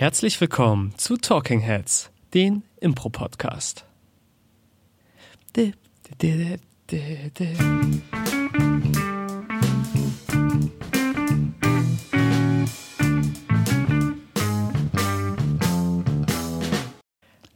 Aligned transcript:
Herzlich 0.00 0.40
willkommen 0.40 0.94
zu 0.96 1.18
Talking 1.18 1.60
Heads, 1.60 2.10
den 2.32 2.62
Impro-Podcast. 2.80 3.84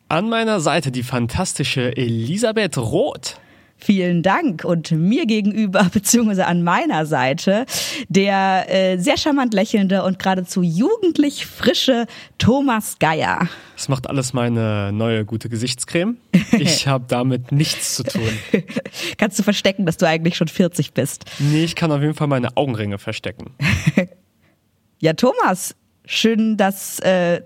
An 0.09 0.29
meiner 0.29 0.61
Seite 0.61 0.93
die 0.93 1.03
fantastische 1.03 1.97
Elisabeth 1.97 2.77
Roth. 2.77 3.41
Vielen 3.85 4.23
Dank. 4.23 4.65
Und 4.65 4.93
mir 4.93 5.27
gegenüber, 5.27 5.85
beziehungsweise 5.93 6.47
an 6.47 6.63
meiner 6.63 7.05
Seite, 7.05 7.67
der 8.09 8.65
äh, 8.69 8.97
sehr 8.97 9.19
charmant 9.19 9.53
lächelnde 9.53 10.05
und 10.05 10.19
geradezu 10.19 10.63
jugendlich 10.63 11.45
frische 11.45 12.07
Thomas 12.39 12.99
Geier. 12.99 13.47
Das 13.77 13.91
macht 13.91 14.09
alles 14.09 14.33
meine 14.33 14.91
neue 14.91 15.27
gute 15.27 15.51
Gesichtscreme. 15.51 16.17
Ich 16.53 16.87
habe 16.87 17.05
damit 17.09 17.53
nichts 17.53 17.97
zu 17.97 18.05
tun. 18.05 18.23
Kannst 19.19 19.39
du 19.39 19.43
verstecken, 19.43 19.85
dass 19.87 19.97
du 19.97 20.07
eigentlich 20.07 20.37
schon 20.37 20.49
40 20.49 20.93
bist? 20.95 21.25
Nee, 21.39 21.65
ich 21.65 21.75
kann 21.75 21.91
auf 21.93 22.01
jeden 22.01 22.15
Fall 22.15 22.29
meine 22.29 22.57
Augenringe 22.57 22.99
verstecken. 22.99 23.55
ja, 25.01 25.13
Thomas, 25.13 25.75
schön, 26.07 26.57
dass. 26.57 27.01
Äh 27.01 27.43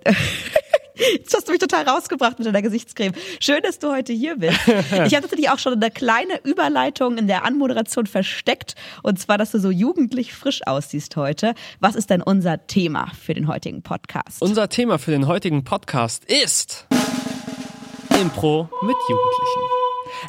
Jetzt 1.12 1.34
hast 1.34 1.48
du 1.48 1.52
mich 1.52 1.60
total 1.60 1.88
rausgebracht 1.88 2.38
mit 2.38 2.46
deiner 2.46 2.62
Gesichtscreme. 2.62 3.12
Schön, 3.40 3.62
dass 3.62 3.78
du 3.78 3.90
heute 3.90 4.12
hier 4.12 4.36
bist. 4.36 4.58
Ich 5.08 5.14
habe 5.14 5.22
natürlich 5.22 5.50
auch 5.50 5.58
schon 5.58 5.74
eine 5.74 5.90
kleine 5.90 6.40
Überleitung 6.44 7.18
in 7.18 7.26
der 7.26 7.44
Anmoderation 7.44 8.06
versteckt. 8.06 8.74
Und 9.02 9.18
zwar, 9.18 9.38
dass 9.38 9.52
du 9.52 9.60
so 9.60 9.70
jugendlich 9.70 10.32
frisch 10.32 10.66
aussiehst 10.66 11.16
heute. 11.16 11.54
Was 11.80 11.94
ist 11.94 12.10
denn 12.10 12.22
unser 12.22 12.66
Thema 12.66 13.10
für 13.20 13.34
den 13.34 13.48
heutigen 13.48 13.82
Podcast? 13.82 14.42
Unser 14.42 14.68
Thema 14.68 14.98
für 14.98 15.10
den 15.10 15.26
heutigen 15.26 15.64
Podcast 15.64 16.24
ist 16.24 16.86
Impro 18.18 18.68
mit 18.82 18.96
Jugendlichen. 19.08 19.77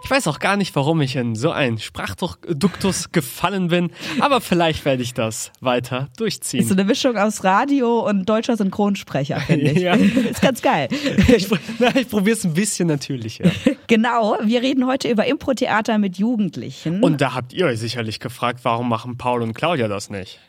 Ich 0.04 0.10
weiß 0.10 0.28
auch 0.28 0.40
gar 0.40 0.58
nicht, 0.58 0.76
warum 0.76 1.02
ich 1.02 1.16
in 1.16 1.36
so 1.36 1.52
einen 1.52 1.80
Sprachduktus 1.80 3.12
gefallen 3.12 3.70
bin, 3.70 3.92
aber 4.20 4.42
vielleicht 4.42 4.86
werde 4.86 5.04
ich 5.04 5.14
das 5.14 5.52
weiter 5.62 6.10
durchziehen. 6.18 6.62
Ist 6.62 6.70
so 6.70 6.76
eine 6.76 6.84
Mischung 6.84 7.18
aus 7.18 7.44
Radio 7.44 8.08
und 8.08 8.28
deutscher 8.28 8.58
Synchronsprecher, 8.58 9.40
finde 9.42 9.72
ich. 9.72 9.80
Ja. 9.90 9.94
Ist 10.30 10.42
ganz 10.42 10.62
geil. 10.62 10.90
Ich, 11.30 11.48
ich 11.96 12.10
probiere 12.10 12.36
es 12.36 12.44
ein 12.44 12.54
bisschen 12.54 12.88
natürlicher. 12.88 13.52
Genau, 13.88 14.38
wir 14.44 14.62
reden 14.62 14.86
heute 14.88 15.10
über 15.10 15.26
Impro-Theater 15.26 15.98
mit 15.98 16.18
Jugendlichen. 16.18 17.02
Und 17.04 17.22
da 17.22 17.34
habt 17.34 17.54
ihr 17.54 17.66
euch 17.68 17.80
sicherlich 17.80 18.20
gefragt, 18.20 18.62
warum 18.64 18.90
machen 18.90 19.18
Paul 19.18 19.42
und 19.42 19.54
Claudia 19.54 19.88
das 19.88 20.10
nicht? 20.10 20.40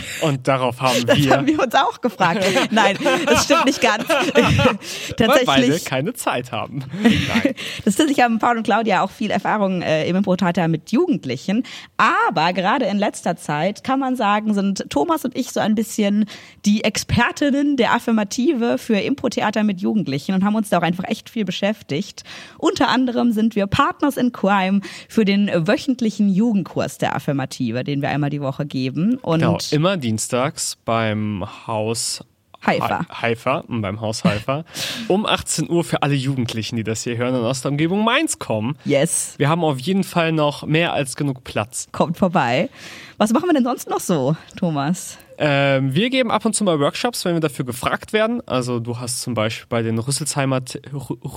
Und 0.22 0.48
darauf 0.48 0.80
haben 0.80 0.96
wir. 0.96 1.04
Das 1.14 1.30
haben 1.30 1.46
wir 1.46 1.62
uns 1.62 1.74
auch 1.74 2.00
gefragt. 2.00 2.44
Nein, 2.70 2.96
das 3.26 3.44
stimmt 3.44 3.66
nicht 3.66 3.80
ganz. 3.80 4.06
Tatsächlich. 4.06 5.18
Weil 5.18 5.44
beide 5.44 5.80
keine 5.80 6.14
Zeit 6.14 6.52
haben. 6.52 6.84
Nein. 7.02 7.54
Das 7.84 7.94
stimmt, 7.94 8.10
ich 8.10 8.20
haben 8.20 8.38
Paul 8.38 8.58
und 8.58 8.62
Claudia 8.62 9.02
auch 9.02 9.10
viel 9.10 9.30
Erfahrung 9.30 9.82
äh, 9.82 10.08
im 10.08 10.16
Impro-Theater 10.16 10.68
mit 10.68 10.92
Jugendlichen. 10.92 11.64
Aber 11.96 12.52
gerade 12.52 12.86
in 12.86 12.98
letzter 12.98 13.36
Zeit 13.36 13.84
kann 13.84 13.98
man 13.98 14.16
sagen, 14.16 14.54
sind 14.54 14.86
Thomas 14.90 15.24
und 15.24 15.36
ich 15.36 15.50
so 15.52 15.60
ein 15.60 15.74
bisschen 15.74 16.26
die 16.64 16.84
Expertinnen 16.84 17.76
der 17.76 17.94
Affirmative 17.94 18.78
für 18.78 18.96
Impro-Theater 18.96 19.64
mit 19.64 19.80
Jugendlichen 19.80 20.34
und 20.34 20.44
haben 20.44 20.54
uns 20.54 20.70
da 20.70 20.78
auch 20.78 20.82
einfach 20.82 21.04
echt 21.04 21.28
viel 21.28 21.44
beschäftigt. 21.44 22.24
Unter 22.58 22.88
anderem 22.88 23.32
sind 23.32 23.56
wir 23.56 23.66
Partners 23.66 24.16
in 24.16 24.32
Crime 24.32 24.80
für 25.08 25.24
den 25.24 25.50
wöchentlichen 25.66 26.28
Jugendkurs 26.28 26.98
der 26.98 27.14
Affirmative, 27.14 27.84
den 27.84 28.02
wir 28.02 28.08
einmal 28.08 28.30
die 28.30 28.40
Woche 28.40 28.66
geben. 28.66 29.18
Und 29.18 29.40
genau 29.40 29.58
immer 29.82 29.96
dienstags 29.96 30.76
beim 30.84 31.44
Haus 31.66 32.24
Haifa. 32.64 33.04
Haifa, 33.10 33.64
beim 33.66 34.00
Haus 34.00 34.22
Haifa. 34.22 34.64
um 35.08 35.26
18 35.26 35.68
Uhr 35.68 35.82
für 35.82 36.04
alle 36.04 36.14
Jugendlichen, 36.14 36.76
die 36.76 36.84
das 36.84 37.02
hier 37.02 37.16
hören 37.16 37.34
und 37.34 37.44
aus 37.44 37.62
der 37.62 37.72
Umgebung 37.72 38.04
Mainz 38.04 38.38
kommen. 38.38 38.78
Yes. 38.84 39.34
Wir 39.38 39.48
haben 39.48 39.64
auf 39.64 39.80
jeden 39.80 40.04
Fall 40.04 40.30
noch 40.30 40.64
mehr 40.64 40.92
als 40.92 41.16
genug 41.16 41.42
Platz. 41.42 41.88
Kommt 41.90 42.16
vorbei. 42.16 42.70
Was 43.18 43.32
machen 43.32 43.48
wir 43.48 43.54
denn 43.54 43.64
sonst 43.64 43.90
noch 43.90 43.98
so, 43.98 44.36
Thomas? 44.56 45.18
Ähm, 45.38 45.94
wir 45.94 46.10
geben 46.10 46.30
ab 46.30 46.44
und 46.44 46.54
zu 46.54 46.64
mal 46.64 46.78
Workshops, 46.80 47.24
wenn 47.24 47.34
wir 47.34 47.40
dafür 47.40 47.64
gefragt 47.64 48.12
werden. 48.12 48.40
Also 48.46 48.80
du 48.80 48.98
hast 48.98 49.22
zum 49.22 49.34
Beispiel 49.34 49.66
bei 49.68 49.82
den 49.82 49.98
Rüsselsheimer, 49.98 50.60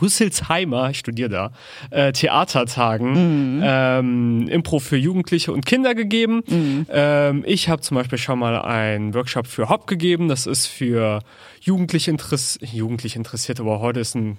Rüsselsheimer, 0.02 0.90
ich 0.90 1.00
studiere 1.00 1.30
da, 1.30 1.52
äh, 1.92 2.12
Theatertagen 2.12 3.58
mhm. 3.58 3.64
ähm, 3.64 4.48
Impro 4.48 4.80
für 4.80 4.98
Jugendliche 4.98 5.52
und 5.52 5.66
Kinder 5.66 5.96
gegeben. 5.96 6.44
Mhm. 6.48 6.86
Ähm, 6.90 7.44
ich 7.46 7.70
habe 7.70 7.82
zum 7.82 7.96
Beispiel 7.96 8.18
schon 8.18 8.40
mal 8.40 8.62
einen 8.62 9.14
Workshop 9.14 9.48
für 9.48 9.70
Hop 9.70 9.88
gegeben. 9.88 10.28
Das 10.28 10.46
ist 10.46 10.68
für 10.68 11.22
Jugendliche, 11.62 12.12
Interess 12.12 12.60
Jugendliche 12.62 13.18
Interessierte, 13.18 13.62
aber 13.62 13.80
heute 13.80 14.00
ist 14.00 14.16
ein 14.16 14.38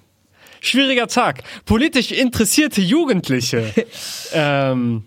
schwieriger 0.61 1.07
Tag. 1.07 1.43
Politisch 1.65 2.11
interessierte 2.11 2.81
Jugendliche. 2.81 3.73
ähm, 4.33 5.03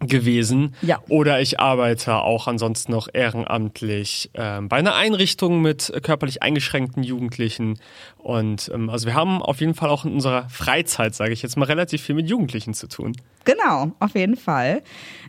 gewesen. 0.00 0.74
Ja. 0.82 1.00
Oder 1.08 1.40
ich 1.40 1.60
arbeite 1.60 2.16
auch 2.16 2.46
ansonsten 2.46 2.92
noch 2.92 3.08
ehrenamtlich 3.12 4.30
ähm, 4.34 4.68
bei 4.68 4.76
einer 4.76 4.94
Einrichtung 4.94 5.60
mit 5.60 5.92
körperlich 6.02 6.42
eingeschränkten 6.42 7.02
Jugendlichen. 7.02 7.78
Und 8.16 8.70
ähm, 8.74 8.90
also 8.90 9.06
wir 9.06 9.14
haben 9.14 9.42
auf 9.42 9.60
jeden 9.60 9.74
Fall 9.74 9.90
auch 9.90 10.04
in 10.04 10.12
unserer 10.12 10.48
Freizeit, 10.48 11.14
sage 11.14 11.32
ich 11.32 11.42
jetzt 11.42 11.56
mal, 11.56 11.66
relativ 11.66 12.02
viel 12.02 12.14
mit 12.14 12.28
Jugendlichen 12.28 12.74
zu 12.74 12.86
tun. 12.86 13.16
Genau, 13.44 13.92
auf 13.98 14.14
jeden 14.14 14.36
Fall. 14.36 14.82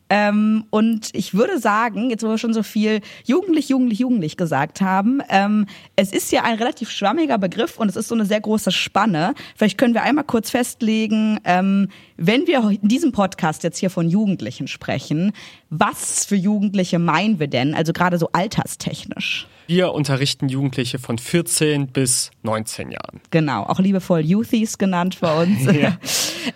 Ähm, 0.09 0.65
und 0.71 1.09
ich 1.13 1.33
würde 1.33 1.59
sagen, 1.59 2.09
jetzt 2.09 2.23
wo 2.23 2.27
wir 2.29 2.37
schon 2.37 2.53
so 2.53 2.63
viel 2.63 3.01
jugendlich, 3.25 3.69
jugendlich, 3.69 3.99
jugendlich 3.99 4.37
gesagt 4.37 4.81
haben, 4.81 5.21
ähm, 5.29 5.67
es 5.95 6.11
ist 6.11 6.31
ja 6.31 6.43
ein 6.43 6.57
relativ 6.57 6.89
schwammiger 6.89 7.37
Begriff 7.37 7.77
und 7.77 7.87
es 7.87 7.95
ist 7.95 8.07
so 8.07 8.15
eine 8.15 8.25
sehr 8.25 8.41
große 8.41 8.71
Spanne. 8.71 9.35
Vielleicht 9.55 9.77
können 9.77 9.93
wir 9.93 10.03
einmal 10.03 10.23
kurz 10.25 10.49
festlegen, 10.49 11.39
ähm, 11.45 11.89
wenn 12.19 12.47
wir 12.47 12.69
in 12.81 12.89
diesem 12.89 13.11
Podcast 13.11 13.63
jetzt 13.63 13.77
hier 13.77 13.89
von 13.89 14.09
Jugendlichen 14.09 14.67
sprechen, 14.67 15.31
was 15.69 16.25
für 16.25 16.35
Jugendliche 16.35 16.99
meinen 16.99 17.39
wir 17.39 17.47
denn? 17.47 17.73
Also 17.73 17.93
gerade 17.93 18.17
so 18.17 18.29
alterstechnisch. 18.33 19.47
Wir 19.67 19.93
unterrichten 19.93 20.49
Jugendliche 20.49 20.97
von 20.97 21.17
14 21.17 21.87
bis 21.87 22.31
19 22.41 22.91
Jahren. 22.91 23.21
Genau, 23.29 23.63
auch 23.63 23.79
liebevoll 23.79 24.21
Youthies 24.25 24.77
genannt 24.77 25.17
bei 25.21 25.43
uns. 25.43 25.59
Ja. 25.79 25.97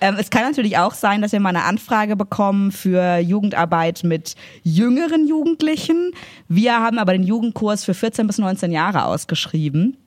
ähm, 0.02 0.16
es 0.20 0.32
kann 0.32 0.42
natürlich 0.42 0.78
auch 0.80 0.94
sein, 0.94 1.22
dass 1.22 1.32
wir 1.32 1.40
mal 1.40 1.50
eine 1.50 1.64
Anfrage 1.64 2.16
bekommen 2.16 2.72
für 2.72 3.20
Jugendarbeit 3.20 4.04
mit 4.04 4.36
jüngeren 4.64 5.28
Jugendlichen. 5.28 6.12
Wir 6.50 6.80
haben 6.80 6.98
aber 6.98 7.14
den 7.14 7.24
Jugendkurs 7.24 7.86
für 7.86 7.94
14 7.94 8.26
bis 8.28 8.40
19 8.40 8.72
Jahre 8.72 9.06
ausgeschrieben. 9.06 9.98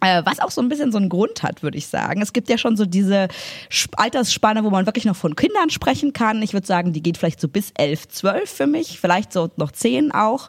Äh, 0.00 0.22
was 0.24 0.38
auch 0.38 0.50
so 0.50 0.60
ein 0.60 0.68
bisschen 0.68 0.92
so 0.92 0.98
einen 0.98 1.08
Grund 1.08 1.42
hat, 1.42 1.62
würde 1.62 1.76
ich 1.76 1.88
sagen. 1.88 2.22
Es 2.22 2.32
gibt 2.32 2.48
ja 2.48 2.56
schon 2.56 2.76
so 2.76 2.86
diese 2.86 3.28
Altersspanne, 3.96 4.62
wo 4.62 4.70
man 4.70 4.86
wirklich 4.86 5.04
noch 5.04 5.16
von 5.16 5.34
Kindern 5.34 5.70
sprechen 5.70 6.12
kann. 6.12 6.40
Ich 6.42 6.52
würde 6.52 6.66
sagen, 6.66 6.92
die 6.92 7.02
geht 7.02 7.18
vielleicht 7.18 7.40
so 7.40 7.48
bis 7.48 7.72
elf, 7.76 8.06
zwölf 8.08 8.48
für 8.48 8.66
mich, 8.66 9.00
vielleicht 9.00 9.32
so 9.32 9.50
noch 9.56 9.72
zehn 9.72 10.12
auch. 10.12 10.48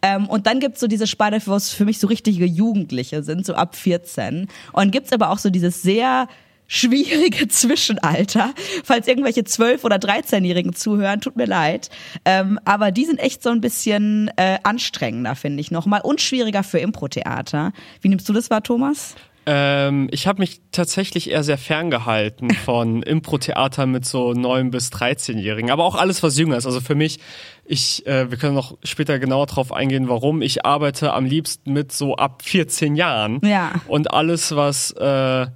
Ähm, 0.00 0.26
und 0.26 0.46
dann 0.46 0.60
gibt's 0.60 0.80
so 0.80 0.86
diese 0.86 1.06
Spanne, 1.06 1.40
wo 1.44 1.54
es 1.54 1.70
für 1.70 1.84
mich 1.84 1.98
so 1.98 2.06
richtige 2.06 2.46
Jugendliche 2.46 3.22
sind, 3.22 3.44
so 3.44 3.54
ab 3.54 3.76
14. 3.76 4.48
Und 4.72 4.90
gibt's 4.92 5.12
aber 5.12 5.30
auch 5.30 5.38
so 5.38 5.50
dieses 5.50 5.82
sehr 5.82 6.28
schwierige 6.66 7.48
Zwischenalter. 7.48 8.52
Falls 8.84 9.08
irgendwelche 9.08 9.42
12- 9.42 9.84
oder 9.84 9.96
13-Jährigen 9.96 10.74
zuhören, 10.74 11.20
tut 11.20 11.36
mir 11.36 11.46
leid. 11.46 11.90
Ähm, 12.24 12.58
aber 12.64 12.90
die 12.90 13.04
sind 13.04 13.18
echt 13.18 13.42
so 13.42 13.50
ein 13.50 13.60
bisschen 13.60 14.30
äh, 14.36 14.58
anstrengender, 14.62 15.34
finde 15.34 15.60
ich 15.60 15.70
nochmal. 15.70 16.00
Und 16.02 16.20
schwieriger 16.20 16.62
für 16.62 16.78
Impro-Theater. 16.78 17.72
Wie 18.00 18.08
nimmst 18.08 18.28
du 18.28 18.32
das 18.32 18.50
wahr, 18.50 18.62
Thomas? 18.62 19.14
Ähm, 19.48 20.08
ich 20.10 20.26
habe 20.26 20.40
mich 20.40 20.60
tatsächlich 20.72 21.30
eher 21.30 21.44
sehr 21.44 21.56
ferngehalten 21.56 22.50
von 22.64 23.02
Impro-Theater 23.02 23.86
mit 23.86 24.04
so 24.04 24.30
9- 24.30 24.70
bis 24.70 24.90
13-Jährigen. 24.90 25.70
Aber 25.70 25.84
auch 25.84 25.94
alles, 25.94 26.22
was 26.24 26.36
jünger 26.36 26.56
ist. 26.56 26.66
Also 26.66 26.80
für 26.80 26.96
mich, 26.96 27.20
ich, 27.64 28.04
äh, 28.06 28.28
wir 28.30 28.38
können 28.38 28.54
noch 28.54 28.76
später 28.82 29.20
genauer 29.20 29.46
drauf 29.46 29.72
eingehen, 29.72 30.08
warum. 30.08 30.42
Ich 30.42 30.66
arbeite 30.66 31.12
am 31.12 31.26
liebsten 31.26 31.72
mit 31.72 31.92
so 31.92 32.16
ab 32.16 32.42
14 32.42 32.96
Jahren. 32.96 33.40
Ja. 33.44 33.72
Und 33.86 34.12
alles, 34.12 34.54
was... 34.54 34.90
Äh, 34.90 35.46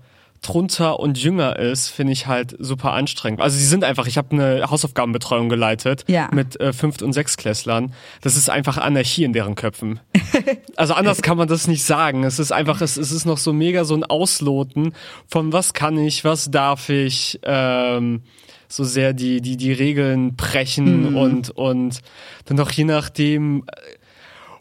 drunter 0.43 1.01
und 1.01 1.19
jünger 1.19 1.59
ist, 1.59 1.89
finde 1.89 2.13
ich 2.13 2.27
halt 2.27 2.57
super 2.59 2.93
anstrengend. 2.93 3.41
Also 3.41 3.59
sie 3.59 3.67
sind 3.67 3.85
einfach, 3.85 4.07
ich 4.07 4.17
habe 4.17 4.33
eine 4.33 4.71
Hausaufgabenbetreuung 4.71 5.49
geleitet 5.49 6.05
ja. 6.09 6.29
mit 6.33 6.59
äh, 6.61 6.73
Fünft- 6.73 7.03
und 7.03 7.13
Sechstklässlern. 7.13 7.93
Das 8.23 8.37
ist 8.37 8.49
einfach 8.49 8.79
Anarchie 8.79 9.25
in 9.25 9.33
deren 9.33 9.55
Köpfen. 9.55 10.01
also 10.77 10.95
anders 10.95 11.23
kann 11.23 11.37
man 11.37 11.49
das 11.49 11.69
nicht 11.69 11.85
sagen. 11.85 12.25
Es 12.25 12.39
ist 12.39 12.53
einfach, 12.53 12.81
es, 12.81 12.97
es 12.97 13.13
ist 13.13 13.27
noch 13.27 13.39
so 13.39 13.53
mega 13.53 13.85
so 13.85 13.95
ein 13.95 14.05
Ausloten 14.05 14.95
von 15.27 15.53
was 15.53 15.75
kann 15.75 15.99
ich, 15.99 16.25
was 16.25 16.51
darf 16.51 16.89
ich, 16.89 17.41
ähm, 17.43 18.23
so 18.69 18.85
sehr 18.85 19.13
die, 19.13 19.41
die, 19.41 19.57
die 19.57 19.73
Regeln 19.73 20.37
brechen 20.37 21.11
mhm. 21.11 21.17
und, 21.17 21.51
und 21.51 22.01
dann 22.47 22.57
noch 22.57 22.71
je 22.71 22.85
nachdem, 22.85 23.65
äh, 23.67 24.00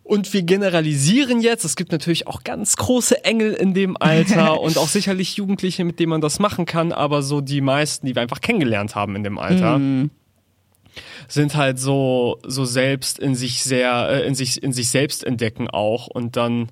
und 0.10 0.34
wir 0.34 0.42
generalisieren 0.42 1.40
jetzt. 1.40 1.64
Es 1.64 1.76
gibt 1.76 1.92
natürlich 1.92 2.26
auch 2.26 2.44
ganz 2.44 2.78
große 2.78 3.24
Engel 3.26 3.54
in 3.54 3.76
dem 3.76 3.96
Alter 3.96 4.60
und 4.62 4.80
auch 4.80 4.88
sicherlich 4.88 5.38
Jugendliche, 5.38 5.86
mit 5.86 6.00
denen 6.00 6.10
man 6.10 6.22
das 6.22 6.40
machen 6.40 6.66
kann, 6.66 6.92
aber 6.92 7.22
so 7.22 7.42
die 7.42 7.62
meisten, 7.62 8.08
die 8.08 8.16
wir 8.16 8.24
einfach 8.24 8.42
kennengelernt 8.42 8.96
haben 8.96 9.16
in 9.16 9.24
dem 9.24 9.38
Alter. 9.38 9.78
Mm. 9.78 10.10
sind 11.28 11.56
halt 11.56 11.80
so 11.80 12.40
so 12.44 12.66
selbst 12.66 13.20
in 13.20 13.36
sich 13.36 13.64
sehr 13.64 14.10
äh, 14.10 14.28
in 14.28 14.34
sich 14.34 14.64
in 14.64 14.74
sich 14.74 14.90
selbst 14.90 15.24
entdecken 15.24 15.70
auch 15.70 16.08
und 16.08 16.36
dann 16.36 16.72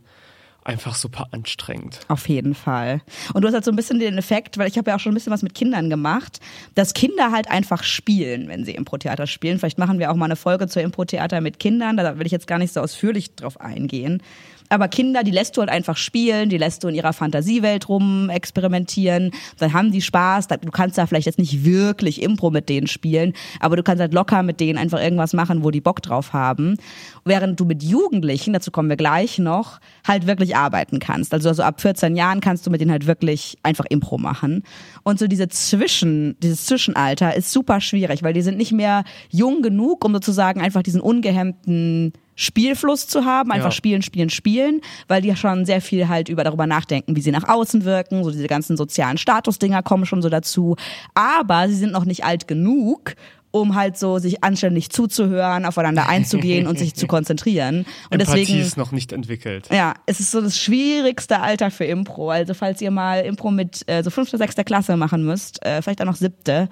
einfach 0.67 0.95
super 0.95 1.27
anstrengend. 1.31 2.01
Auf 2.07 2.27
jeden 2.29 2.53
Fall. 2.53 3.01
Und 3.33 3.41
du 3.41 3.47
hast 3.47 3.53
halt 3.53 3.65
so 3.65 3.71
ein 3.71 3.75
bisschen 3.75 3.99
den 3.99 4.17
Effekt, 4.17 4.57
weil 4.57 4.67
ich 4.67 4.77
habe 4.77 4.89
ja 4.89 4.95
auch 4.95 4.99
schon 4.99 5.13
ein 5.13 5.15
bisschen 5.15 5.31
was 5.31 5.43
mit 5.43 5.55
Kindern 5.55 5.89
gemacht, 5.89 6.39
dass 6.75 6.93
Kinder 6.93 7.31
halt 7.31 7.49
einfach 7.49 7.83
spielen, 7.83 8.47
wenn 8.47 8.65
sie 8.65 8.71
Impro-Theater 8.71 9.27
spielen. 9.27 9.59
Vielleicht 9.59 9.77
machen 9.77 9.99
wir 9.99 10.11
auch 10.11 10.15
mal 10.15 10.25
eine 10.25 10.35
Folge 10.35 10.67
zur 10.67 10.81
Impro-Theater 10.81 11.41
mit 11.41 11.59
Kindern, 11.59 11.97
da 11.97 12.19
will 12.19 12.25
ich 12.25 12.31
jetzt 12.31 12.47
gar 12.47 12.59
nicht 12.59 12.73
so 12.73 12.81
ausführlich 12.81 13.35
drauf 13.35 13.59
eingehen. 13.61 14.21
Aber 14.69 14.87
Kinder, 14.87 15.23
die 15.23 15.31
lässt 15.31 15.55
du 15.55 15.61
halt 15.61 15.69
einfach 15.69 15.97
spielen, 15.97 16.49
die 16.49 16.57
lässt 16.57 16.83
du 16.83 16.87
in 16.87 16.95
ihrer 16.95 17.13
Fantasiewelt 17.13 17.89
rum 17.89 18.29
experimentieren, 18.29 19.31
dann 19.59 19.73
haben 19.73 19.91
die 19.91 20.01
Spaß. 20.01 20.47
Du 20.47 20.71
kannst 20.71 20.97
da 20.97 21.05
vielleicht 21.05 21.25
jetzt 21.25 21.39
nicht 21.39 21.63
wirklich 21.63 22.21
Impro 22.21 22.49
mit 22.49 22.69
denen 22.69 22.87
spielen, 22.87 23.33
aber 23.59 23.75
du 23.75 23.83
kannst 23.83 24.01
halt 24.01 24.13
locker 24.13 24.43
mit 24.43 24.59
denen 24.59 24.77
einfach 24.77 25.01
irgendwas 25.01 25.33
machen, 25.33 25.63
wo 25.63 25.71
die 25.71 25.81
Bock 25.81 26.01
drauf 26.01 26.33
haben. 26.33 26.77
Während 27.25 27.59
du 27.59 27.65
mit 27.65 27.83
Jugendlichen, 27.83 28.53
dazu 28.53 28.71
kommen 28.71 28.89
wir 28.89 28.97
gleich 28.97 29.39
noch, 29.39 29.79
halt 30.05 30.27
wirklich 30.27 30.55
arbeiten 30.55 30.99
kannst. 30.99 31.33
Also, 31.33 31.49
also 31.49 31.63
ab 31.63 31.81
14 31.81 32.15
Jahren 32.15 32.41
kannst 32.41 32.65
du 32.65 32.71
mit 32.71 32.81
denen 32.81 32.91
halt 32.91 33.07
wirklich 33.07 33.57
einfach 33.63 33.85
Impro 33.89 34.17
machen. 34.17 34.63
Und 35.03 35.19
so 35.19 35.27
diese 35.27 35.47
Zwischen, 35.47 36.37
dieses 36.41 36.65
Zwischenalter 36.65 37.35
ist 37.35 37.51
super 37.51 37.81
schwierig, 37.81 38.23
weil 38.23 38.33
die 38.33 38.41
sind 38.41 38.57
nicht 38.57 38.71
mehr 38.71 39.03
jung 39.29 39.61
genug, 39.61 40.03
um 40.03 40.13
sozusagen 40.13 40.61
einfach 40.61 40.83
diesen 40.83 41.01
ungehemmten 41.01 42.13
Spielfluss 42.37 43.07
zu 43.07 43.25
haben, 43.25 43.51
einfach 43.51 43.65
ja. 43.65 43.71
spielen, 43.71 44.03
spielen, 44.03 44.29
spielen, 44.29 44.81
weil 45.07 45.21
die 45.23 45.35
schon 45.35 45.65
sehr 45.65 45.81
viel 45.81 46.07
halt 46.07 46.29
über 46.29 46.43
darüber 46.43 46.67
nachdenken, 46.67 47.15
wie 47.15 47.21
sie 47.21 47.31
nach 47.31 47.49
außen 47.49 47.83
wirken, 47.83 48.23
so 48.23 48.29
diese 48.29 48.47
ganzen 48.47 48.77
sozialen 48.77 49.17
Statusdinger 49.17 49.81
kommen 49.81 50.05
schon 50.05 50.21
so 50.21 50.29
dazu, 50.29 50.75
aber 51.15 51.67
sie 51.67 51.75
sind 51.75 51.91
noch 51.91 52.05
nicht 52.05 52.23
alt 52.23 52.47
genug, 52.47 53.15
um 53.49 53.75
halt 53.75 53.97
so 53.97 54.19
sich 54.19 54.43
anständig 54.43 54.91
zuzuhören, 54.91 55.65
aufeinander 55.65 56.07
einzugehen 56.09 56.67
und 56.67 56.77
sich 56.77 56.93
zu 56.93 57.07
konzentrieren. 57.07 57.85
Und 58.11 58.19
Empathie 58.19 58.41
deswegen 58.41 58.59
ist 58.59 58.77
noch 58.77 58.91
nicht 58.91 59.11
entwickelt. 59.11 59.67
Ja, 59.71 59.95
es 60.05 60.19
ist 60.19 60.29
so 60.29 60.39
das 60.39 60.59
schwierigste 60.59 61.39
Alter 61.39 61.71
für 61.71 61.85
Impro. 61.85 62.29
Also 62.29 62.53
falls 62.53 62.81
ihr 62.81 62.91
mal 62.91 63.21
Impro 63.21 63.49
mit 63.49 63.83
äh, 63.87 64.03
so 64.03 64.11
fünfte, 64.11 64.37
sechste 64.37 64.63
Klasse 64.63 64.95
machen 64.95 65.25
müsst, 65.25 65.65
äh, 65.65 65.81
vielleicht 65.81 66.01
auch 66.01 66.05
noch 66.05 66.15
siebte, 66.15 66.69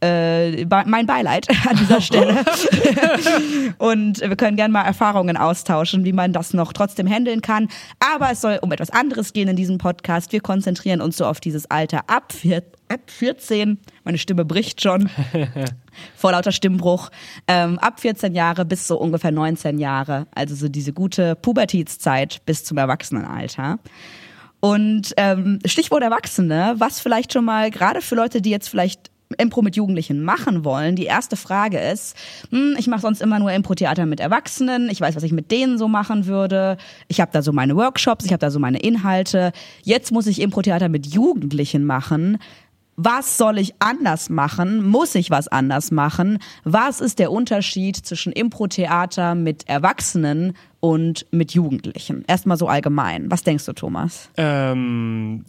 äh, 0.00 0.64
mein 0.86 1.06
Beileid 1.06 1.48
an 1.68 1.76
dieser 1.76 2.00
Stelle. 2.00 2.44
und 3.78 4.20
wir 4.20 4.36
können 4.36 4.56
gerne 4.56 4.72
mal 4.72 4.82
Erfahrungen 4.82 5.36
austauschen, 5.36 6.04
wie 6.04 6.12
man 6.12 6.32
das 6.32 6.52
noch 6.52 6.72
trotzdem 6.72 7.06
handeln 7.06 7.40
kann. 7.40 7.68
Aber 8.00 8.30
es 8.30 8.40
soll 8.40 8.58
um 8.62 8.72
etwas 8.72 8.90
anderes 8.90 9.32
gehen 9.32 9.48
in 9.48 9.56
diesem 9.56 9.78
Podcast. 9.78 10.32
Wir 10.32 10.40
konzentrieren 10.40 11.00
uns 11.00 11.16
so 11.16 11.26
auf 11.26 11.40
dieses 11.40 11.70
Alter 11.70 12.08
ab, 12.08 12.32
vier, 12.32 12.62
ab 12.88 13.00
14. 13.06 13.78
Meine 14.04 14.18
Stimme 14.18 14.44
bricht 14.44 14.82
schon. 14.82 15.08
Vor 16.16 16.32
lauter 16.32 16.52
Stimmbruch. 16.52 17.10
Ähm, 17.46 17.78
ab 17.78 18.00
14 18.00 18.34
Jahre 18.34 18.64
bis 18.64 18.86
so 18.86 18.98
ungefähr 18.98 19.30
19 19.30 19.78
Jahre. 19.78 20.26
Also 20.34 20.54
so 20.54 20.68
diese 20.68 20.92
gute 20.92 21.36
Pubertätszeit 21.36 22.44
bis 22.46 22.64
zum 22.64 22.78
Erwachsenenalter. 22.78 23.78
Und 24.60 25.12
ähm, 25.18 25.58
Stichwort 25.66 26.02
Erwachsene, 26.02 26.74
was 26.78 26.98
vielleicht 26.98 27.34
schon 27.34 27.44
mal 27.44 27.70
gerade 27.70 28.00
für 28.00 28.14
Leute, 28.14 28.40
die 28.40 28.48
jetzt 28.48 28.68
vielleicht 28.68 29.10
Impro 29.34 29.62
mit 29.62 29.76
Jugendlichen 29.76 30.22
machen 30.22 30.64
wollen. 30.64 30.96
Die 30.96 31.04
erste 31.04 31.36
Frage 31.36 31.78
ist, 31.78 32.16
hm, 32.50 32.76
ich 32.78 32.86
mache 32.86 33.02
sonst 33.02 33.22
immer 33.22 33.38
nur 33.38 33.52
Impro-Theater 33.52 34.06
mit 34.06 34.20
Erwachsenen. 34.20 34.88
Ich 34.90 35.00
weiß, 35.00 35.16
was 35.16 35.22
ich 35.22 35.32
mit 35.32 35.50
denen 35.50 35.78
so 35.78 35.88
machen 35.88 36.26
würde. 36.26 36.76
Ich 37.08 37.20
habe 37.20 37.30
da 37.32 37.42
so 37.42 37.52
meine 37.52 37.76
Workshops, 37.76 38.24
ich 38.24 38.32
habe 38.32 38.40
da 38.40 38.50
so 38.50 38.58
meine 38.58 38.78
Inhalte. 38.78 39.52
Jetzt 39.82 40.12
muss 40.12 40.26
ich 40.26 40.40
Impro-Theater 40.40 40.88
mit 40.88 41.06
Jugendlichen 41.06 41.84
machen. 41.84 42.38
Was 42.96 43.38
soll 43.38 43.58
ich 43.58 43.74
anders 43.80 44.30
machen? 44.30 44.84
Muss 44.84 45.14
ich 45.16 45.30
was 45.30 45.48
anders 45.48 45.90
machen? 45.90 46.38
Was 46.62 47.00
ist 47.00 47.18
der 47.18 47.32
Unterschied 47.32 47.96
zwischen 47.96 48.32
Impro-Theater 48.32 49.34
mit 49.34 49.68
Erwachsenen 49.68 50.56
und 50.78 51.26
mit 51.32 51.52
Jugendlichen? 51.52 52.24
Erstmal 52.28 52.56
so 52.56 52.68
allgemein. 52.68 53.30
Was 53.30 53.42
denkst 53.42 53.66
du, 53.66 53.72
Thomas? 53.72 54.30
Ähm 54.36 55.44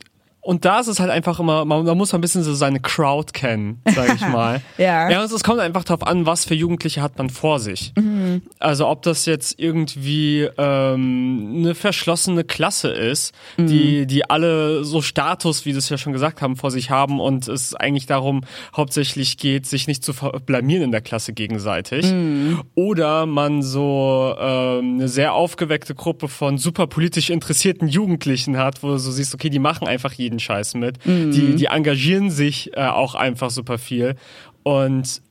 und 0.45 0.63
da 0.63 0.79
ist 0.79 0.87
es 0.87 0.99
halt 0.99 1.09
einfach 1.09 1.39
immer, 1.39 1.65
man, 1.65 1.85
man 1.85 1.97
muss 1.97 2.13
ein 2.13 2.21
bisschen 2.21 2.43
so 2.43 2.53
seine 2.53 2.79
Crowd 2.79 3.33
kennen, 3.33 3.81
sag 3.83 4.13
ich 4.13 4.21
mal. 4.29 4.61
ja. 4.77 5.09
Ja, 5.09 5.23
und 5.23 5.31
es 5.31 5.43
kommt 5.43 5.59
einfach 5.59 5.83
darauf 5.83 6.05
an, 6.05 6.27
was 6.27 6.45
für 6.45 6.53
Jugendliche 6.53 7.01
hat 7.01 7.17
man 7.17 7.31
vor 7.31 7.59
sich. 7.59 7.93
Mhm. 7.97 8.43
Also 8.59 8.87
ob 8.87 9.01
das 9.01 9.25
jetzt 9.25 9.59
irgendwie 9.59 10.47
ähm, 10.59 11.55
eine 11.57 11.73
verschlossene 11.73 12.43
Klasse 12.43 12.89
ist, 12.89 13.33
mhm. 13.57 13.67
die, 13.67 14.05
die 14.05 14.29
alle 14.29 14.83
so 14.83 15.01
Status, 15.01 15.65
wie 15.65 15.71
du 15.71 15.79
es 15.79 15.89
ja 15.89 15.97
schon 15.97 16.13
gesagt 16.13 16.43
haben, 16.43 16.57
vor 16.57 16.69
sich 16.69 16.91
haben 16.91 17.19
und 17.19 17.47
es 17.47 17.73
eigentlich 17.73 18.05
darum 18.05 18.41
hauptsächlich 18.77 19.37
geht, 19.37 19.65
sich 19.65 19.87
nicht 19.87 20.03
zu 20.03 20.13
blamieren 20.45 20.83
in 20.83 20.91
der 20.91 21.01
Klasse 21.01 21.33
gegenseitig. 21.33 22.05
Mhm. 22.05 22.61
Oder 22.75 23.25
man 23.25 23.63
so 23.63 24.35
ähm, 24.39 24.95
eine 24.95 25.07
sehr 25.07 25.33
aufgeweckte 25.33 25.95
Gruppe 25.95 26.27
von 26.27 26.59
super 26.59 26.85
politisch 26.85 27.31
interessierten 27.31 27.87
Jugendlichen 27.87 28.57
hat, 28.57 28.83
wo 28.83 28.89
du 28.89 28.97
so 28.99 29.09
siehst, 29.09 29.33
okay, 29.33 29.49
die 29.49 29.57
machen 29.57 29.87
einfach 29.87 30.13
jeden 30.13 30.34
jeden 30.35 30.39
Scheiß 30.39 30.75
mit. 30.75 31.05
Mhm. 31.05 31.31
Die, 31.31 31.55
die 31.55 31.65
engagieren 31.65 32.29
sich 32.29 32.75
äh, 32.75 32.87
auch 32.87 33.15
einfach 33.15 33.49
super 33.49 33.77
viel. 33.77 34.15
Und 34.63 35.21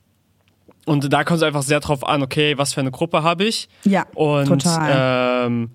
und 0.87 1.11
da 1.11 1.25
kommt 1.25 1.39
es 1.39 1.43
einfach 1.43 1.63
sehr 1.63 1.81
drauf 1.81 2.07
an, 2.07 2.23
okay, 2.23 2.59
was 2.59 2.75
für 2.75 2.81
eine 2.81 2.91
Gruppe 2.91 3.23
habe 3.23 3.45
ich? 3.45 3.71
Ja, 3.85 4.05
und, 4.15 4.47
total. 4.47 5.47
Ähm, 5.47 5.71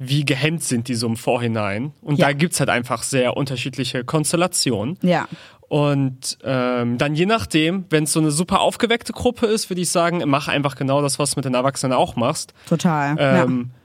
wie 0.00 0.24
gehemmt 0.24 0.64
sind 0.64 0.88
die 0.88 0.96
so 0.96 1.06
im 1.06 1.16
Vorhinein? 1.16 1.92
Und 2.02 2.18
ja. 2.18 2.26
da 2.26 2.32
gibt's 2.32 2.58
halt 2.58 2.68
einfach 2.68 3.04
sehr 3.04 3.36
unterschiedliche 3.36 4.02
Konstellationen. 4.02 4.98
Ja. 5.02 5.28
Und 5.68 6.38
ähm, 6.42 6.98
dann 6.98 7.14
je 7.14 7.26
nachdem, 7.26 7.84
wenn 7.90 8.04
es 8.04 8.12
so 8.12 8.18
eine 8.18 8.32
super 8.32 8.60
aufgeweckte 8.60 9.12
Gruppe 9.12 9.46
ist, 9.46 9.70
würde 9.70 9.82
ich 9.82 9.90
sagen, 9.90 10.24
mach 10.26 10.48
einfach 10.48 10.74
genau 10.74 11.02
das, 11.02 11.20
was 11.20 11.32
du 11.32 11.38
mit 11.38 11.44
den 11.44 11.54
Erwachsenen 11.54 11.92
auch 11.92 12.16
machst. 12.16 12.52
Total. 12.68 13.14
Ähm, 13.16 13.70
ja 13.70 13.78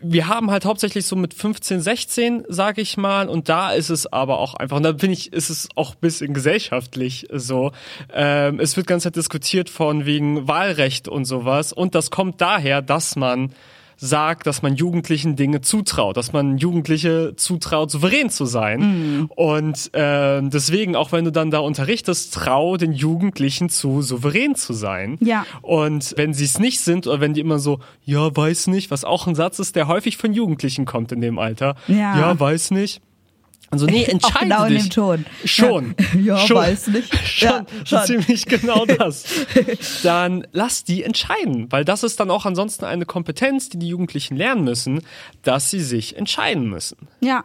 wir 0.00 0.28
haben 0.28 0.50
halt 0.50 0.64
hauptsächlich 0.64 1.06
so 1.06 1.14
mit 1.14 1.34
15, 1.34 1.80
16, 1.80 2.44
sage 2.48 2.80
ich 2.80 2.96
mal, 2.96 3.28
und 3.28 3.48
da 3.48 3.72
ist 3.72 3.90
es 3.90 4.06
aber 4.06 4.38
auch 4.38 4.54
einfach, 4.54 4.78
und 4.78 4.82
da 4.82 4.90
finde 4.90 5.12
ich, 5.12 5.32
ist 5.32 5.50
es 5.50 5.68
auch 5.74 5.94
bisschen 5.94 6.32
gesellschaftlich 6.32 7.26
so. 7.32 7.72
Ähm, 8.12 8.60
es 8.60 8.76
wird 8.76 8.86
ganz 8.86 9.02
Zeit 9.02 9.16
diskutiert 9.16 9.68
von 9.68 10.06
wegen 10.06 10.48
Wahlrecht 10.48 11.08
und 11.08 11.26
sowas, 11.26 11.72
und 11.72 11.94
das 11.94 12.10
kommt 12.10 12.40
daher, 12.40 12.82
dass 12.82 13.16
man 13.16 13.52
sagt, 14.00 14.46
dass 14.46 14.62
man 14.62 14.76
Jugendlichen 14.76 15.36
Dinge 15.36 15.60
zutraut, 15.60 16.16
dass 16.16 16.32
man 16.32 16.56
Jugendliche 16.56 17.34
zutraut, 17.36 17.90
souverän 17.90 18.30
zu 18.30 18.46
sein. 18.46 18.80
Mhm. 18.80 19.30
Und 19.36 19.94
äh, 19.94 20.40
deswegen, 20.42 20.96
auch 20.96 21.12
wenn 21.12 21.26
du 21.26 21.32
dann 21.32 21.50
da 21.50 21.58
unterrichtest, 21.58 22.32
trau 22.34 22.78
den 22.78 22.92
Jugendlichen 22.92 23.68
zu, 23.68 24.00
souverän 24.00 24.54
zu 24.54 24.72
sein. 24.72 25.18
Ja. 25.20 25.44
Und 25.60 26.14
wenn 26.16 26.32
sie 26.32 26.46
es 26.46 26.58
nicht 26.58 26.80
sind 26.80 27.06
oder 27.06 27.20
wenn 27.20 27.34
die 27.34 27.40
immer 27.40 27.58
so, 27.58 27.80
ja, 28.04 28.34
weiß 28.34 28.68
nicht, 28.68 28.90
was 28.90 29.04
auch 29.04 29.26
ein 29.26 29.34
Satz 29.34 29.58
ist, 29.58 29.76
der 29.76 29.86
häufig 29.86 30.16
von 30.16 30.32
Jugendlichen 30.32 30.86
kommt 30.86 31.12
in 31.12 31.20
dem 31.20 31.38
Alter. 31.38 31.76
Ja, 31.86 32.18
ja 32.18 32.40
weiß 32.40 32.70
nicht 32.70 33.02
also 33.70 33.86
nee, 33.86 34.04
entscheide 34.08 34.46
genau 34.46 34.66
dich. 34.66 34.76
in 34.76 34.82
dem 34.84 34.90
Ton. 34.90 35.26
Schon. 35.44 35.94
Ja, 36.20 36.38
schon, 36.38 36.56
weiß 36.56 36.88
nicht. 36.88 37.14
Schon, 37.26 37.48
ja, 37.48 37.64
schon. 37.84 38.04
ziemlich 38.04 38.46
genau 38.46 38.84
das. 38.84 39.24
Dann 40.02 40.46
lass 40.52 40.84
die 40.84 41.02
entscheiden, 41.04 41.70
weil 41.70 41.84
das 41.84 42.02
ist 42.02 42.20
dann 42.20 42.30
auch 42.30 42.44
ansonsten 42.46 42.84
eine 42.84 43.06
Kompetenz, 43.06 43.68
die 43.68 43.78
die 43.78 43.88
Jugendlichen 43.88 44.36
lernen 44.36 44.64
müssen, 44.64 45.00
dass 45.42 45.70
sie 45.70 45.80
sich 45.80 46.16
entscheiden 46.16 46.68
müssen. 46.68 47.08
Ja, 47.20 47.44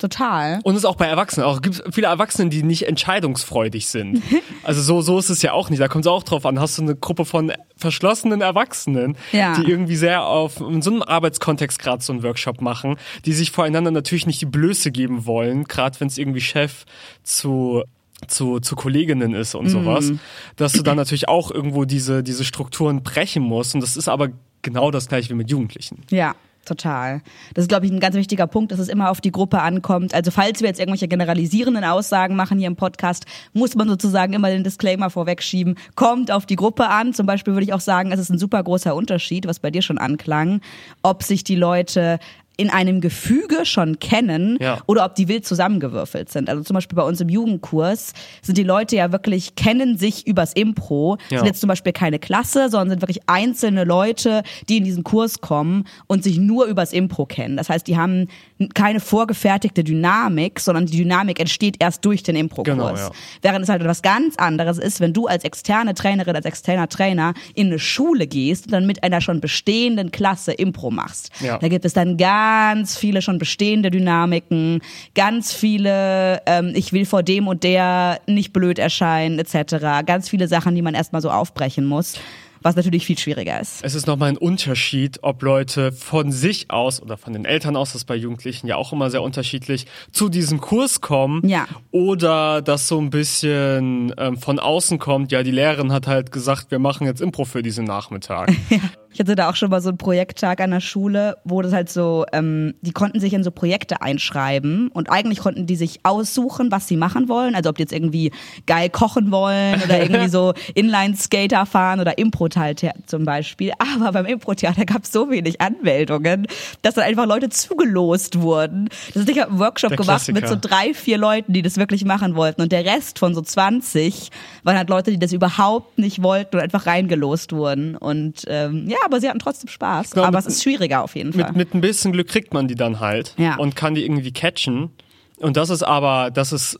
Total. 0.00 0.60
Und 0.64 0.74
es 0.74 0.80
ist 0.80 0.84
auch 0.86 0.96
bei 0.96 1.06
Erwachsenen. 1.06 1.46
Auch 1.46 1.60
gibt 1.60 1.82
viele 1.92 2.06
Erwachsene, 2.06 2.48
die 2.48 2.62
nicht 2.62 2.86
entscheidungsfreudig 2.88 3.86
sind. 3.86 4.22
Also 4.62 4.82
so, 4.82 5.00
so 5.00 5.18
ist 5.18 5.30
es 5.30 5.40
ja 5.42 5.52
auch 5.52 5.70
nicht. 5.70 5.80
Da 5.80 5.88
kommt 5.88 6.04
es 6.04 6.10
auch 6.10 6.22
drauf 6.22 6.44
an. 6.44 6.60
Hast 6.60 6.76
du 6.76 6.82
eine 6.82 6.94
Gruppe 6.94 7.24
von 7.24 7.52
verschlossenen 7.76 8.42
Erwachsenen, 8.42 9.16
ja. 9.32 9.54
die 9.54 9.68
irgendwie 9.68 9.96
sehr 9.96 10.26
auf 10.26 10.60
in 10.60 10.82
so 10.82 10.90
einem 10.90 11.02
Arbeitskontext 11.02 11.78
gerade 11.78 12.02
so 12.02 12.12
einen 12.12 12.22
Workshop 12.22 12.60
machen, 12.60 12.96
die 13.24 13.32
sich 13.32 13.52
voreinander 13.52 13.90
natürlich 13.90 14.26
nicht 14.26 14.40
die 14.42 14.46
Blöße 14.46 14.90
geben 14.90 15.24
wollen, 15.24 15.64
gerade 15.64 15.98
wenn 15.98 16.08
es 16.08 16.18
irgendwie 16.18 16.40
Chef 16.42 16.84
zu 17.22 17.82
zu, 18.28 18.60
zu 18.60 18.76
Kolleginnen 18.76 19.34
ist 19.34 19.54
und 19.54 19.70
sowas, 19.70 20.10
mm. 20.10 20.18
dass 20.56 20.72
du 20.72 20.82
dann 20.82 20.98
natürlich 20.98 21.28
auch 21.28 21.50
irgendwo 21.50 21.86
diese, 21.86 22.22
diese 22.22 22.44
Strukturen 22.44 23.02
brechen 23.02 23.42
musst. 23.42 23.74
Und 23.74 23.80
das 23.80 23.96
ist 23.96 24.08
aber 24.08 24.28
genau 24.60 24.90
das 24.90 25.08
gleiche 25.08 25.30
wie 25.30 25.34
mit 25.34 25.50
Jugendlichen. 25.50 26.02
Ja, 26.10 26.34
Total. 26.66 27.22
Das 27.54 27.64
ist, 27.64 27.68
glaube 27.68 27.86
ich, 27.86 27.92
ein 27.92 28.00
ganz 28.00 28.14
wichtiger 28.14 28.46
Punkt, 28.46 28.70
dass 28.70 28.78
es 28.78 28.88
immer 28.88 29.10
auf 29.10 29.20
die 29.20 29.32
Gruppe 29.32 29.60
ankommt. 29.60 30.14
Also 30.14 30.30
falls 30.30 30.60
wir 30.60 30.68
jetzt 30.68 30.78
irgendwelche 30.78 31.08
generalisierenden 31.08 31.84
Aussagen 31.84 32.36
machen 32.36 32.58
hier 32.58 32.66
im 32.66 32.76
Podcast, 32.76 33.24
muss 33.52 33.74
man 33.74 33.88
sozusagen 33.88 34.34
immer 34.34 34.50
den 34.50 34.62
Disclaimer 34.62 35.08
vorwegschieben. 35.08 35.76
Kommt 35.96 36.30
auf 36.30 36.44
die 36.44 36.56
Gruppe 36.56 36.88
an. 36.88 37.14
Zum 37.14 37.26
Beispiel 37.26 37.54
würde 37.54 37.64
ich 37.64 37.72
auch 37.72 37.80
sagen, 37.80 38.12
es 38.12 38.20
ist 38.20 38.30
ein 38.30 38.38
super 38.38 38.62
großer 38.62 38.94
Unterschied, 38.94 39.46
was 39.46 39.58
bei 39.58 39.70
dir 39.70 39.82
schon 39.82 39.98
anklang, 39.98 40.60
ob 41.02 41.22
sich 41.22 41.44
die 41.44 41.56
Leute 41.56 42.18
in 42.60 42.68
einem 42.68 43.00
Gefüge 43.00 43.64
schon 43.64 43.98
kennen 44.00 44.58
ja. 44.60 44.82
oder 44.86 45.06
ob 45.06 45.14
die 45.14 45.28
wild 45.28 45.46
zusammengewürfelt 45.46 46.30
sind. 46.30 46.50
Also 46.50 46.62
zum 46.62 46.74
Beispiel 46.74 46.94
bei 46.94 47.02
uns 47.02 47.18
im 47.22 47.30
Jugendkurs 47.30 48.12
sind 48.42 48.58
die 48.58 48.64
Leute 48.64 48.96
ja 48.96 49.12
wirklich, 49.12 49.54
kennen 49.54 49.96
sich 49.96 50.26
übers 50.26 50.52
Impro, 50.52 51.16
ja. 51.30 51.38
sind 51.38 51.46
jetzt 51.46 51.60
zum 51.60 51.68
Beispiel 51.68 51.94
keine 51.94 52.18
Klasse, 52.18 52.68
sondern 52.68 52.90
sind 52.90 53.00
wirklich 53.00 53.22
einzelne 53.26 53.84
Leute, 53.84 54.42
die 54.68 54.76
in 54.76 54.84
diesen 54.84 55.04
Kurs 55.04 55.40
kommen 55.40 55.84
und 56.06 56.22
sich 56.22 56.38
nur 56.38 56.66
übers 56.66 56.92
Impro 56.92 57.24
kennen. 57.24 57.56
Das 57.56 57.70
heißt, 57.70 57.86
die 57.86 57.96
haben 57.96 58.28
keine 58.74 59.00
vorgefertigte 59.00 59.82
Dynamik, 59.82 60.60
sondern 60.60 60.84
die 60.84 60.98
Dynamik 60.98 61.40
entsteht 61.40 61.76
erst 61.78 62.04
durch 62.04 62.22
den 62.22 62.36
Impro-Kurs. 62.36 62.76
Genau, 62.76 62.94
ja. 62.94 63.10
Während 63.40 63.62
es 63.62 63.70
halt 63.70 63.80
etwas 63.80 64.02
ganz 64.02 64.36
anderes 64.36 64.76
ist, 64.76 65.00
wenn 65.00 65.14
du 65.14 65.28
als 65.28 65.44
externe 65.44 65.94
Trainerin, 65.94 66.36
als 66.36 66.44
externer 66.44 66.90
Trainer 66.90 67.32
in 67.54 67.68
eine 67.68 67.78
Schule 67.78 68.26
gehst 68.26 68.66
und 68.66 68.72
dann 68.72 68.86
mit 68.86 69.02
einer 69.02 69.22
schon 69.22 69.40
bestehenden 69.40 70.10
Klasse 70.10 70.52
Impro 70.52 70.90
machst. 70.90 71.30
Da 71.40 71.68
gibt 71.68 71.86
es 71.86 71.94
dann 71.94 72.18
gar 72.18 72.49
ganz 72.50 72.96
viele 72.96 73.22
schon 73.22 73.38
bestehende 73.38 73.90
Dynamiken, 73.90 74.80
ganz 75.14 75.52
viele, 75.52 76.42
ähm, 76.46 76.72
ich 76.74 76.92
will 76.92 77.06
vor 77.06 77.22
dem 77.22 77.46
und 77.46 77.62
der 77.62 78.20
nicht 78.26 78.52
blöd 78.52 78.78
erscheinen, 78.78 79.38
etc. 79.38 80.04
Ganz 80.04 80.28
viele 80.28 80.48
Sachen, 80.48 80.74
die 80.74 80.82
man 80.82 80.94
erstmal 80.94 81.22
so 81.22 81.30
aufbrechen 81.30 81.84
muss 81.84 82.18
was 82.62 82.76
natürlich 82.76 83.06
viel 83.06 83.18
schwieriger 83.18 83.60
ist. 83.60 83.82
Es 83.82 83.94
ist 83.94 84.06
nochmal 84.06 84.30
ein 84.30 84.36
Unterschied, 84.36 85.18
ob 85.22 85.42
Leute 85.42 85.92
von 85.92 86.32
sich 86.32 86.70
aus 86.70 87.00
oder 87.00 87.16
von 87.16 87.32
den 87.32 87.44
Eltern 87.44 87.76
aus, 87.76 87.90
das 87.92 88.02
ist 88.02 88.06
bei 88.06 88.16
Jugendlichen 88.16 88.66
ja 88.66 88.76
auch 88.76 88.92
immer 88.92 89.10
sehr 89.10 89.22
unterschiedlich, 89.22 89.86
zu 90.12 90.28
diesem 90.28 90.60
Kurs 90.60 91.00
kommen 91.00 91.46
ja. 91.48 91.66
oder 91.90 92.62
das 92.62 92.88
so 92.88 93.00
ein 93.00 93.10
bisschen 93.10 94.14
ähm, 94.18 94.36
von 94.36 94.58
außen 94.58 94.98
kommt. 94.98 95.32
Ja, 95.32 95.42
die 95.42 95.50
Lehrerin 95.50 95.92
hat 95.92 96.06
halt 96.06 96.32
gesagt, 96.32 96.70
wir 96.70 96.78
machen 96.78 97.06
jetzt 97.06 97.20
Impro 97.20 97.44
für 97.44 97.62
diesen 97.62 97.84
Nachmittag. 97.84 98.50
ja. 98.70 98.78
Ich 99.12 99.18
hatte 99.18 99.34
da 99.34 99.50
auch 99.50 99.56
schon 99.56 99.70
mal 99.70 99.80
so 99.80 99.88
einen 99.88 99.98
Projekttag 99.98 100.60
an 100.60 100.70
der 100.70 100.80
Schule, 100.80 101.36
wo 101.44 101.62
das 101.62 101.72
halt 101.72 101.90
so, 101.90 102.26
ähm, 102.32 102.74
die 102.80 102.92
konnten 102.92 103.18
sich 103.18 103.32
in 103.32 103.42
so 103.42 103.50
Projekte 103.50 104.02
einschreiben 104.02 104.88
und 104.88 105.10
eigentlich 105.10 105.40
konnten 105.40 105.66
die 105.66 105.74
sich 105.74 106.00
aussuchen, 106.04 106.70
was 106.70 106.86
sie 106.86 106.96
machen 106.96 107.28
wollen. 107.28 107.56
Also 107.56 107.70
ob 107.70 107.76
die 107.76 107.82
jetzt 107.82 107.92
irgendwie 107.92 108.30
geil 108.66 108.88
kochen 108.88 109.32
wollen 109.32 109.82
oder 109.82 109.98
irgendwie 110.02 110.28
so 110.28 110.54
Inline-Skater 110.74 111.66
fahren 111.66 111.98
oder 111.98 112.18
Impro-Theater 112.50 112.94
zum 113.06 113.24
Beispiel. 113.24 113.72
Aber 113.78 114.12
beim 114.12 114.26
Impro-Theater 114.26 114.84
gab 114.84 115.04
es 115.04 115.12
so 115.12 115.30
wenig 115.30 115.60
Anmeldungen, 115.60 116.46
dass 116.82 116.94
dann 116.94 117.04
einfach 117.04 117.26
Leute 117.26 117.48
zugelost 117.48 118.40
wurden. 118.40 118.88
Das 119.14 119.24
ist 119.24 119.28
ich 119.28 119.42
einen 119.42 119.58
Workshop 119.58 119.90
der 119.90 119.98
gemacht 119.98 120.24
Klassiker. 120.24 120.40
mit 120.40 120.48
so 120.48 120.56
drei, 120.60 120.94
vier 120.94 121.18
Leuten, 121.18 121.52
die 121.52 121.62
das 121.62 121.76
wirklich 121.76 122.04
machen 122.04 122.34
wollten. 122.34 122.62
Und 122.62 122.72
der 122.72 122.84
Rest 122.84 123.18
von 123.18 123.34
so 123.34 123.40
20 123.40 124.30
waren 124.62 124.76
halt 124.76 124.88
Leute, 124.88 125.10
die 125.10 125.18
das 125.18 125.32
überhaupt 125.32 125.98
nicht 125.98 126.22
wollten 126.22 126.56
und 126.56 126.62
einfach 126.62 126.86
reingelost 126.86 127.52
wurden. 127.52 127.96
Und 127.96 128.44
ähm, 128.46 128.88
ja, 128.88 128.98
aber 129.04 129.20
sie 129.20 129.28
hatten 129.28 129.38
trotzdem 129.38 129.68
Spaß. 129.68 130.10
Glaube, 130.10 130.28
aber 130.28 130.38
es 130.38 130.46
ist 130.46 130.62
schwieriger 130.62 131.02
auf 131.02 131.16
jeden 131.16 131.32
Fall. 131.32 131.48
Mit, 131.48 131.56
mit 131.56 131.74
ein 131.74 131.80
bisschen 131.80 132.12
Glück 132.12 132.28
kriegt 132.28 132.54
man 132.54 132.68
die 132.68 132.74
dann 132.74 133.00
halt 133.00 133.34
ja. 133.38 133.56
und 133.56 133.76
kann 133.76 133.94
die 133.94 134.04
irgendwie 134.04 134.32
catchen. 134.32 134.90
Und 135.38 135.56
das 135.56 135.70
ist 135.70 135.82
aber, 135.82 136.30
das 136.30 136.52
ist 136.52 136.78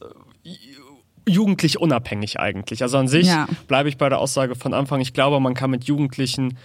jugendlich 1.31 1.81
unabhängig 1.81 2.39
eigentlich. 2.39 2.83
Also 2.83 2.99
an 2.99 3.09
sich 3.09 3.27
ja. 3.27 3.47
bleibe 3.69 3.89
ich 3.89 3.97
bei 3.97 4.09
der 4.09 4.19
Aussage 4.19 4.55
von 4.55 4.75
Anfang. 4.75 5.01
Ich 5.01 5.13
glaube, 5.13 5.41
man 5.41 5.55
kann 5.55 5.71
mit 5.71 5.85
Jugendlichen 5.85 6.59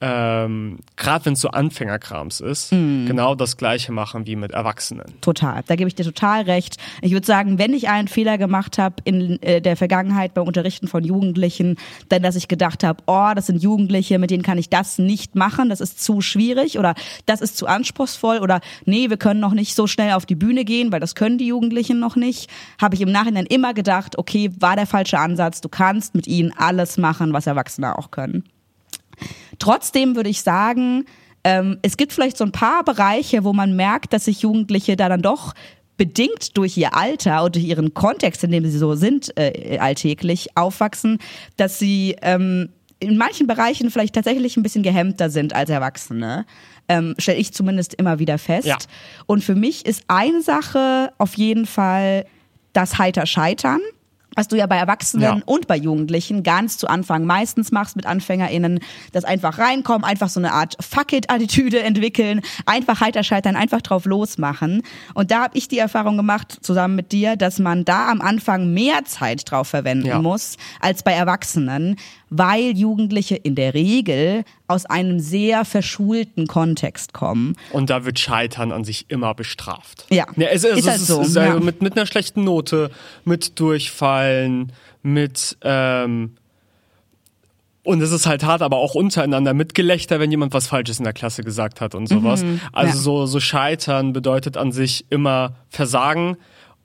ähm, 0.00 0.78
gerade 0.96 1.26
wenn 1.26 1.32
es 1.32 1.40
so 1.40 1.48
Anfängerkrams 1.48 2.40
ist, 2.40 2.72
mm. 2.72 3.06
genau 3.06 3.34
das 3.34 3.56
gleiche 3.56 3.90
machen 3.90 4.26
wie 4.26 4.36
mit 4.36 4.52
Erwachsenen. 4.52 5.06
Total, 5.20 5.62
da 5.66 5.74
gebe 5.74 5.88
ich 5.88 5.96
dir 5.96 6.04
total 6.04 6.42
recht. 6.42 6.76
Ich 7.02 7.12
würde 7.12 7.26
sagen, 7.26 7.58
wenn 7.58 7.74
ich 7.74 7.88
einen 7.88 8.06
Fehler 8.06 8.38
gemacht 8.38 8.78
habe 8.78 8.96
in 9.04 9.42
äh, 9.42 9.60
der 9.60 9.76
Vergangenheit 9.76 10.34
beim 10.34 10.46
Unterrichten 10.46 10.86
von 10.86 11.02
Jugendlichen, 11.02 11.76
dann 12.10 12.22
dass 12.22 12.36
ich 12.36 12.46
gedacht 12.46 12.84
habe, 12.84 13.02
oh, 13.06 13.32
das 13.34 13.46
sind 13.46 13.60
Jugendliche, 13.60 14.18
mit 14.18 14.30
denen 14.30 14.44
kann 14.44 14.58
ich 14.58 14.70
das 14.70 14.98
nicht 14.98 15.34
machen, 15.34 15.68
das 15.68 15.80
ist 15.80 16.02
zu 16.02 16.20
schwierig 16.20 16.78
oder 16.78 16.94
das 17.26 17.40
ist 17.40 17.56
zu 17.56 17.66
anspruchsvoll 17.66 18.38
oder 18.38 18.60
nee, 18.84 19.10
wir 19.10 19.16
können 19.16 19.40
noch 19.40 19.54
nicht 19.54 19.74
so 19.74 19.88
schnell 19.88 20.12
auf 20.12 20.26
die 20.26 20.36
Bühne 20.36 20.64
gehen, 20.64 20.92
weil 20.92 21.00
das 21.00 21.16
können 21.16 21.38
die 21.38 21.48
Jugendlichen 21.48 21.98
noch 21.98 22.14
nicht, 22.14 22.48
habe 22.80 22.94
ich 22.94 23.00
im 23.00 23.10
Nachhinein 23.10 23.46
immer 23.46 23.74
gedacht, 23.74 24.16
okay, 24.16 24.50
war 24.60 24.76
der 24.76 24.86
falsche 24.86 25.18
Ansatz, 25.18 25.60
du 25.60 25.68
kannst 25.68 26.14
mit 26.14 26.28
ihnen 26.28 26.52
alles 26.56 26.98
machen, 26.98 27.32
was 27.32 27.48
Erwachsene 27.48 27.98
auch 27.98 28.12
können. 28.12 28.44
Trotzdem 29.58 30.16
würde 30.16 30.30
ich 30.30 30.42
sagen, 30.42 31.04
ähm, 31.44 31.78
es 31.82 31.96
gibt 31.96 32.12
vielleicht 32.12 32.36
so 32.36 32.44
ein 32.44 32.52
paar 32.52 32.84
Bereiche, 32.84 33.44
wo 33.44 33.52
man 33.52 33.76
merkt, 33.76 34.12
dass 34.12 34.26
sich 34.26 34.42
Jugendliche 34.42 34.96
da 34.96 35.08
dann 35.08 35.22
doch 35.22 35.54
bedingt 35.96 36.56
durch 36.56 36.76
ihr 36.76 36.94
Alter 36.96 37.44
und 37.44 37.56
durch 37.56 37.64
ihren 37.64 37.92
Kontext, 37.92 38.44
in 38.44 38.52
dem 38.52 38.64
sie 38.64 38.78
so 38.78 38.94
sind, 38.94 39.36
äh, 39.36 39.78
alltäglich 39.78 40.56
aufwachsen, 40.56 41.18
dass 41.56 41.78
sie 41.78 42.16
ähm, 42.22 42.70
in 43.00 43.16
manchen 43.16 43.46
Bereichen 43.46 43.90
vielleicht 43.90 44.14
tatsächlich 44.14 44.56
ein 44.56 44.62
bisschen 44.62 44.82
gehemmter 44.82 45.30
sind 45.30 45.54
als 45.54 45.70
Erwachsene. 45.70 46.46
Ähm, 46.88 47.14
Stelle 47.18 47.38
ich 47.38 47.52
zumindest 47.52 47.94
immer 47.94 48.18
wieder 48.18 48.38
fest. 48.38 48.66
Ja. 48.66 48.78
Und 49.26 49.44
für 49.44 49.54
mich 49.54 49.86
ist 49.86 50.04
eine 50.08 50.40
Sache 50.40 51.12
auf 51.18 51.36
jeden 51.36 51.66
Fall 51.66 52.24
das 52.72 52.98
heiter 52.98 53.26
Scheitern 53.26 53.80
was 54.38 54.46
du 54.46 54.56
ja 54.56 54.66
bei 54.66 54.76
Erwachsenen 54.76 55.38
ja. 55.38 55.42
und 55.46 55.66
bei 55.66 55.76
Jugendlichen 55.76 56.44
ganz 56.44 56.78
zu 56.78 56.86
Anfang 56.86 57.24
meistens 57.24 57.72
machst 57.72 57.96
mit 57.96 58.06
AnfängerInnen, 58.06 58.78
das 59.10 59.24
einfach 59.24 59.58
reinkommen, 59.58 60.04
einfach 60.04 60.28
so 60.28 60.38
eine 60.38 60.52
Art 60.52 60.76
Fuck-it-Attitüde 60.78 61.82
entwickeln, 61.82 62.42
einfach 62.64 63.00
heiter 63.00 63.24
scheitern, 63.24 63.56
einfach 63.56 63.82
drauf 63.82 64.04
losmachen. 64.04 64.82
Und 65.14 65.32
da 65.32 65.42
habe 65.42 65.58
ich 65.58 65.66
die 65.66 65.78
Erfahrung 65.78 66.16
gemacht, 66.16 66.56
zusammen 66.62 66.94
mit 66.94 67.10
dir, 67.10 67.34
dass 67.34 67.58
man 67.58 67.84
da 67.84 68.08
am 68.08 68.20
Anfang 68.20 68.72
mehr 68.72 69.04
Zeit 69.06 69.50
drauf 69.50 69.66
verwenden 69.66 70.06
ja. 70.06 70.22
muss 70.22 70.56
als 70.78 71.02
bei 71.02 71.14
Erwachsenen, 71.14 71.96
weil 72.30 72.76
Jugendliche 72.76 73.36
in 73.36 73.54
der 73.54 73.74
Regel 73.74 74.44
aus 74.66 74.86
einem 74.86 75.20
sehr 75.20 75.64
verschulten 75.64 76.46
Kontext 76.46 77.12
kommen. 77.12 77.56
Und 77.72 77.90
da 77.90 78.04
wird 78.04 78.18
Scheitern 78.18 78.72
an 78.72 78.84
sich 78.84 79.06
immer 79.08 79.34
bestraft. 79.34 80.06
Ja, 80.10 80.26
ja 80.36 80.48
es, 80.48 80.64
es, 80.64 80.78
ist, 80.78 80.88
halt 80.88 81.00
so. 81.00 81.20
Es 81.20 81.28
ist 81.28 81.36
also 81.36 81.58
ja. 81.58 81.60
mit, 81.60 81.82
mit 81.82 81.96
einer 81.96 82.06
schlechten 82.06 82.44
Note, 82.44 82.90
mit 83.24 83.58
Durchfallen, 83.58 84.72
mit... 85.02 85.56
Ähm, 85.62 86.34
und 87.84 88.02
es 88.02 88.12
ist 88.12 88.26
halt 88.26 88.44
hart, 88.44 88.60
aber 88.60 88.76
auch 88.76 88.94
untereinander 88.94 89.54
mit 89.54 89.74
Gelächter, 89.74 90.20
wenn 90.20 90.30
jemand 90.30 90.52
was 90.52 90.66
Falsches 90.66 90.98
in 90.98 91.04
der 91.04 91.14
Klasse 91.14 91.42
gesagt 91.42 91.80
hat 91.80 91.94
und 91.94 92.06
sowas. 92.06 92.44
Mhm, 92.44 92.60
also 92.70 92.94
ja. 92.94 93.02
so, 93.02 93.24
so 93.24 93.40
Scheitern 93.40 94.12
bedeutet 94.12 94.58
an 94.58 94.72
sich 94.72 95.06
immer 95.08 95.54
Versagen 95.70 96.36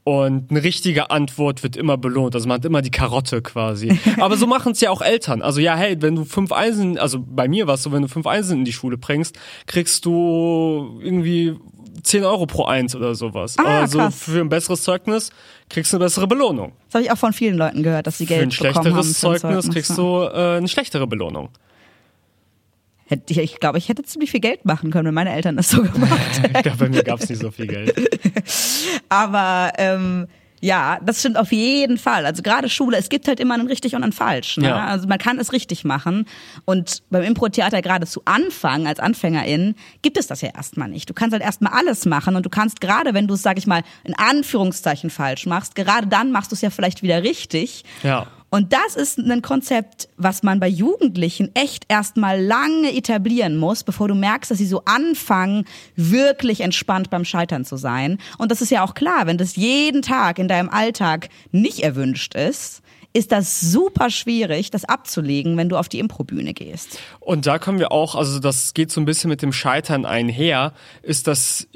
und 0.05 0.51
eine 0.51 0.63
richtige 0.63 1.11
Antwort 1.11 1.63
wird 1.63 1.77
immer 1.77 1.97
belohnt. 1.97 2.35
Also 2.35 2.47
man 2.47 2.55
hat 2.55 2.65
immer 2.65 2.81
die 2.81 2.91
Karotte 2.91 3.41
quasi. 3.41 3.97
Aber 4.19 4.35
so 4.35 4.47
machen 4.47 4.73
es 4.73 4.81
ja 4.81 4.89
auch 4.89 5.01
Eltern. 5.01 5.41
Also 5.41 5.61
ja, 5.61 5.75
hey, 5.75 5.95
wenn 6.01 6.15
du 6.15 6.25
fünf 6.25 6.51
Einsen, 6.51 6.97
also 6.97 7.23
bei 7.25 7.47
mir 7.47 7.67
war 7.67 7.75
es 7.75 7.83
so, 7.83 7.91
wenn 7.91 8.01
du 8.01 8.09
fünf 8.09 8.27
Einsen 8.27 8.59
in 8.59 8.65
die 8.65 8.73
Schule 8.73 8.97
bringst, 8.97 9.37
kriegst 9.65 10.05
du 10.05 10.99
irgendwie 11.01 11.55
10 12.03 12.25
Euro 12.25 12.45
pro 12.45 12.65
Eins 12.65 12.95
oder 12.95 13.15
sowas. 13.15 13.55
Ah, 13.57 13.81
also 13.81 13.99
krass. 13.99 14.23
für 14.23 14.41
ein 14.41 14.49
besseres 14.49 14.83
Zeugnis 14.83 15.31
kriegst 15.69 15.93
du 15.93 15.97
eine 15.97 16.05
bessere 16.05 16.27
Belohnung. 16.27 16.73
Das 16.87 16.95
habe 16.95 17.05
ich 17.05 17.11
auch 17.11 17.17
von 17.17 17.31
vielen 17.31 17.55
Leuten 17.55 17.81
gehört, 17.81 18.05
dass 18.05 18.17
sie 18.17 18.25
Geld 18.25 18.49
bekommen 18.49 18.75
haben. 18.75 18.83
Für 18.83 18.89
ein 18.89 19.03
schlechteres 19.03 19.41
Zeugnis 19.41 19.69
kriegst 19.69 19.97
du 19.97 20.23
äh, 20.23 20.57
eine 20.57 20.67
schlechtere 20.67 21.07
Belohnung. 21.07 21.49
Ich, 23.29 23.37
ich 23.37 23.59
glaube, 23.59 23.77
ich 23.77 23.89
hätte 23.89 24.03
ziemlich 24.03 24.31
viel 24.31 24.39
Geld 24.39 24.65
machen 24.65 24.91
können, 24.91 25.07
wenn 25.07 25.13
meine 25.13 25.33
Eltern 25.33 25.57
das 25.57 25.69
so 25.69 25.81
gemacht 25.83 26.41
hätten. 26.41 26.55
ich 26.55 26.63
glaube, 26.63 26.77
bei 26.77 26.89
mir 26.89 27.03
gab 27.03 27.19
es 27.19 27.29
nicht 27.29 27.41
so 27.41 27.51
viel 27.51 27.67
Geld. 27.67 27.93
Aber 29.09 29.71
ähm, 29.77 30.27
ja, 30.63 30.97
das 31.03 31.19
stimmt 31.19 31.37
auf 31.37 31.51
jeden 31.51 31.97
Fall. 31.97 32.25
Also 32.25 32.41
gerade 32.41 32.69
Schule, 32.69 32.95
es 32.95 33.09
gibt 33.09 33.27
halt 33.27 33.41
immer 33.41 33.55
einen 33.55 33.67
richtig 33.67 33.95
und 33.95 34.03
einen 34.03 34.13
falsch. 34.13 34.55
Ne? 34.55 34.69
Ja. 34.69 34.85
Also 34.85 35.09
man 35.09 35.17
kann 35.17 35.37
es 35.37 35.51
richtig 35.51 35.83
machen. 35.83 36.25
Und 36.63 37.03
beim 37.09 37.23
Impro-Theater 37.23 37.81
gerade 37.81 38.07
zu 38.07 38.21
Anfang, 38.23 38.87
als 38.87 39.01
Anfängerin, 39.01 39.75
gibt 40.03 40.17
es 40.17 40.27
das 40.27 40.39
ja 40.39 40.51
erstmal 40.55 40.87
nicht. 40.87 41.09
Du 41.09 41.13
kannst 41.13 41.33
halt 41.33 41.43
erstmal 41.43 41.73
alles 41.73 42.05
machen 42.05 42.37
und 42.37 42.45
du 42.45 42.49
kannst 42.49 42.79
gerade, 42.79 43.13
wenn 43.13 43.27
du 43.27 43.33
es, 43.33 43.41
sag 43.41 43.57
ich 43.57 43.67
mal, 43.67 43.83
in 44.05 44.15
Anführungszeichen 44.15 45.09
falsch 45.09 45.45
machst, 45.47 45.75
gerade 45.75 46.07
dann 46.07 46.31
machst 46.31 46.51
du 46.51 46.55
es 46.55 46.61
ja 46.61 46.69
vielleicht 46.69 47.03
wieder 47.03 47.23
richtig. 47.23 47.83
Ja. 48.01 48.27
Und 48.53 48.71
das 48.71 48.95
ist 48.95 49.17
ein 49.17 49.41
Konzept, 49.41 50.09
was 50.15 50.43
man 50.43 50.59
bei 50.59 50.67
Jugendlichen 50.67 51.49
echt 51.55 51.85
erstmal 51.87 52.39
lange 52.39 52.95
etablieren 52.95 53.57
muss, 53.57 53.83
bevor 53.83 54.07
du 54.07 54.13
merkst, 54.13 54.51
dass 54.51 54.59
sie 54.59 54.67
so 54.67 54.83
anfangen, 54.85 55.65
wirklich 55.95 56.61
entspannt 56.61 57.09
beim 57.09 57.25
Scheitern 57.25 57.65
zu 57.65 57.77
sein. 57.77 58.19
Und 58.37 58.51
das 58.51 58.61
ist 58.61 58.69
ja 58.69 58.83
auch 58.83 58.93
klar, 58.93 59.25
wenn 59.25 59.39
das 59.39 59.55
jeden 59.55 60.03
Tag 60.03 60.37
in 60.37 60.47
deinem 60.47 60.69
Alltag 60.69 61.29
nicht 61.51 61.79
erwünscht 61.79 62.35
ist, 62.35 62.82
ist 63.13 63.31
das 63.31 63.61
super 63.61 64.09
schwierig, 64.09 64.71
das 64.71 64.85
abzulegen, 64.85 65.55
wenn 65.55 65.69
du 65.69 65.77
auf 65.77 65.87
die 65.87 65.99
Improbühne 65.99 66.53
gehst. 66.53 66.99
Und 67.19 67.45
da 67.45 67.59
kommen 67.59 67.79
wir 67.79 67.91
auch, 67.91 68.15
also 68.15 68.39
das 68.39 68.73
geht 68.73 68.91
so 68.91 68.99
ein 68.99 69.05
bisschen 69.05 69.29
mit 69.29 69.41
dem 69.41 69.53
Scheitern 69.53 70.05
einher, 70.05 70.73
ist 71.03 71.27
das 71.27 71.67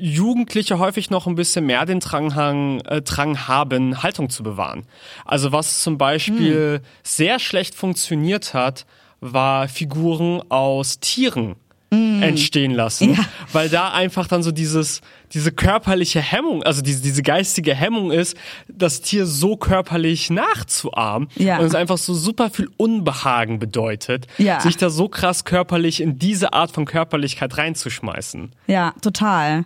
Jugendliche 0.00 0.78
häufig 0.78 1.10
noch 1.10 1.26
ein 1.26 1.34
bisschen 1.34 1.66
mehr 1.66 1.84
den 1.84 2.00
Dranghang, 2.00 2.80
äh, 2.82 3.02
Drang 3.02 3.48
haben, 3.48 4.02
Haltung 4.02 4.30
zu 4.30 4.42
bewahren. 4.42 4.86
Also 5.24 5.52
was 5.52 5.82
zum 5.82 5.98
Beispiel 5.98 6.80
hm. 6.80 6.86
sehr 7.02 7.38
schlecht 7.38 7.74
funktioniert 7.74 8.54
hat, 8.54 8.86
war 9.20 9.68
Figuren 9.68 10.42
aus 10.48 11.00
Tieren 11.00 11.56
mm. 11.90 12.22
entstehen 12.22 12.72
lassen, 12.72 13.14
ja. 13.14 13.24
weil 13.52 13.68
da 13.68 13.92
einfach 13.92 14.26
dann 14.26 14.42
so 14.42 14.52
dieses 14.52 15.00
diese 15.32 15.52
körperliche 15.52 16.20
Hemmung, 16.20 16.62
also 16.62 16.80
diese 16.80 17.02
diese 17.02 17.22
geistige 17.22 17.74
Hemmung 17.74 18.10
ist, 18.10 18.36
das 18.68 19.02
Tier 19.02 19.26
so 19.26 19.56
körperlich 19.56 20.30
nachzuahmen 20.30 21.28
ja. 21.36 21.58
und 21.58 21.66
es 21.66 21.74
einfach 21.74 21.98
so 21.98 22.14
super 22.14 22.50
viel 22.50 22.68
Unbehagen 22.76 23.58
bedeutet, 23.58 24.26
ja. 24.38 24.60
sich 24.60 24.76
da 24.76 24.90
so 24.90 25.08
krass 25.08 25.44
körperlich 25.44 26.00
in 26.00 26.18
diese 26.18 26.52
Art 26.52 26.70
von 26.70 26.86
Körperlichkeit 26.86 27.58
reinzuschmeißen. 27.58 28.52
Ja, 28.66 28.94
total. 29.02 29.64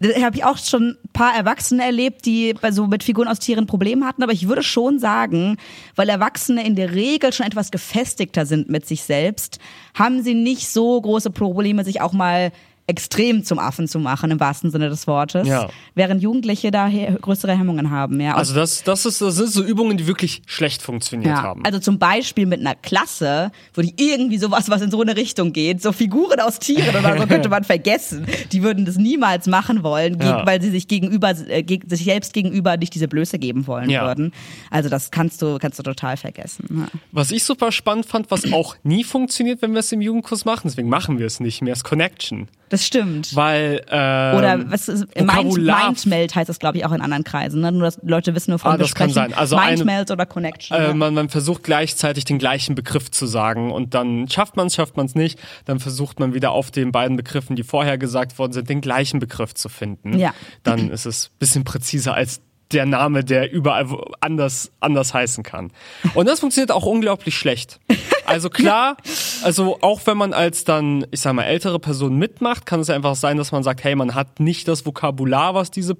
Habe 0.00 0.36
ich 0.36 0.44
auch 0.44 0.58
schon 0.58 0.90
ein 0.90 1.12
paar 1.12 1.34
Erwachsene 1.34 1.84
erlebt, 1.84 2.24
die 2.24 2.54
bei 2.54 2.70
so 2.70 2.86
mit 2.86 3.02
Figuren 3.02 3.26
aus 3.26 3.40
Tieren 3.40 3.66
Probleme 3.66 4.06
hatten, 4.06 4.22
aber 4.22 4.32
ich 4.32 4.46
würde 4.46 4.62
schon 4.62 5.00
sagen, 5.00 5.56
weil 5.96 6.08
Erwachsene 6.08 6.64
in 6.64 6.76
der 6.76 6.94
Regel 6.94 7.32
schon 7.32 7.46
etwas 7.46 7.72
gefestigter 7.72 8.46
sind 8.46 8.68
mit 8.68 8.86
sich 8.86 9.02
selbst, 9.02 9.58
haben 9.94 10.22
sie 10.22 10.34
nicht 10.34 10.68
so 10.68 11.00
große 11.00 11.30
Probleme, 11.30 11.82
sich 11.84 12.00
auch 12.00 12.12
mal 12.12 12.52
extrem 12.88 13.44
zum 13.44 13.58
Affen 13.58 13.86
zu 13.86 13.98
machen, 13.98 14.30
im 14.30 14.40
wahrsten 14.40 14.70
Sinne 14.70 14.88
des 14.88 15.06
Wortes. 15.06 15.46
Ja. 15.46 15.68
Während 15.94 16.22
Jugendliche 16.22 16.70
da 16.70 16.88
größere 16.88 17.56
Hemmungen 17.56 17.90
haben, 17.90 18.18
ja. 18.20 18.34
Also 18.34 18.54
das, 18.54 18.82
das, 18.82 19.04
ist, 19.06 19.20
das 19.20 19.36
sind 19.36 19.50
so 19.52 19.62
Übungen, 19.62 19.98
die 19.98 20.06
wirklich 20.06 20.42
schlecht 20.46 20.80
funktioniert 20.82 21.36
ja, 21.36 21.42
haben. 21.42 21.64
also 21.66 21.78
zum 21.78 21.98
Beispiel 21.98 22.46
mit 22.46 22.60
einer 22.60 22.74
Klasse, 22.74 23.52
wo 23.74 23.82
die 23.82 23.92
irgendwie 23.96 24.38
sowas, 24.38 24.70
was 24.70 24.80
in 24.80 24.90
so 24.90 25.00
eine 25.02 25.16
Richtung 25.16 25.52
geht, 25.52 25.82
so 25.82 25.92
Figuren 25.92 26.40
aus 26.40 26.58
Tieren 26.58 26.96
oder 26.96 27.18
so 27.18 27.26
könnte 27.26 27.50
man 27.50 27.62
vergessen. 27.64 28.26
Die 28.52 28.62
würden 28.62 28.86
das 28.86 28.96
niemals 28.96 29.46
machen 29.46 29.82
wollen, 29.82 30.18
Ja. 30.20 30.46
weil 30.46 30.62
sie 30.62 30.70
sich 30.70 30.88
gegenüber, 30.88 31.30
äh, 31.48 31.64
sich 31.86 32.04
selbst 32.04 32.32
gegenüber 32.32 32.78
nicht 32.78 32.94
diese 32.94 33.06
Blöße 33.06 33.38
geben 33.38 33.66
wollen 33.66 33.90
Ja. 33.90 34.06
würden. 34.06 34.32
Also 34.70 34.88
das 34.88 35.10
kannst 35.10 35.42
du, 35.42 35.58
kannst 35.58 35.78
du 35.78 35.82
total 35.82 36.16
vergessen. 36.16 36.88
Was 37.12 37.30
ich 37.30 37.44
super 37.44 37.70
spannend 37.70 38.06
fand, 38.06 38.30
was 38.30 38.50
auch 38.50 38.76
nie 38.82 39.04
funktioniert, 39.04 39.60
wenn 39.60 39.72
wir 39.72 39.80
es 39.80 39.92
im 39.92 40.00
Jugendkurs 40.00 40.46
machen, 40.46 40.62
deswegen 40.64 40.88
machen 40.88 41.18
wir 41.18 41.26
es 41.26 41.38
nicht 41.38 41.60
mehr, 41.60 41.74
ist 41.74 41.84
Connection. 41.84 42.48
Das 42.70 42.77
stimmt. 42.86 43.34
Weil 43.36 43.84
ähm, 43.90 44.36
Oder 44.38 44.70
was 44.70 44.88
ist, 44.88 45.06
Mind, 45.16 45.30
Vokabular- 45.30 45.86
Mindmeld 45.86 46.34
heißt 46.34 46.48
das, 46.48 46.58
glaube 46.58 46.78
ich, 46.78 46.84
auch 46.84 46.92
in 46.92 47.00
anderen 47.00 47.24
Kreisen. 47.24 47.60
Ne? 47.60 47.72
Nur, 47.72 47.82
dass 47.82 47.98
Leute 48.02 48.34
wissen, 48.34 48.52
wovon 48.54 48.72
Ah, 48.72 48.74
wir 48.74 48.78
das 48.78 48.94
kann 48.94 49.10
sprechen. 49.10 49.30
sein. 49.30 49.38
Also 49.38 49.56
Mindmeld 49.56 50.10
oder 50.10 50.26
Connection. 50.26 50.76
Äh, 50.78 50.88
ja. 50.88 50.94
man, 50.94 51.14
man 51.14 51.28
versucht 51.28 51.62
gleichzeitig 51.64 52.24
den 52.24 52.38
gleichen 52.38 52.74
Begriff 52.74 53.10
zu 53.10 53.26
sagen 53.26 53.70
und 53.70 53.94
dann 53.94 54.28
schafft 54.28 54.56
man 54.56 54.66
es, 54.68 54.74
schafft 54.74 54.96
man 54.96 55.06
es 55.06 55.14
nicht. 55.14 55.38
Dann 55.64 55.80
versucht 55.80 56.20
man 56.20 56.34
wieder 56.34 56.52
auf 56.52 56.70
den 56.70 56.92
beiden 56.92 57.16
Begriffen, 57.16 57.56
die 57.56 57.62
vorher 57.62 57.98
gesagt 57.98 58.38
worden 58.38 58.52
sind, 58.52 58.68
den 58.68 58.80
gleichen 58.80 59.18
Begriff 59.20 59.54
zu 59.54 59.68
finden. 59.68 60.18
Ja. 60.18 60.34
Dann 60.62 60.90
ist 60.90 61.06
es 61.06 61.26
ein 61.32 61.38
bisschen 61.38 61.64
präziser 61.64 62.14
als 62.14 62.40
der 62.72 62.86
Name, 62.86 63.24
der 63.24 63.50
überall 63.52 63.86
anders, 64.20 64.70
anders 64.80 65.14
heißen 65.14 65.42
kann. 65.42 65.72
Und 66.14 66.28
das 66.28 66.40
funktioniert 66.40 66.70
auch 66.70 66.84
unglaublich 66.84 67.36
schlecht. 67.36 67.80
Also 68.26 68.50
klar, 68.50 68.96
also 69.42 69.78
auch 69.80 70.02
wenn 70.04 70.18
man 70.18 70.34
als 70.34 70.64
dann, 70.64 71.06
ich 71.10 71.20
sag 71.20 71.32
mal, 71.32 71.44
ältere 71.44 71.78
Person 71.78 72.16
mitmacht, 72.18 72.66
kann 72.66 72.80
es 72.80 72.90
einfach 72.90 73.14
sein, 73.14 73.38
dass 73.38 73.52
man 73.52 73.62
sagt, 73.62 73.84
hey, 73.84 73.94
man 73.94 74.14
hat 74.14 74.38
nicht 74.38 74.68
das 74.68 74.84
Vokabular, 74.84 75.54
was 75.54 75.70
diese 75.70 75.96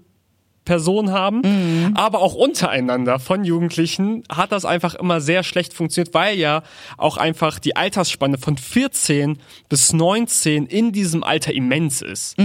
Personen 0.66 1.12
haben, 1.12 1.94
aber 1.94 2.18
auch 2.20 2.34
untereinander 2.34 3.18
von 3.18 3.42
Jugendlichen 3.44 4.24
hat 4.30 4.52
das 4.52 4.66
einfach 4.66 4.94
immer 4.94 5.22
sehr 5.22 5.42
schlecht 5.42 5.72
funktioniert, 5.72 6.12
weil 6.12 6.36
ja 6.36 6.62
auch 6.98 7.16
einfach 7.16 7.58
die 7.58 7.74
Altersspanne 7.74 8.36
von 8.36 8.58
14 8.58 9.38
bis 9.70 9.94
19 9.94 10.66
in 10.66 10.92
diesem 10.92 11.24
Alter 11.24 11.54
immens 11.54 12.02
ist. 12.02 12.36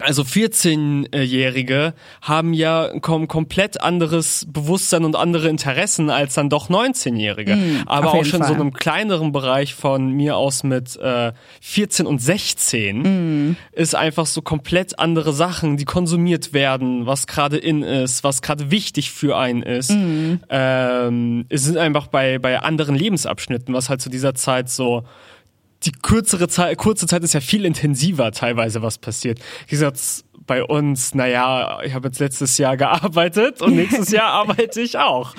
Also 0.00 0.22
14-Jährige 0.22 1.94
haben 2.20 2.52
ja 2.52 2.90
kom 3.00 3.28
komplett 3.28 3.80
anderes 3.80 4.44
Bewusstsein 4.48 5.04
und 5.04 5.14
andere 5.14 5.48
Interessen 5.48 6.10
als 6.10 6.34
dann 6.34 6.50
doch 6.50 6.68
19-Jährige. 6.68 7.56
Aber 7.86 8.08
auf 8.08 8.14
auch 8.14 8.24
schon 8.24 8.42
so 8.42 8.48
Fall. 8.48 8.60
einem 8.60 8.72
kleineren 8.72 9.30
Bereich 9.30 9.74
von 9.74 10.10
mir 10.10 10.36
aus 10.36 10.64
mit 10.64 10.96
äh, 10.96 11.32
14 11.60 12.06
und 12.06 12.20
16 12.20 13.56
ist 13.72 13.94
einfach 13.94 14.26
so 14.26 14.42
komplett 14.42 14.98
andere 14.98 15.32
Sachen, 15.32 15.76
die 15.76 15.84
konsumiert 15.84 16.52
werden, 16.52 17.06
was 17.06 17.28
gerade 17.28 17.56
in 17.56 17.82
ist, 17.82 18.24
was 18.24 18.42
gerade 18.42 18.72
wichtig 18.72 19.12
für 19.12 19.36
einen 19.38 19.62
ist. 19.62 19.90
Ähm, 19.90 21.46
es 21.48 21.64
sind 21.64 21.78
einfach 21.78 22.08
bei, 22.08 22.38
bei 22.40 22.60
anderen 22.60 22.96
Lebensabschnitten, 22.96 23.72
was 23.72 23.90
halt 23.90 24.00
zu 24.00 24.10
dieser 24.10 24.34
Zeit 24.34 24.68
so 24.68 25.04
die 25.84 25.92
kürzere 25.92 26.48
Zeit, 26.48 26.78
kurze 26.78 27.06
Zeit 27.06 27.22
ist 27.24 27.34
ja 27.34 27.40
viel 27.40 27.64
intensiver 27.64 28.32
teilweise, 28.32 28.82
was 28.82 28.98
passiert. 28.98 29.38
Wie 29.66 29.70
gesagt, 29.70 29.98
bei 30.46 30.62
uns, 30.62 31.14
naja, 31.14 31.80
ich 31.84 31.94
habe 31.94 32.08
jetzt 32.08 32.20
letztes 32.20 32.58
Jahr 32.58 32.76
gearbeitet 32.76 33.62
und 33.62 33.76
nächstes 33.76 34.10
Jahr 34.10 34.28
arbeite 34.30 34.80
ich 34.80 34.98
auch. 34.98 35.34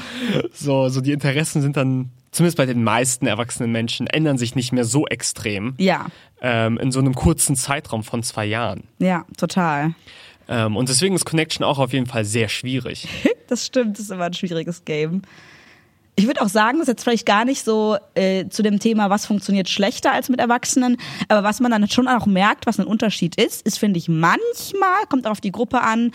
So, 0.54 0.90
so 0.90 1.02
die 1.02 1.12
Interessen 1.12 1.62
sind 1.62 1.78
dann, 1.78 2.10
zumindest 2.32 2.58
bei 2.58 2.66
den 2.66 2.84
meisten 2.84 3.28
erwachsenen 3.28 3.72
Menschen, 3.72 4.08
ändern 4.08 4.38
sich 4.38 4.56
nicht 4.56 4.72
mehr 4.72 4.86
so 4.86 5.06
extrem 5.08 5.76
ja, 5.78 6.08
ähm, 6.42 6.78
in 6.78 6.92
so 6.92 7.00
einem 7.00 7.14
kurzen 7.14 7.56
Zeitraum 7.56 8.04
von 8.04 8.24
zwei 8.24 8.46
Jahren. 8.46 8.84
ja, 9.00 9.26
total. 9.38 9.96
Ähm, 10.48 10.76
und 10.76 10.90
deswegen 10.90 11.16
ist 11.16 11.26
Connection 11.26 11.64
auch 11.64 11.80
auf 11.80 11.94
jeden 11.94 12.06
Fall 12.06 12.26
sehr 12.26 12.50
schwierig. 12.50 13.08
Das 13.48 13.64
stimmt, 13.64 14.00
das 14.00 14.06
ist 14.06 14.12
immer 14.12 14.24
ein 14.24 14.34
schwieriges 14.34 14.86
Game. 14.86 15.22
Ich 16.18 16.28
würde 16.28 16.42
auch 16.42 16.48
sagen, 16.48 16.80
das 16.80 16.88
ist 16.88 16.94
jetzt 16.94 17.04
vielleicht 17.04 17.26
gar 17.26 17.44
nicht 17.44 17.64
so 17.66 17.98
äh, 18.14 18.48
zu 18.48 18.64
dem 18.64 18.80
Thema, 18.80 19.10
was 19.10 19.26
funktioniert 19.26 19.68
schlechter 19.68 20.14
als 20.14 20.30
mit 20.30 20.40
Erwachsenen, 20.40 20.98
aber 21.28 21.44
was 21.44 21.60
man 21.60 21.72
dann 21.72 21.90
schon 21.90 22.08
auch 22.08 22.26
merkt, 22.26 22.66
was 22.68 22.80
ein 22.80 22.88
Unterschied 22.88 23.36
ist, 23.36 23.62
ist, 23.64 23.80
finde 23.80 23.98
ich, 23.98 24.08
manchmal, 24.08 25.06
kommt 25.10 25.28
auch 25.28 25.32
auf 25.32 25.42
die 25.42 25.52
Gruppe 25.52 25.82
an, 25.82 26.12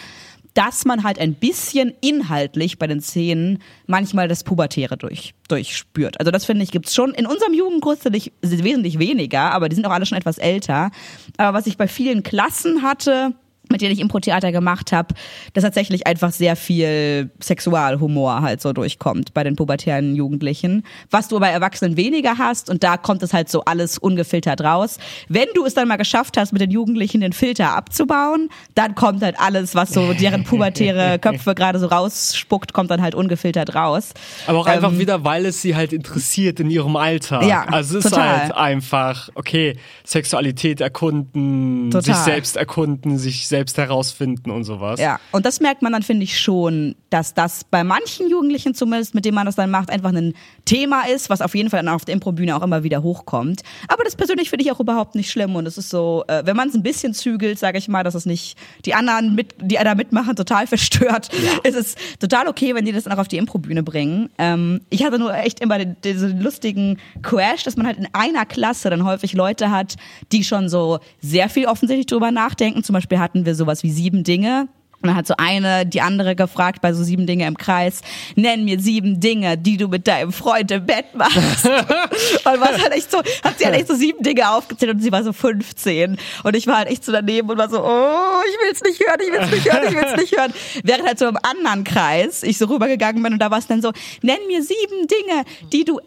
dass 0.54 0.85
man 0.85 1.04
halt 1.04 1.19
ein 1.19 1.35
bisschen 1.35 1.95
inhaltlich 2.00 2.78
bei 2.78 2.87
den 2.87 3.00
Szenen 3.00 3.63
manchmal 3.86 4.28
das 4.28 4.45
Pubertäre 4.45 4.97
durch, 4.97 5.34
durchspürt. 5.49 6.19
Also 6.19 6.30
das 6.30 6.45
finde 6.45 6.65
ich 6.65 6.71
gibt's 6.71 6.95
schon. 6.95 7.15
In 7.15 7.26
unserem 7.26 7.54
Jugendkurs 7.54 8.00
tatsächlich 8.00 8.32
wesentlich 8.43 8.99
weniger, 8.99 9.52
aber 9.52 9.69
die 9.69 9.76
sind 9.76 9.86
auch 9.86 9.93
alle 9.93 10.06
schon 10.06 10.19
etwas 10.19 10.39
älter. 10.39 10.91
Aber 11.36 11.56
was 11.56 11.67
ich 11.67 11.76
bei 11.76 11.89
vielen 11.89 12.23
Klassen 12.23 12.82
hatte, 12.82 13.34
mit 13.71 13.80
denen 13.80 13.93
ich 13.93 14.00
Impro-Theater 14.00 14.52
gemacht 14.52 14.93
habe, 14.93 15.15
dass 15.54 15.63
tatsächlich 15.65 16.06
einfach 16.06 16.33
sehr 16.33 16.56
viel 16.56 17.30
Sexualhumor 17.43 18.43
halt 18.43 18.61
so 18.61 18.73
durchkommt 18.73 19.33
bei 19.35 19.45
den 19.45 19.56
pubertären 19.56 20.15
Jugendlichen. 20.17 20.85
Was 21.11 21.28
du 21.28 21.39
bei 21.39 21.49
Erwachsenen 21.50 21.97
weniger 21.97 22.39
hast 22.39 22.71
und 22.71 22.83
da 22.83 22.97
kommt 22.97 23.23
es 23.23 23.33
halt 23.33 23.49
so 23.49 23.65
alles 23.65 23.99
ungefiltert 23.99 24.61
raus. 24.63 24.99
Wenn 25.28 25.47
du 25.54 25.65
es 25.65 25.75
dann 25.75 25.89
mal 25.89 25.97
geschafft 25.97 26.37
hast, 26.37 26.52
mit 26.52 26.61
den 26.61 26.71
Jugendlichen 26.71 27.21
den 27.21 27.33
Filter 27.33 27.76
abzubauen, 27.76 28.49
dann 28.75 28.95
kommt 28.95 29.23
halt 29.23 29.39
alles, 29.39 29.75
was 29.75 29.91
so 29.91 30.13
deren 30.13 30.45
pubertäre 30.45 31.19
Köpfe 31.21 31.54
gerade 31.54 31.78
so 31.78 31.87
rausspuckt, 31.87 32.73
kommt 32.73 32.91
dann 32.91 33.02
halt 33.02 33.15
ungefiltert 33.15 33.75
raus. 33.75 34.13
Aber 34.47 34.59
auch 34.59 34.67
einfach 34.67 34.93
Ähm, 34.93 34.99
wieder, 34.99 35.25
weil 35.25 35.47
es 35.47 35.63
sie 35.63 35.76
halt 35.76 35.93
interessiert 35.93 36.59
in 36.61 36.71
ihrem 36.71 36.97
Alltag. 36.97 37.45
Ja, 37.45 37.65
also 37.65 37.99
es 37.99 38.04
ist 38.06 38.11
total. 38.13 38.41
halt 38.41 38.54
einfach, 38.54 39.28
okay, 39.35 39.76
Sexualität 40.04 40.80
erkunden, 40.80 41.91
Total. 41.91 42.02
sich 42.02 42.17
selbst 42.17 42.56
erkunden, 42.56 43.19
sich 43.19 43.47
selbst 43.47 43.59
herausfinden 43.76 44.50
und 44.50 44.64
sowas. 44.64 45.00
Ja, 45.00 45.18
und 45.32 45.46
das 45.46 45.60
merkt 45.60 45.82
man 45.82 45.92
dann, 45.92 46.02
finde 46.02 46.25
ich, 46.25 46.38
schon, 46.38 46.94
dass 47.10 47.34
das 47.34 47.64
bei 47.64 47.84
manchen 47.84 48.28
Jugendlichen 48.28 48.75
zumindest, 48.75 49.14
mit 49.14 49.25
denen 49.25 49.34
man 49.34 49.46
das 49.46 49.56
dann 49.56 49.70
macht, 49.70 49.90
einfach 49.90 50.12
ein 50.12 50.34
Thema 50.64 51.06
ist, 51.06 51.30
was 51.30 51.40
auf 51.40 51.54
jeden 51.54 51.70
Fall 51.70 51.82
dann 51.82 51.94
auf 51.94 52.04
der 52.04 52.14
Improbühne 52.14 52.56
auch 52.56 52.62
immer 52.62 52.82
wieder 52.84 53.02
hochkommt. 53.02 53.62
Aber 53.88 54.04
das 54.04 54.16
persönlich 54.16 54.50
finde 54.50 54.64
ich 54.64 54.73
auch 54.73 54.80
überhaupt 54.80 55.14
nicht 55.14 55.30
schlimm 55.30 55.56
und 55.56 55.66
es 55.66 55.78
ist 55.78 55.90
so, 55.90 56.25
äh, 56.28 56.42
wenn 56.44 56.56
man 56.56 56.68
es 56.68 56.75
ein 56.75 56.82
bisschen 56.82 57.14
zügelt, 57.14 57.58
sage 57.58 57.78
ich 57.78 57.88
mal, 57.88 58.04
dass 58.04 58.14
es 58.14 58.26
nicht 58.26 58.56
die 58.84 58.94
anderen, 58.94 59.34
mit, 59.34 59.54
die 59.60 59.76
da 59.76 59.94
mitmachen, 59.94 60.36
total 60.36 60.66
verstört, 60.68 61.30
ist 61.64 61.76
es 61.76 61.94
total 62.18 62.49
okay, 62.49 62.75
wenn 62.75 62.84
die 62.84 62.92
das 62.92 63.04
dann 63.04 63.12
auch 63.12 63.18
auf 63.18 63.28
die 63.28 63.38
Improbühne 63.38 63.82
bringen. 63.82 64.30
Ähm, 64.38 64.80
ich 64.90 65.04
hatte 65.04 65.18
nur 65.18 65.34
echt 65.34 65.60
immer 65.60 65.84
diesen 65.84 66.40
lustigen 66.40 66.99
Crash, 67.23 67.64
dass 67.64 67.76
man 67.76 67.86
halt 67.86 67.99
in 67.99 68.08
einer 68.12 68.46
Klasse 68.46 68.90
dann 68.90 69.04
häufig 69.04 69.32
Leute 69.32 69.70
hat, 69.70 69.96
die 70.32 70.44
schon 70.44 70.68
so 70.68 71.00
sehr 71.20 71.49
viel 71.49 71.66
offensichtlich 71.66 72.06
drüber 72.06 72.30
nachdenken. 72.30 72.82
Zum 72.84 72.94
Beispiel 72.94 73.18
hatten 73.18 73.46
wir 73.46 73.50
sowas 73.54 73.82
wie 73.82 73.91
sieben 73.91 74.25
Dinge. 74.25 74.69
Und 75.02 75.08
dann 75.08 75.17
hat 75.17 75.26
so 75.26 75.34
eine 75.39 75.86
die 75.86 76.02
andere 76.02 76.36
gefragt 76.36 76.82
bei 76.82 76.93
so 76.93 77.02
sieben 77.02 77.26
Dinge 77.26 77.47
im 77.47 77.56
Kreis, 77.56 78.02
nenn 78.36 78.67
mir 78.67 78.78
sieben 78.78 79.19
Dinge, 79.19 79.56
die 79.56 79.78
du 79.78 79.89
mit 79.89 80.06
deinem 80.06 80.30
Freund 80.30 80.71
im 80.73 80.84
Bett 80.84 81.15
machst. 81.15 81.65
und 81.65 82.45
war 82.45 82.69
halt 82.69 82.93
echt 82.93 83.10
so, 83.10 83.19
hat 83.19 83.58
sie 83.58 83.65
halt 83.65 83.76
echt 83.76 83.89
so 83.89 83.95
sieben 83.95 84.23
Dinge 84.23 84.50
aufgezählt 84.50 84.93
und 84.93 85.00
sie 85.00 85.10
war 85.10 85.25
so 85.25 85.32
15. 85.32 86.19
Und 86.45 86.54
ich 86.54 86.67
war 86.67 86.76
halt 86.76 86.89
echt 86.89 87.02
so 87.02 87.13
daneben 87.13 87.49
und 87.49 87.56
war 87.56 87.71
so, 87.71 87.82
oh, 87.82 88.43
ich 88.47 88.67
will's 88.67 88.82
nicht 88.82 89.00
hören, 89.00 89.21
ich 89.26 89.32
will's 89.32 89.50
nicht 89.50 89.73
hören, 89.73 89.89
ich 89.89 89.95
will's 89.95 90.17
nicht 90.21 90.36
hören. 90.36 90.52
Während 90.84 91.06
halt 91.06 91.19
so 91.19 91.28
im 91.28 91.39
anderen 91.43 91.84
Kreis 91.84 92.43
ich 92.43 92.58
so 92.58 92.67
rübergegangen 92.67 93.23
bin 93.23 93.32
und 93.32 93.39
da 93.39 93.50
war 93.50 93.58
es 93.58 93.67
dann 93.67 93.80
so, 93.80 93.93
nenn 94.21 94.47
mir 94.49 94.63
sieben 94.63 95.06
Dinge, 95.06 95.45
die 95.73 95.84
du 95.84 95.99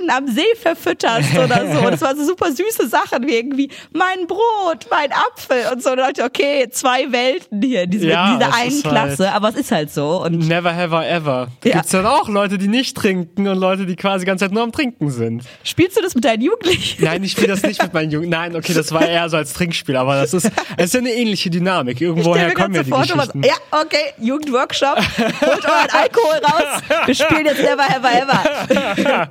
Enten 0.00 0.10
am 0.10 0.26
See 0.28 0.42
verfütterst 0.60 1.36
oder 1.36 1.72
so. 1.72 1.86
Und 1.86 1.92
es 1.94 2.00
waren 2.00 2.16
so 2.16 2.24
super 2.24 2.50
süße 2.50 2.88
Sachen 2.88 3.26
wie 3.26 3.34
irgendwie 3.36 3.70
mein 3.92 4.26
Brot, 4.26 4.86
mein 4.90 5.10
Apfel 5.12 5.72
und 5.72 5.82
so. 5.82 5.90
Und 5.90 5.98
dachte 5.98 6.24
okay, 6.24 6.68
zwei 6.70 7.10
Welten 7.12 7.62
hier 7.62 7.82
in, 7.82 7.90
diesem, 7.90 8.08
Ja, 8.10 8.34
dieser 8.36 8.48
es 8.50 8.54
einen 8.56 8.70
ist 8.70 8.82
Klasse. 8.84 9.24
halt- 9.26 9.36
Aber 9.36 9.48
es 9.50 9.54
ist 9.56 9.70
halt 9.72 9.92
so. 9.92 10.22
Und 10.22 10.48
Never 10.48 10.74
have 10.74 10.94
I 10.94 11.06
ever. 11.08 11.48
Da 11.60 11.68
Ja. 11.68 11.74
gibt's 11.76 11.90
dann 11.90 12.06
auch 12.06 12.28
Leute, 12.28 12.58
die 12.58 12.68
nicht 12.68 12.96
trinken 12.96 13.46
und 13.48 13.58
Leute, 13.58 13.86
die 13.86 13.96
quasi 13.96 14.24
die 14.24 14.26
ganze 14.28 14.44
Zeit 14.46 14.52
nur 14.52 14.62
am 14.62 14.72
Trinken 14.72 15.10
sind. 15.10 15.42
spielst 15.64 15.96
du 15.96 16.02
das 16.02 16.14
mit 16.14 16.24
deinen 16.24 16.42
Jugendlichen? 16.42 17.04
Nein, 17.04 17.22
ich 17.24 17.32
spiele 17.32 17.48
das 17.48 17.62
nicht 17.62 17.82
mit 17.82 17.92
meinen 17.92 18.10
Jungen. 18.10 18.28
Nein, 18.28 18.56
okay, 18.56 18.72
das 18.72 18.92
war 18.92 19.06
eher 19.06 19.28
so 19.28 19.36
als 19.36 19.52
Trinkspiel, 19.52 19.96
aber 19.96 20.14
das 20.20 20.34
ist, 20.34 20.50
es 20.76 20.84
ist 20.86 20.94
ja 20.94 21.00
eine 21.00 21.10
ähnliche 21.12 21.50
Dynamik. 21.50 22.00
Irgendwoher 22.00 22.52
kommen 22.54 22.74
ja 22.74 22.82
grad 22.82 23.06
die 23.06 23.12
Geschichten. 23.14 23.42
ja, 23.42 23.54
okay, 23.70 24.12
Jugendworkshop, 24.18 24.96
holt 24.96 25.64
euren 25.64 25.90
Alkohol 25.90 26.40
raus, 26.44 26.82
wir 27.06 27.14
spielen 27.14 27.46
jetzt 27.46 27.62
Never 27.62 27.84
Ever 27.88 28.12
Ever. 28.22 29.30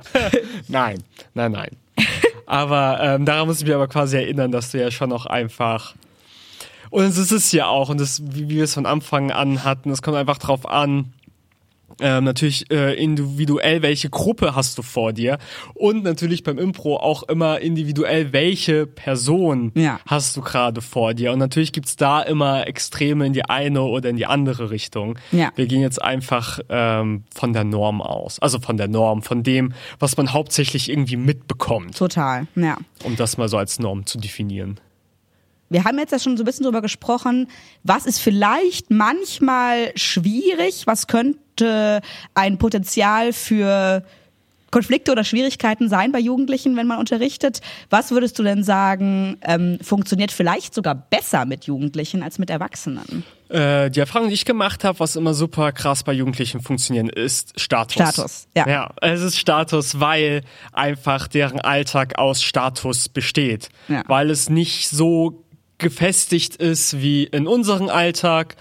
Nein, 0.68 1.02
nein, 1.34 1.52
nein. 1.52 1.70
Aber 2.46 2.98
ähm, 3.00 3.24
daran 3.24 3.46
muss 3.46 3.58
ich 3.58 3.64
mich 3.64 3.74
aber 3.74 3.86
quasi 3.86 4.16
erinnern, 4.16 4.50
dass 4.50 4.72
du 4.72 4.80
ja 4.80 4.90
schon 4.90 5.10
noch 5.10 5.26
einfach. 5.26 5.94
Und 6.90 7.04
es 7.04 7.16
ist 7.16 7.30
es 7.30 7.52
ja 7.52 7.66
auch, 7.66 7.90
und 7.90 8.00
das, 8.00 8.20
wie 8.24 8.48
wie 8.48 8.56
wir 8.56 8.64
es 8.64 8.74
von 8.74 8.86
Anfang 8.86 9.30
an 9.30 9.62
hatten, 9.62 9.90
es 9.90 10.02
kommt 10.02 10.16
einfach 10.16 10.38
drauf 10.38 10.68
an, 10.68 11.12
ähm, 12.00 12.24
natürlich 12.24 12.70
äh, 12.70 12.94
individuell, 12.94 13.82
welche 13.82 14.10
Gruppe 14.10 14.54
hast 14.54 14.78
du 14.78 14.82
vor 14.82 15.12
dir 15.12 15.38
und 15.74 16.02
natürlich 16.04 16.42
beim 16.42 16.58
Impro 16.58 16.96
auch 16.96 17.22
immer 17.24 17.60
individuell, 17.60 18.32
welche 18.32 18.86
Person 18.86 19.72
Ja. 19.74 20.00
hast 20.06 20.36
du 20.36 20.40
gerade 20.40 20.80
vor 20.80 21.14
dir. 21.14 21.32
Und 21.32 21.38
natürlich 21.38 21.72
gibt's 21.72 21.96
da 21.96 22.20
immer 22.22 22.66
Extreme 22.66 23.26
in 23.26 23.32
die 23.32 23.44
eine 23.44 23.82
oder 23.82 24.08
in 24.10 24.16
die 24.16 24.26
andere 24.26 24.70
Richtung. 24.70 25.18
Ja. 25.32 25.50
Wir 25.56 25.66
gehen 25.66 25.80
jetzt 25.82 26.00
einfach 26.02 26.60
ähm, 26.68 27.24
von 27.34 27.52
der 27.52 27.64
Norm 27.64 28.00
aus, 28.02 28.38
also 28.40 28.58
von 28.60 28.76
der 28.76 28.88
Norm, 28.88 29.22
von 29.22 29.42
dem, 29.42 29.72
was 29.98 30.16
man 30.16 30.32
hauptsächlich 30.32 30.88
irgendwie 30.90 31.16
mitbekommt, 31.16 31.96
Total, 31.96 32.46
ja. 32.56 32.76
um 33.04 33.16
das 33.16 33.36
mal 33.36 33.48
so 33.48 33.56
als 33.58 33.78
Norm 33.78 34.06
zu 34.06 34.18
definieren. 34.18 34.80
Wir 35.70 35.84
haben 35.84 35.98
jetzt 35.98 36.10
ja 36.10 36.18
schon 36.18 36.36
so 36.36 36.42
ein 36.42 36.46
bisschen 36.46 36.64
drüber 36.64 36.82
gesprochen, 36.82 37.48
was 37.84 38.04
ist 38.04 38.18
vielleicht 38.18 38.90
manchmal 38.90 39.92
schwierig, 39.94 40.86
was 40.86 41.06
könnte 41.06 42.00
ein 42.34 42.58
Potenzial 42.58 43.32
für 43.32 44.04
Konflikte 44.70 45.10
oder 45.10 45.24
Schwierigkeiten 45.24 45.88
sein 45.88 46.12
bei 46.12 46.20
Jugendlichen, 46.20 46.76
wenn 46.76 46.86
man 46.86 46.98
unterrichtet. 46.98 47.60
Was 47.88 48.12
würdest 48.12 48.38
du 48.38 48.42
denn 48.42 48.62
sagen, 48.62 49.36
ähm, 49.42 49.78
funktioniert 49.82 50.30
vielleicht 50.30 50.74
sogar 50.74 50.94
besser 50.94 51.44
mit 51.44 51.64
Jugendlichen 51.64 52.22
als 52.22 52.38
mit 52.38 52.50
Erwachsenen? 52.50 53.24
Äh, 53.48 53.90
die 53.90 53.98
Erfahrung, 53.98 54.28
die 54.28 54.34
ich 54.34 54.44
gemacht 54.44 54.84
habe, 54.84 55.00
was 55.00 55.16
immer 55.16 55.34
super 55.34 55.72
krass 55.72 56.04
bei 56.04 56.12
Jugendlichen 56.12 56.60
funktionieren, 56.60 57.08
ist 57.08 57.58
Status. 57.60 57.94
Status, 57.94 58.48
ja. 58.56 58.68
Ja, 58.68 58.94
es 59.00 59.22
ist 59.22 59.38
Status, 59.38 59.98
weil 59.98 60.42
einfach 60.72 61.26
deren 61.26 61.60
Alltag 61.60 62.18
aus 62.18 62.42
Status 62.42 63.08
besteht. 63.08 63.70
Ja. 63.88 64.04
Weil 64.06 64.30
es 64.30 64.50
nicht 64.50 64.88
so 64.88 65.44
gefestigt 65.80 66.56
ist 66.56 67.00
wie 67.00 67.24
in 67.24 67.46
unserem 67.46 67.88
Alltag, 67.88 68.56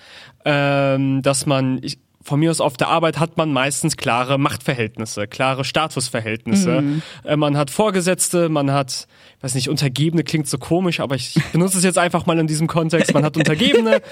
ähm, 0.45 1.21
dass 1.21 1.45
man, 1.45 1.79
ich, 1.84 1.99
von 2.21 2.39
mir 2.39 2.51
aus 2.51 2.62
auf 2.62 2.77
der 2.77 2.88
Arbeit 2.88 3.19
hat 3.19 3.38
man 3.38 3.51
meistens 3.51 3.97
klare 3.97 4.38
Machtverhältnisse, 4.38 5.27
klare 5.27 5.63
Statusverhältnisse. 5.63 6.84
Äh, 7.23 7.36
man 7.36 7.58
hat 7.58 7.69
Vorgesetzte, 7.69 8.49
man 8.49 8.71
hat, 8.71 9.08
ich 9.38 9.43
weiß 9.43 9.55
nicht, 9.55 9.69
Untergebene 9.69 10.23
klingt 10.23 10.47
so 10.47 10.58
komisch, 10.58 10.99
aber 10.99 11.15
ich 11.15 11.36
benutze 11.51 11.77
es 11.77 11.84
jetzt 11.84 11.97
einfach 11.97 12.25
mal 12.25 12.39
in 12.39 12.47
diesem 12.47 12.67
Kontext. 12.67 13.13
Man 13.13 13.23
hat 13.23 13.38
Untergebene. 13.38 14.01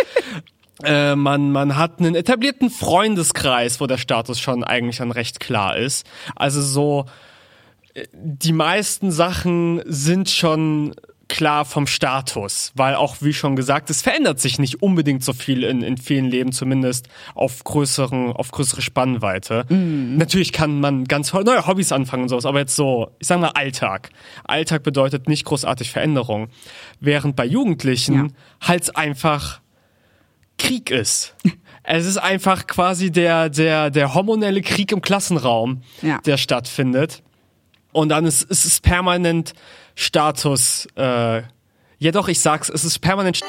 Äh, 0.83 1.15
man, 1.15 1.51
man 1.51 1.75
hat 1.75 1.99
einen 1.99 2.13
etablierten 2.13 2.69
Freundeskreis, 2.69 3.81
wo 3.81 3.87
der 3.87 3.97
Status 3.97 4.39
schon 4.39 4.63
eigentlich 4.63 4.97
dann 4.97 5.09
recht 5.09 5.39
klar 5.39 5.75
ist. 5.75 6.05
Also 6.35 6.61
so, 6.61 7.05
äh, 7.95 8.05
die 8.13 8.53
meisten 8.53 9.09
Sachen 9.09 9.81
sind 9.85 10.29
schon 10.29 10.93
klar 11.29 11.65
vom 11.65 11.87
Status, 11.87 12.71
weil 12.75 12.95
auch 12.95 13.17
wie 13.21 13.33
schon 13.33 13.55
gesagt, 13.55 13.89
es 13.89 14.01
verändert 14.01 14.39
sich 14.39 14.59
nicht 14.59 14.81
unbedingt 14.81 15.23
so 15.23 15.33
viel 15.33 15.63
in, 15.63 15.81
in 15.81 15.97
vielen 15.97 16.25
Leben, 16.25 16.51
zumindest 16.51 17.07
auf 17.35 17.63
größeren, 17.63 18.31
auf 18.31 18.51
größere 18.51 18.81
Spannweite. 18.81 19.65
Natürlich 19.69 20.53
kann 20.53 20.79
man 20.79 21.03
ganz 21.05 21.33
neue 21.33 21.67
Hobbys 21.67 21.91
anfangen 21.91 22.23
und 22.23 22.29
sowas, 22.29 22.45
aber 22.45 22.59
jetzt 22.59 22.75
so, 22.75 23.11
ich 23.19 23.27
sag 23.27 23.39
mal 23.41 23.49
Alltag. 23.49 24.09
Alltag 24.45 24.83
bedeutet 24.83 25.27
nicht 25.27 25.45
großartig 25.45 25.91
Veränderung. 25.91 26.47
Während 26.99 27.35
bei 27.35 27.45
Jugendlichen 27.45 28.15
Ja. 28.15 28.27
halt 28.69 28.95
einfach 28.95 29.59
Krieg 30.57 30.89
ist. 30.91 31.35
Es 31.89 32.05
ist 32.05 32.17
einfach 32.17 32.67
quasi 32.67 33.11
der, 33.11 33.47
der, 33.47 33.89
der 33.91 34.13
hormonelle 34.13 34.61
Krieg 34.61 34.91
im 34.91 34.99
Klassenraum, 34.99 35.83
Ja. 36.01 36.19
der 36.25 36.35
stattfindet. 36.35 37.23
Und 37.91 38.10
dann 38.10 38.26
ist, 38.26 38.43
ist 38.43 38.65
es 38.65 38.80
permanent 38.80 39.54
Status, 39.95 40.88
äh, 40.95 41.41
ja 42.00 42.12
doch, 42.12 42.28
ich 42.28 42.39
sag's, 42.39 42.69
es 42.69 42.84
ist 42.84 43.00
permanent 43.00 43.39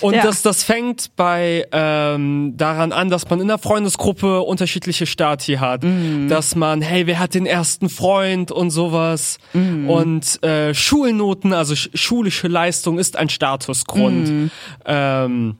Und 0.00 0.14
Ja. 0.14 0.22
das, 0.22 0.42
das 0.42 0.62
fängt 0.62 1.14
bei 1.16 1.66
ähm, 1.72 2.54
daran 2.56 2.92
an, 2.92 3.10
dass 3.10 3.28
man 3.28 3.40
in 3.40 3.48
der 3.48 3.58
Freundesgruppe 3.58 4.40
unterschiedliche 4.40 5.06
Stati 5.06 5.54
hat, 5.54 5.84
Mhm. 5.84 6.28
dass 6.28 6.54
man, 6.56 6.80
hey, 6.82 7.06
wer 7.06 7.18
hat 7.18 7.34
den 7.34 7.46
ersten 7.46 7.88
Freund 7.88 8.50
und 8.50 8.70
sowas. 8.70 9.38
Mhm. 9.52 9.88
Und 9.90 10.42
äh, 10.42 10.72
Schulnoten, 10.74 11.52
also 11.52 11.74
sch 11.74 11.90
schulische 11.94 12.48
Leistung 12.48 12.98
ist 12.98 13.16
ein 13.16 13.28
Statusgrund. 13.28 14.28
Mhm. 14.28 14.50
Ähm, 14.86 15.56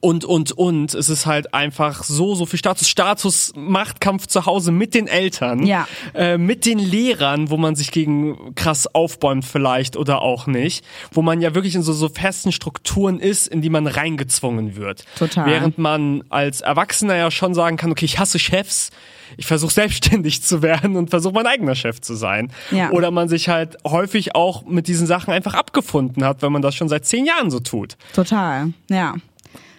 und, 0.00 0.24
und, 0.24 0.52
und. 0.52 0.94
Es 0.94 1.08
ist 1.08 1.26
halt 1.26 1.54
einfach 1.54 2.02
so, 2.04 2.34
so 2.34 2.44
viel 2.46 2.58
Status. 2.58 2.88
Status, 2.88 3.52
Machtkampf 3.56 4.26
zu 4.26 4.46
Hause 4.46 4.72
mit 4.72 4.94
den 4.94 5.06
Eltern, 5.06 5.64
Ja. 5.66 5.86
äh, 6.14 6.38
mit 6.38 6.66
den 6.66 6.78
Lehrern, 6.78 7.50
wo 7.50 7.56
man 7.56 7.76
sich 7.76 7.90
gegen 7.92 8.54
krass 8.54 8.86
aufbäumt 8.94 9.44
vielleicht 9.44 9.96
oder 9.96 10.22
auch 10.22 10.46
nicht. 10.46 10.84
Wo 11.12 11.22
man 11.22 11.40
ja 11.40 11.54
wirklich 11.54 11.74
in 11.74 11.82
so, 11.82 11.92
so 11.92 12.08
festen 12.08 12.52
Strukturen 12.52 13.20
ist, 13.20 13.46
in 13.46 13.62
die 13.62 13.70
man 13.70 13.86
reingezwungen 13.86 14.76
wird. 14.76 15.04
Total. 15.18 15.46
Während 15.46 15.78
man 15.78 16.24
als 16.30 16.60
Erwachsener 16.60 17.16
ja 17.16 17.30
schon 17.30 17.54
sagen 17.54 17.76
kann, 17.76 17.90
okay, 17.92 18.04
ich 18.06 18.18
hasse 18.18 18.38
Chefs, 18.38 18.90
ich 19.36 19.46
versuche 19.46 19.72
selbstständig 19.72 20.42
zu 20.42 20.62
werden 20.62 20.96
und 20.96 21.10
versuche 21.10 21.34
mein 21.34 21.46
eigener 21.46 21.74
Chef 21.74 22.00
zu 22.00 22.14
sein. 22.14 22.52
Ja. 22.70 22.90
Oder 22.90 23.10
man 23.10 23.28
sich 23.28 23.48
halt 23.48 23.76
häufig 23.84 24.34
auch 24.34 24.64
mit 24.64 24.88
diesen 24.88 25.06
Sachen 25.06 25.32
einfach 25.32 25.54
abgefunden 25.54 26.24
hat, 26.24 26.42
wenn 26.42 26.52
man 26.52 26.62
das 26.62 26.74
schon 26.74 26.88
seit 26.88 27.04
zehn 27.06 27.26
Jahren 27.26 27.50
so 27.50 27.60
tut. 27.60 27.96
Total, 28.14 28.72
ja. 28.90 29.14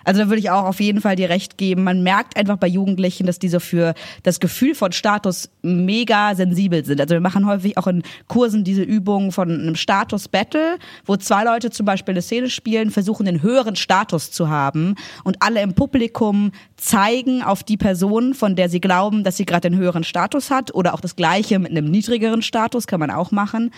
Also 0.08 0.22
da 0.22 0.30
würde 0.30 0.40
ich 0.40 0.50
auch 0.50 0.64
auf 0.64 0.80
jeden 0.80 1.02
Fall 1.02 1.18
dir 1.18 1.28
recht 1.28 1.58
geben. 1.58 1.84
Man 1.84 2.02
merkt 2.02 2.38
einfach 2.38 2.56
bei 2.56 2.68
Jugendlichen, 2.68 3.28
dass 3.28 3.40
die 3.40 3.50
so 3.50 3.60
für 3.60 3.94
das 4.24 4.40
Gefühl 4.40 4.74
von 4.74 4.94
Status 4.94 5.50
mega 5.64 6.34
sensibel 6.34 6.86
sind. 6.86 7.02
Also 7.02 7.14
wir 7.14 7.20
machen 7.20 7.46
häufig 7.46 7.78
auch 7.78 7.88
in 7.88 8.04
Kursen 8.28 8.64
diese 8.64 8.84
Übungen 8.84 9.34
von 9.34 9.52
einem 9.52 9.76
Status-Battle, 9.76 10.78
wo 11.06 11.18
zwei 11.18 11.44
Leute 11.44 11.72
zum 11.72 11.86
Beispiel 11.86 12.14
eine 12.14 12.22
Szene 12.22 12.50
spielen, 12.50 12.90
versuchen 12.90 13.26
den 13.26 13.42
höheren 13.42 13.76
Status 13.76 14.32
zu 14.32 14.48
haben 14.48 14.96
und 15.26 15.42
alle 15.42 15.62
im 15.62 15.74
Publikum 15.74 16.54
zeigen 16.78 17.44
auf 17.44 17.64
die 17.64 17.76
Person, 17.76 18.34
von 18.34 18.56
der 18.56 18.70
sie 18.70 18.80
glauben, 18.80 19.26
dass 19.26 19.36
sie 19.36 19.46
gerade 19.46 19.70
den 19.70 19.78
höheren 19.78 20.06
Status 20.06 20.50
hat 20.50 20.74
oder 20.74 20.94
auch 20.94 21.02
das 21.02 21.18
gleiche 21.18 21.60
mit 21.60 21.72
einem 21.72 21.92
niedrigeren 21.92 22.42
Status 22.42 22.88
kann 22.88 23.02
man 23.02 23.12
auch 23.12 23.32
machen. 23.32 23.72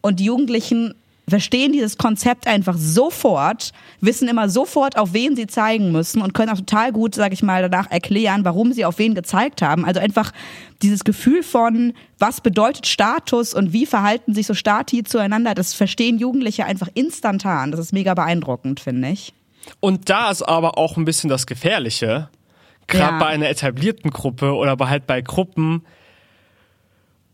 Und 0.00 0.18
die 0.18 0.24
Jugendlichen 0.24 0.94
verstehen 1.28 1.72
dieses 1.72 1.96
Konzept 1.96 2.46
einfach 2.46 2.76
sofort, 2.76 3.72
wissen 4.00 4.28
immer 4.28 4.48
sofort, 4.48 4.98
auf 4.98 5.12
wen 5.14 5.36
sie 5.36 5.46
zeigen 5.46 5.90
müssen 5.92 6.20
und 6.20 6.34
können 6.34 6.50
auch 6.50 6.58
total 6.58 6.92
gut, 6.92 7.14
sage 7.14 7.32
ich 7.34 7.42
mal, 7.42 7.62
danach 7.62 7.90
erklären, 7.90 8.44
warum 8.44 8.72
sie 8.72 8.84
auf 8.84 8.98
wen 8.98 9.14
gezeigt 9.14 9.62
haben. 9.62 9.84
Also 9.84 10.00
einfach 10.00 10.32
dieses 10.82 11.04
Gefühl 11.04 11.42
von, 11.42 11.94
was 12.18 12.40
bedeutet 12.40 12.86
Status 12.86 13.54
und 13.54 13.72
wie 13.72 13.86
verhalten 13.86 14.34
sich 14.34 14.46
so 14.46 14.54
Stati 14.54 15.02
zueinander, 15.02 15.54
das 15.54 15.72
verstehen 15.72 16.18
Jugendliche 16.18 16.66
einfach 16.66 16.88
instantan. 16.94 17.70
Das 17.70 17.80
ist 17.80 17.92
mega 17.92 18.12
beeindruckend, 18.14 18.80
finde 18.80 19.08
ich. 19.08 19.32
Und 19.80 20.10
da 20.10 20.30
ist 20.30 20.42
aber 20.42 20.76
auch 20.76 20.98
ein 20.98 21.06
bisschen 21.06 21.30
das 21.30 21.46
Gefährliche, 21.46 22.28
gerade 22.86 23.14
Ja. 23.14 23.18
bei 23.18 23.26
einer 23.28 23.48
etablierten 23.48 24.10
Gruppe 24.10 24.52
oder 24.54 24.76
bei 24.76 24.88
halt 24.88 25.06
bei 25.06 25.22
Gruppen, 25.22 25.82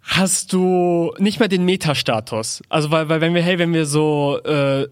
hast 0.03 0.53
du 0.53 1.13
nicht 1.19 1.39
mehr 1.41 1.49
den 1.49 1.65
Metastatus. 1.65 2.63
Also 2.69 2.91
weil, 2.91 3.09
weil 3.09 3.21
wenn 3.21 3.35
wir, 3.35 3.43
hey, 3.43 3.59
wenn 3.59 3.73
wir 3.73 3.87
so 3.87 4.39
äh, 4.45 4.87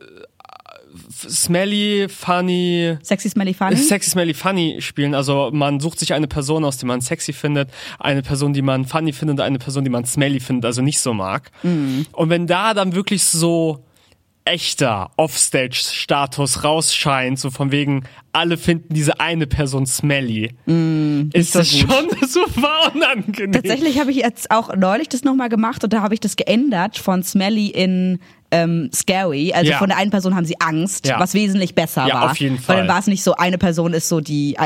smelly, 1.11 2.09
funny, 2.09 2.97
Sexy 3.03 3.29
Smelly 3.31 3.55
Funny. 3.55 3.77
Sexy, 3.77 4.11
smelly, 4.11 4.35
funny 4.35 4.77
spielen. 4.81 5.15
Also 5.15 5.51
man 5.53 5.81
sucht 5.81 5.99
sich 5.99 6.15
eine 6.15 6.29
Person 6.29 6.65
aus, 6.65 6.77
die 6.77 6.87
man 6.87 7.01
sexy 7.01 7.33
findet, 7.33 7.71
eine 7.99 8.23
Person, 8.23 8.53
die 8.53 8.63
man 8.63 8.85
funny 8.85 9.13
findet, 9.13 9.41
eine 9.41 9.59
Person, 9.59 9.85
die 9.85 9.91
man 9.91 10.05
smelly 10.05 10.41
findet, 10.41 10.67
also 10.67 10.83
nicht 10.83 11.01
so 11.01 11.15
mag. 11.15 11.51
Und 12.13 12.31
wenn 12.31 12.47
da 12.47 12.75
dann 12.75 12.95
wirklich 12.95 13.25
so 13.25 13.85
echter 14.49 15.11
Offstage-Status 15.17 16.65
rausscheint, 16.65 17.39
so 17.39 17.51
von 17.51 17.71
wegen, 17.71 18.05
alle 18.33 18.57
finden 18.57 18.95
diese 18.95 19.21
eine 19.21 19.47
Person 19.47 19.87
smelly, 19.87 20.55
ist 21.33 21.53
so 21.53 21.59
das 21.59 21.71
gut. 21.71 21.81
schon 21.81 22.29
super 22.29 22.93
unangenehm. 22.95 23.53
Tatsächlich 23.53 24.01
habe 24.01 24.11
ich 24.11 24.17
jetzt 24.19 24.51
auch 24.51 24.75
neulich 24.75 25.09
das 25.09 25.23
nochmal 25.23 25.49
gemacht 25.49 25.85
und 25.85 25.93
da 25.93 26.03
habe 26.03 26.15
ich 26.15 26.21
das 26.21 26.37
geändert 26.37 26.97
von 26.97 27.23
Smelly 27.23 27.69
in 27.69 28.19
ähm, 28.51 28.91
Scary. 28.95 29.53
Also 29.53 29.71
Ja. 29.73 29.79
von 29.79 29.89
der 29.89 29.99
einen 29.99 30.11
Person 30.11 30.35
haben 30.35 30.47
sie 30.47 30.59
Angst, 30.61 31.07
Ja. 31.07 31.21
was 31.21 31.35
wesentlich 31.35 31.75
besser 31.75 32.07
Ja, 32.07 32.15
war. 32.15 32.31
auf 32.31 32.39
jeden 32.39 32.57
Weil 32.67 32.77
dann 32.79 32.87
Fall. 32.87 32.89
war 32.95 32.99
es 33.01 33.07
nicht 33.07 33.23
so, 33.23 33.35
eine 33.35 33.59
Person 33.59 33.93
ist 33.93 34.09
so 34.09 34.21
die, 34.21 34.57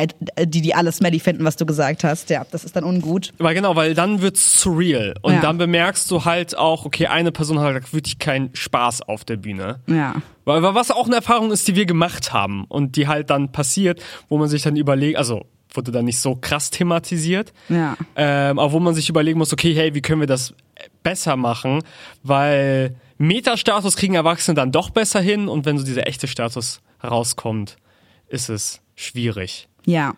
die, 0.40 0.60
die 0.62 0.74
alle 0.74 0.92
Smelly 0.92 1.18
finden, 1.20 1.44
was 1.44 1.56
du 1.56 1.66
gesagt 1.66 2.04
hast. 2.04 2.30
Ja, 2.30 2.46
das 2.50 2.64
ist 2.64 2.76
dann 2.76 2.84
ungut. 2.84 3.32
Aber 3.38 3.52
genau, 3.54 3.74
weil 3.76 3.94
dann 3.94 4.22
wird's 4.22 4.60
surreal. 4.60 5.14
Und 5.22 5.34
Ja. 5.34 5.40
dann 5.40 5.58
bemerkst 5.58 6.10
du 6.10 6.24
halt 6.24 6.56
auch, 6.56 6.84
okay, 6.84 7.06
eine 7.08 7.32
Person 7.32 7.58
hat 7.58 7.66
halt 7.74 7.92
wirklich 7.92 8.18
keinen 8.18 8.50
Spaß 8.54 9.02
auf 9.02 9.24
der 9.24 9.36
Bühne. 9.36 9.80
Ja. 9.88 10.14
Weil 10.44 10.62
weil 10.62 10.74
was 10.74 10.90
auch 10.90 11.06
eine 11.06 11.16
Erfahrung 11.16 11.50
ist, 11.52 11.66
die 11.68 11.74
wir 11.76 11.86
gemacht 11.86 12.32
haben 12.32 12.64
und 12.68 12.96
die 12.96 13.08
halt 13.08 13.30
dann 13.30 13.52
passiert, 13.52 14.00
wo 14.28 14.38
man 14.38 14.48
sich 14.48 14.62
dann 14.62 14.76
überlegt, 14.76 15.16
also 15.18 15.44
wurde 15.74 15.90
dann 15.90 16.04
nicht 16.04 16.20
so 16.20 16.36
krass 16.36 16.68
thematisiert, 16.70 17.52
Ja. 17.70 17.96
ähm, 18.14 18.58
aber 18.58 18.72
wo 18.72 18.78
man 18.80 18.94
sich 18.94 19.08
überlegen 19.08 19.38
muss, 19.38 19.52
okay, 19.54 19.72
hey, 19.74 19.94
wie 19.94 20.02
können 20.02 20.20
wir 20.20 20.26
das 20.26 20.52
besser 21.02 21.36
machen, 21.36 21.82
weil 22.22 22.94
Metastatus 23.22 23.96
kriegen 23.96 24.14
Erwachsene 24.14 24.56
dann 24.56 24.72
doch 24.72 24.90
besser 24.90 25.20
hin 25.20 25.48
und 25.48 25.64
wenn 25.64 25.78
so 25.78 25.84
dieser 25.84 26.06
echte 26.08 26.26
Status 26.26 26.80
herauskommt, 26.98 27.76
ist 28.28 28.48
es 28.48 28.80
schwierig. 28.96 29.68
Ja. 29.86 30.14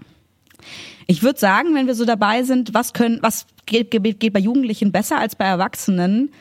Ich 1.06 1.22
würde 1.22 1.38
sagen, 1.38 1.74
wenn 1.74 1.86
wir 1.86 1.94
so 1.94 2.06
dabei 2.06 2.44
sind, 2.44 2.72
was 2.72 2.94
können, 2.94 3.18
was 3.20 3.46
geht, 3.66 3.90
geht, 3.90 4.20
geht 4.20 4.32
bei 4.32 4.40
Jugendlichen 4.40 4.90
besser 4.90 5.18
als 5.18 5.36
bei 5.36 5.44
Erwachsenen, 5.44 6.32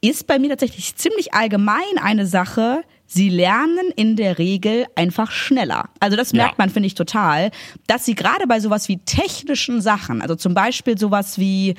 ist 0.00 0.28
bei 0.28 0.38
mir 0.38 0.50
tatsächlich 0.50 0.94
ziemlich 0.94 1.34
allgemein 1.34 1.98
eine 2.00 2.26
Sache. 2.26 2.82
Sie 3.06 3.28
lernen 3.28 3.90
in 3.96 4.14
der 4.14 4.38
Regel 4.38 4.86
einfach 4.94 5.32
schneller. 5.32 5.90
Also 5.98 6.16
das 6.16 6.32
merkt 6.32 6.52
Ja. 6.52 6.56
man, 6.58 6.70
finde 6.70 6.86
ich, 6.86 6.94
total, 6.94 7.50
dass 7.88 8.04
sie 8.04 8.14
gerade 8.14 8.46
bei 8.46 8.60
sowas 8.60 8.88
wie 8.88 8.98
technischen 8.98 9.80
Sachen, 9.80 10.22
also 10.22 10.36
zum 10.36 10.54
Beispiel 10.54 10.96
sowas 10.96 11.38
wie 11.38 11.74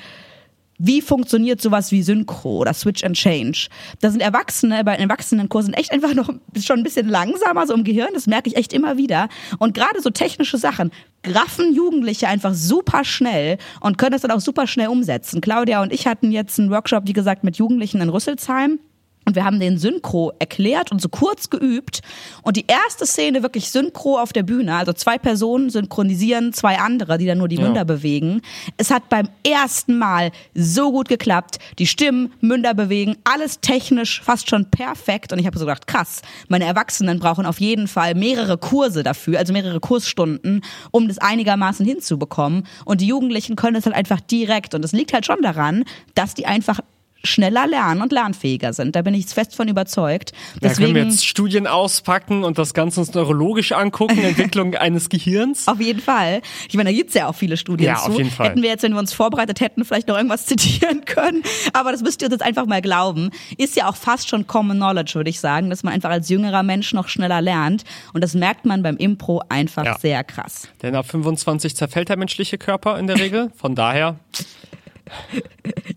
wie 0.78 1.00
funktioniert 1.00 1.60
sowas 1.60 1.92
wie 1.92 2.02
Synchro 2.02 2.58
oder 2.58 2.74
Switch 2.74 3.04
and 3.04 3.16
Change? 3.16 3.68
Da 4.00 4.10
sind 4.10 4.20
Erwachsene 4.20 4.82
bei 4.84 4.96
Erwachsenenkursen 4.96 5.74
echt 5.74 5.92
einfach 5.92 6.14
noch 6.14 6.30
schon 6.60 6.80
ein 6.80 6.82
bisschen 6.82 7.08
langsamer 7.08 7.66
so 7.66 7.74
im 7.74 7.84
Gehirn, 7.84 8.10
das 8.14 8.26
merke 8.26 8.48
ich 8.48 8.56
echt 8.56 8.72
immer 8.72 8.96
wieder. 8.96 9.28
Und 9.58 9.74
gerade 9.74 10.00
so 10.00 10.10
technische 10.10 10.58
Sachen 10.58 10.90
graffen 11.22 11.74
Jugendliche 11.74 12.28
einfach 12.28 12.54
super 12.54 13.04
schnell 13.04 13.58
und 13.80 13.98
können 13.98 14.12
das 14.12 14.22
dann 14.22 14.30
auch 14.30 14.40
super 14.40 14.66
schnell 14.66 14.88
umsetzen. 14.88 15.40
Claudia 15.40 15.82
und 15.82 15.92
ich 15.92 16.06
hatten 16.06 16.32
jetzt 16.32 16.58
einen 16.58 16.70
Workshop, 16.70 17.06
wie 17.06 17.12
gesagt, 17.12 17.44
mit 17.44 17.56
Jugendlichen 17.56 18.00
in 18.00 18.08
Rüsselsheim. 18.08 18.78
Und 19.26 19.36
wir 19.36 19.44
haben 19.44 19.58
den 19.60 19.78
Synchro 19.78 20.32
erklärt 20.38 20.92
und 20.92 21.00
so 21.00 21.08
kurz 21.08 21.50
geübt. 21.50 22.00
Und 22.42 22.56
die 22.56 22.66
erste 22.66 23.06
Szene 23.06 23.42
wirklich 23.42 23.70
Synchro 23.70 24.18
auf 24.18 24.32
der 24.32 24.42
Bühne, 24.42 24.74
also 24.74 24.92
zwei 24.92 25.18
Personen 25.18 25.70
synchronisieren 25.70 26.52
zwei 26.52 26.78
andere, 26.78 27.18
die 27.18 27.26
dann 27.26 27.38
nur 27.38 27.48
die 27.48 27.56
Ja. 27.56 27.62
Münder 27.62 27.84
bewegen. 27.84 28.42
Es 28.76 28.90
hat 28.90 29.08
beim 29.08 29.28
ersten 29.46 29.98
Mal 29.98 30.30
so 30.54 30.92
gut 30.92 31.08
geklappt. 31.08 31.58
Die 31.78 31.86
Stimmen, 31.86 32.32
Münder 32.40 32.74
bewegen, 32.74 33.16
alles 33.24 33.60
technisch 33.60 34.20
fast 34.22 34.48
schon 34.50 34.70
perfekt. 34.70 35.32
Und 35.32 35.38
ich 35.38 35.46
habe 35.46 35.58
so 35.58 35.64
gedacht, 35.64 35.86
krass, 35.86 36.22
meine 36.48 36.64
Erwachsenen 36.64 37.18
brauchen 37.18 37.46
auf 37.46 37.60
jeden 37.60 37.88
Fall 37.88 38.14
mehrere 38.14 38.58
Kurse 38.58 39.02
dafür, 39.02 39.38
also 39.38 39.52
mehrere 39.52 39.80
Kursstunden, 39.80 40.62
um 40.90 41.08
das 41.08 41.18
einigermaßen 41.18 41.86
hinzubekommen. 41.86 42.66
Und 42.84 43.00
die 43.00 43.06
Jugendlichen 43.06 43.56
können 43.56 43.76
es 43.76 43.86
halt 43.86 43.96
einfach 43.96 44.20
direkt. 44.20 44.74
Und 44.74 44.84
es 44.84 44.92
liegt 44.92 45.12
halt 45.12 45.24
schon 45.26 45.42
daran, 45.42 45.84
dass 46.14 46.34
die 46.34 46.46
einfach 46.46 46.80
schneller 47.24 47.66
lernen 47.66 48.02
und 48.02 48.12
lernfähiger 48.12 48.72
sind. 48.72 48.94
Da 48.94 49.02
bin 49.02 49.14
ich 49.14 49.26
fest 49.26 49.56
von 49.56 49.66
überzeugt. 49.68 50.32
Da 50.60 50.68
können 50.68 50.78
wir 50.78 50.86
Deswegen 50.94 51.10
jetzt 51.10 51.26
Studien 51.26 51.66
auspacken 51.66 52.44
und 52.44 52.58
das 52.58 52.74
Ganze 52.74 53.00
uns 53.00 53.12
neurologisch 53.14 53.72
angucken, 53.72 54.18
Entwicklung 54.22 54.74
eines 54.74 55.08
Gehirns. 55.08 55.66
auf 55.68 55.80
jeden 55.80 56.00
Fall. 56.00 56.42
Ich 56.68 56.74
meine, 56.74 56.90
da 56.90 56.96
gibt's 56.96 57.14
ja 57.14 57.28
auch 57.28 57.34
viele 57.34 57.56
Studien 57.56 57.88
Ja, 57.88 57.96
zu. 57.96 58.10
auf 58.12 58.18
jeden 58.18 58.30
Fall. 58.30 58.50
Hätten 58.50 58.62
wir 58.62 58.68
jetzt, 58.70 58.82
wenn 58.82 58.92
wir 58.92 58.98
uns 59.00 59.12
vorbereitet 59.12 59.60
hätten, 59.60 59.84
vielleicht 59.84 60.08
noch 60.08 60.16
irgendwas 60.16 60.46
zitieren 60.46 61.04
können. 61.04 61.42
Aber 61.72 61.92
das 61.92 62.02
müsst 62.02 62.22
ihr 62.22 62.26
uns 62.26 62.34
jetzt 62.34 62.44
einfach 62.44 62.66
mal 62.66 62.82
glauben. 62.82 63.30
Ist 63.58 63.76
ja 63.76 63.88
auch 63.88 63.96
fast 63.96 64.28
schon 64.28 64.46
Common 64.46 64.76
Knowledge, 64.76 65.12
würde 65.14 65.30
ich 65.30 65.40
sagen, 65.40 65.70
dass 65.70 65.82
man 65.82 65.92
einfach 65.94 66.10
als 66.10 66.28
jüngerer 66.28 66.62
Mensch 66.62 66.92
noch 66.92 67.08
schneller 67.08 67.40
lernt. 67.40 67.84
Und 68.12 68.22
das 68.22 68.34
merkt 68.34 68.64
man 68.66 68.82
beim 68.82 68.96
Impro 68.96 69.42
einfach 69.48 69.84
Ja. 69.84 69.98
sehr 69.98 70.24
krass. 70.24 70.68
Denn 70.82 70.94
ab 70.94 71.06
25 71.10 71.74
zerfällt 71.76 72.08
der 72.08 72.16
menschliche 72.16 72.58
Körper 72.58 72.98
in 72.98 73.06
der 73.06 73.18
Regel. 73.18 73.50
Von 73.56 73.74
daher. 73.74 74.16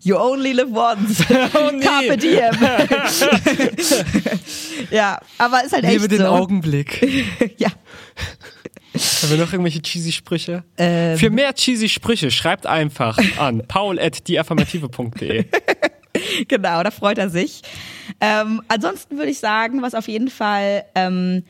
You 0.00 0.16
only 0.16 0.52
live 0.52 0.72
once. 0.72 1.24
Oh 1.54 1.70
nee. 1.72 1.84
Carpe 1.84 2.16
diem. 2.16 2.50
ja, 4.90 5.20
aber 5.38 5.64
ist 5.64 5.72
halt 5.72 5.84
echt 5.84 5.94
Lebe 5.94 6.08
den 6.08 6.18
so. 6.18 6.26
Augenblick. 6.26 7.06
Ja. 7.58 7.68
Haben 7.68 9.30
wir 9.30 9.36
noch 9.38 9.52
irgendwelche 9.52 9.82
cheesy 9.82 10.12
Sprüche? 10.12 10.64
Ähm. 10.76 11.18
Für 11.18 11.30
mehr 11.30 11.54
cheesy 11.54 11.88
Sprüche 11.88 12.30
schreibt 12.30 12.66
einfach 12.66 13.18
an 13.38 13.62
paul.deaffirmative.de. 13.66 15.44
genau, 16.48 16.82
da 16.82 16.90
freut 16.90 17.18
er 17.18 17.30
sich. 17.30 17.62
Ähm, 18.20 18.62
ansonsten 18.68 19.18
würde 19.18 19.30
ich 19.30 19.38
sagen, 19.38 19.82
was 19.82 19.94
auf 19.94 20.08
jeden 20.08 20.28
Fall 20.28 20.84
ähm, 20.94 21.44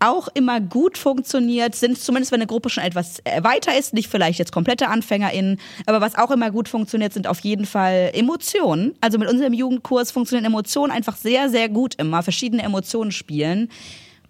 auch 0.00 0.28
immer 0.34 0.60
gut 0.60 0.98
funktioniert, 0.98 1.74
sind 1.74 1.98
zumindest 1.98 2.32
wenn 2.32 2.40
eine 2.40 2.46
Gruppe 2.46 2.70
schon 2.70 2.84
etwas 2.84 3.20
äh, 3.24 3.42
weiter 3.42 3.76
ist, 3.76 3.94
nicht 3.94 4.08
vielleicht 4.08 4.38
jetzt 4.38 4.52
komplette 4.52 4.88
AnfängerInnen, 4.88 5.58
aber 5.86 6.00
was 6.00 6.16
auch 6.16 6.30
immer 6.30 6.50
gut 6.50 6.68
funktioniert, 6.68 7.12
sind 7.12 7.26
auf 7.26 7.40
jeden 7.40 7.66
Fall 7.66 8.10
Emotionen. 8.14 8.94
Also 9.00 9.18
mit 9.18 9.28
unserem 9.28 9.52
Jugendkurs 9.52 10.10
funktionieren 10.10 10.44
Emotionen 10.44 10.92
einfach 10.92 11.16
sehr, 11.16 11.48
sehr 11.48 11.68
gut 11.68 11.94
immer, 11.96 12.22
verschiedene 12.22 12.62
Emotionen 12.62 13.12
spielen. 13.12 13.68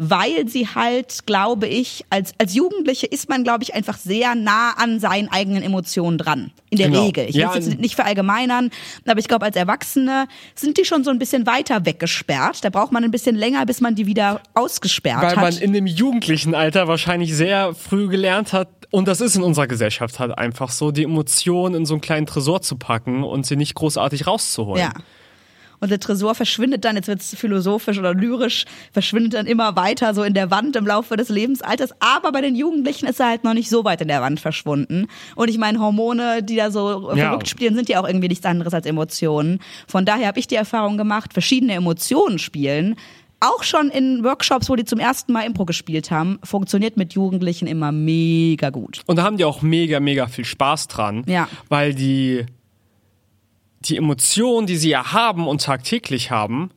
Weil 0.01 0.49
sie 0.49 0.69
halt, 0.69 1.27
glaube 1.27 1.67
ich, 1.67 2.05
als, 2.09 2.33
als 2.39 2.55
Jugendliche 2.55 3.07
ist 3.07 3.29
man, 3.29 3.43
glaube 3.43 3.65
ich, 3.65 3.75
einfach 3.75 3.99
sehr 3.99 4.37
nah 4.37 4.75
an 4.77 5.01
seinen 5.01 5.29
eigenen 5.29 5.63
Emotionen 5.65 6.19
dran. 6.19 6.53
In 6.71 6.79
der 6.79 6.89
Genau. 6.89 7.05
Regel. 7.07 7.27
Ich 7.29 7.35
will 7.35 7.41
Ja, 7.43 7.55
es 7.57 7.67
jetzt 7.67 7.81
nicht 7.81 7.97
verallgemeinern, 7.97 8.71
aber 9.07 9.19
ich 9.19 9.27
glaube, 9.27 9.45
als 9.47 9.57
Erwachsene 9.57 10.29
sind 10.55 10.79
die 10.79 10.85
schon 10.85 11.03
so 11.03 11.11
ein 11.11 11.19
bisschen 11.19 11.47
weiter 11.47 11.85
weggesperrt. 11.85 12.65
Da 12.65 12.71
braucht 12.71 12.93
man 12.93 13.03
ein 13.03 13.11
bisschen 13.11 13.35
länger, 13.35 13.67
bis 13.67 13.81
man 13.81 13.97
die 13.97 14.07
wieder 14.07 14.41
ausgesperrt 14.55 15.23
Weil 15.23 15.35
man 15.35 15.47
hat. 15.47 15.61
in 15.61 15.73
dem 15.73 15.87
jugendlichen 15.89 16.55
Alter 16.55 16.87
wahrscheinlich 16.87 17.35
sehr 17.35 17.75
früh 17.75 18.07
gelernt 18.09 18.53
hat, 18.53 18.69
und 18.91 19.07
das 19.07 19.21
ist 19.21 19.37
in 19.37 19.43
unserer 19.43 19.67
Gesellschaft 19.67 20.19
halt 20.19 20.39
einfach 20.39 20.71
so, 20.71 20.93
die 20.93 21.03
Emotionen 21.03 21.75
in 21.75 21.85
so 21.87 21.93
einen 21.95 22.01
kleinen 22.01 22.25
Tresor 22.25 22.63
zu 22.63 22.77
packen 22.77 23.23
und 23.23 23.45
sie 23.45 23.57
nicht 23.57 23.75
großartig 23.75 24.27
rauszuholen. 24.27 24.81
Ja. 24.83 24.93
Und 25.81 25.91
der 25.91 26.01
Tresor 26.01 26.35
verschwindet 26.35 26.85
dann, 26.85 26.97
jetzt 26.97 27.09
wird's 27.09 27.35
philosophisch 27.37 27.99
oder 27.99 28.14
lyrisch, 28.14 28.64
verschwindet 28.93 29.35
dann 29.35 29.47
immer 29.47 29.77
weiter 29.77 30.14
so 30.14 30.23
in 30.23 30.35
der 30.35 30.51
Wand 30.51 30.75
im 30.77 30.87
Laufe 30.87 31.17
des 31.17 31.29
Lebensalters. 31.29 31.91
Aber 32.01 32.33
bei 32.33 32.41
den 32.41 32.57
Jugendlichen 32.57 33.07
ist 33.07 33.21
er 33.21 33.29
halt 33.29 33.45
noch 33.45 33.55
nicht 33.55 33.69
so 33.71 33.85
weit 33.85 34.01
in 34.01 34.09
der 34.09 34.21
Wand 34.23 34.41
verschwunden. 34.41 35.07
Und 35.37 35.49
ich 35.51 35.59
meine, 35.59 35.79
Hormone, 35.81 36.43
die 36.43 36.57
da 36.57 36.71
so 36.71 37.12
Ja. 37.14 37.29
verrückt 37.29 37.49
spielen, 37.49 37.75
sind 37.75 37.88
ja 37.88 38.01
auch 38.01 38.07
irgendwie 38.07 38.29
nichts 38.29 38.45
anderes 38.47 38.75
als 38.75 38.87
Emotionen. 38.87 39.61
Von 39.87 40.05
daher 40.05 40.27
habe 40.29 40.38
ich 40.41 40.47
die 40.47 40.55
Erfahrung 40.57 40.97
gemacht, 40.99 41.33
verschiedene 41.33 41.75
Emotionen 41.75 42.38
spielen. 42.38 42.97
Auch 43.41 43.62
schon 43.62 43.88
in 43.91 44.25
Workshops, 44.25 44.69
wo 44.69 44.75
die 44.75 44.85
zum 44.85 44.99
ersten 44.99 45.33
Mal 45.33 45.43
Impro 45.47 45.64
gespielt 45.64 46.11
haben, 46.11 46.41
funktioniert 46.43 46.97
mit 46.97 47.12
Jugendlichen 47.14 47.69
immer 47.69 47.93
mega 47.93 48.71
gut. 48.71 49.03
Und 49.07 49.14
da 49.17 49.23
haben 49.23 49.37
die 49.37 49.45
auch 49.45 49.62
mega, 49.62 50.01
mega 50.01 50.27
viel 50.27 50.45
Spaß 50.45 50.88
dran. 50.88 51.23
Ja. 51.29 51.49
Weil 51.69 51.95
die, 51.95 52.47
die 53.81 53.97
Emotionen, 53.97 54.67
die 54.67 54.77
sie 54.77 54.91
ja 54.91 55.12
haben 55.12 55.47
und 55.47 55.62
tagtäglich 55.62 56.31
haben, 56.31 56.71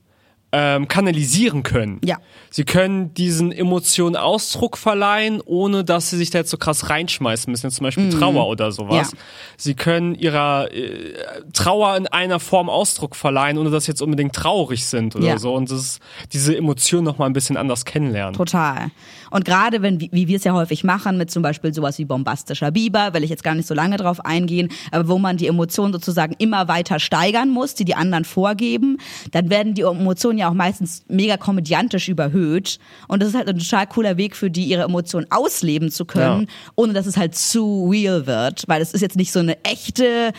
ähm, 0.53 0.89
kanalisieren 0.89 1.63
können. 1.63 2.01
Ja. 2.03 2.17
Sie 2.49 2.65
können 2.65 3.13
diesen 3.13 3.53
Emotionen 3.53 4.17
Ausdruck 4.17 4.77
verleihen, 4.77 5.41
ohne 5.45 5.85
dass 5.85 6.09
sie 6.09 6.17
sich 6.17 6.29
da 6.29 6.39
jetzt 6.39 6.49
so 6.49 6.57
krass 6.57 6.89
reinschmeißen 6.89 7.49
müssen, 7.49 7.67
jetzt 7.67 7.77
zum 7.77 7.85
Beispiel 7.85 8.09
Trauer 8.09 8.47
oder 8.47 8.73
sowas. 8.73 9.13
Mhm. 9.13 9.17
Ja. 9.17 9.23
Sie 9.55 9.75
können 9.75 10.13
ihrer 10.13 10.69
äh, 10.73 11.13
Trauer 11.53 11.95
in 11.95 12.05
einer 12.07 12.41
Form 12.41 12.69
Ausdruck 12.69 13.15
verleihen, 13.15 13.57
ohne 13.57 13.69
dass 13.69 13.85
sie 13.85 13.91
jetzt 13.91 14.01
unbedingt 14.01 14.35
traurig 14.35 14.85
sind 14.85 15.15
oder 15.15 15.25
Ja. 15.25 15.37
so. 15.39 15.53
Und 15.53 15.71
das, 15.71 15.99
diese 16.33 16.53
Emotionen 16.57 17.05
noch 17.05 17.17
mal 17.17 17.27
ein 17.27 17.33
bisschen 17.33 17.55
anders 17.55 17.85
kennenlernen. 17.85 18.33
Total. 18.35 18.89
Und 19.31 19.45
gerade 19.45 19.81
wenn, 19.81 19.99
wie, 19.99 20.09
wie 20.11 20.27
wir 20.27 20.37
es 20.37 20.43
ja 20.43 20.53
häufig 20.53 20.83
machen, 20.83 21.17
mit 21.17 21.31
zum 21.31 21.41
Beispiel 21.41 21.73
sowas 21.73 21.97
wie 21.97 22.05
bombastischer 22.05 22.71
Biber, 22.71 23.13
will 23.13 23.23
ich 23.23 23.29
jetzt 23.31 23.43
gar 23.43 23.55
nicht 23.55 23.67
so 23.67 23.73
lange 23.73 23.97
drauf 23.97 24.23
eingehen, 24.23 24.69
aber 24.91 25.07
wo 25.07 25.17
man 25.17 25.37
die 25.37 25.47
Emotionen 25.47 25.91
sozusagen 25.93 26.35
immer 26.37 26.67
weiter 26.67 26.99
steigern 26.99 27.49
muss, 27.49 27.73
die 27.73 27.85
die 27.85 27.95
anderen 27.95 28.25
vorgeben, 28.25 28.97
dann 29.31 29.49
werden 29.49 29.73
die 29.73 29.81
Emotionen 29.81 30.37
ja 30.37 30.49
auch 30.49 30.53
meistens 30.53 31.03
mega 31.07 31.37
komödiantisch 31.37 32.09
überhöht. 32.09 32.77
Und 33.07 33.21
das 33.23 33.29
ist 33.29 33.35
halt 33.35 33.49
ein 33.49 33.57
total 33.57 33.87
cooler 33.87 34.17
Weg 34.17 34.35
für 34.35 34.51
die, 34.51 34.65
ihre 34.65 34.83
Emotionen 34.83 35.25
ausleben 35.31 35.89
zu 35.89 36.05
können, 36.05 36.41
Ja. 36.41 36.47
ohne 36.75 36.93
dass 36.93 37.05
es 37.05 37.17
halt 37.17 37.35
zu 37.35 37.89
real 37.89 38.27
wird, 38.27 38.63
weil 38.67 38.81
es 38.81 38.93
ist 38.93 39.01
jetzt 39.01 39.15
nicht 39.17 39.31
so 39.31 39.39
eine 39.39 39.63
echte 39.63 40.33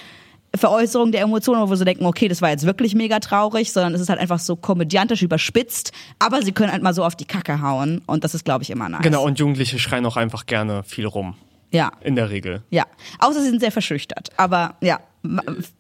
Veräußerung 0.55 1.13
der 1.13 1.23
Emotionen, 1.23 1.69
wo 1.69 1.75
sie 1.75 1.85
denken, 1.85 2.05
okay, 2.07 2.29
das 2.29 2.43
war 2.43 2.51
jetzt 2.51 2.67
wirklich 2.67 2.95
mega 2.95 3.19
traurig, 3.21 3.73
sondern 3.73 3.95
es 3.95 4.01
ist 4.01 4.09
halt 4.09 4.21
einfach 4.21 4.39
so 4.39 4.55
komödiantisch 4.57 5.23
überspitzt, 5.23 5.93
aber 6.19 6.43
sie 6.43 6.53
können 6.53 6.73
halt 6.73 6.83
mal 6.83 6.93
so 6.95 7.05
auf 7.05 7.17
die 7.17 7.25
Kacke 7.25 7.63
hauen 7.63 8.03
und 8.07 8.23
das 8.25 8.35
ist, 8.35 8.45
glaube 8.45 8.63
ich, 8.63 8.71
immer 8.71 8.89
nice. 8.89 9.03
Genau, 9.03 9.25
und 9.25 9.39
Jugendliche 9.39 9.79
schreien 9.79 10.05
auch 10.07 10.17
einfach 10.17 10.47
gerne 10.47 10.83
viel 10.85 11.07
rum. 11.07 11.35
Ja, 11.71 11.91
In 12.03 12.17
der 12.17 12.29
Regel. 12.29 12.63
ja. 12.69 12.85
Außer 13.19 13.41
sie 13.41 13.49
sind 13.49 13.61
sehr 13.61 13.73
verschüchtert, 13.73 14.29
aber 14.37 14.75
ja, 14.83 15.01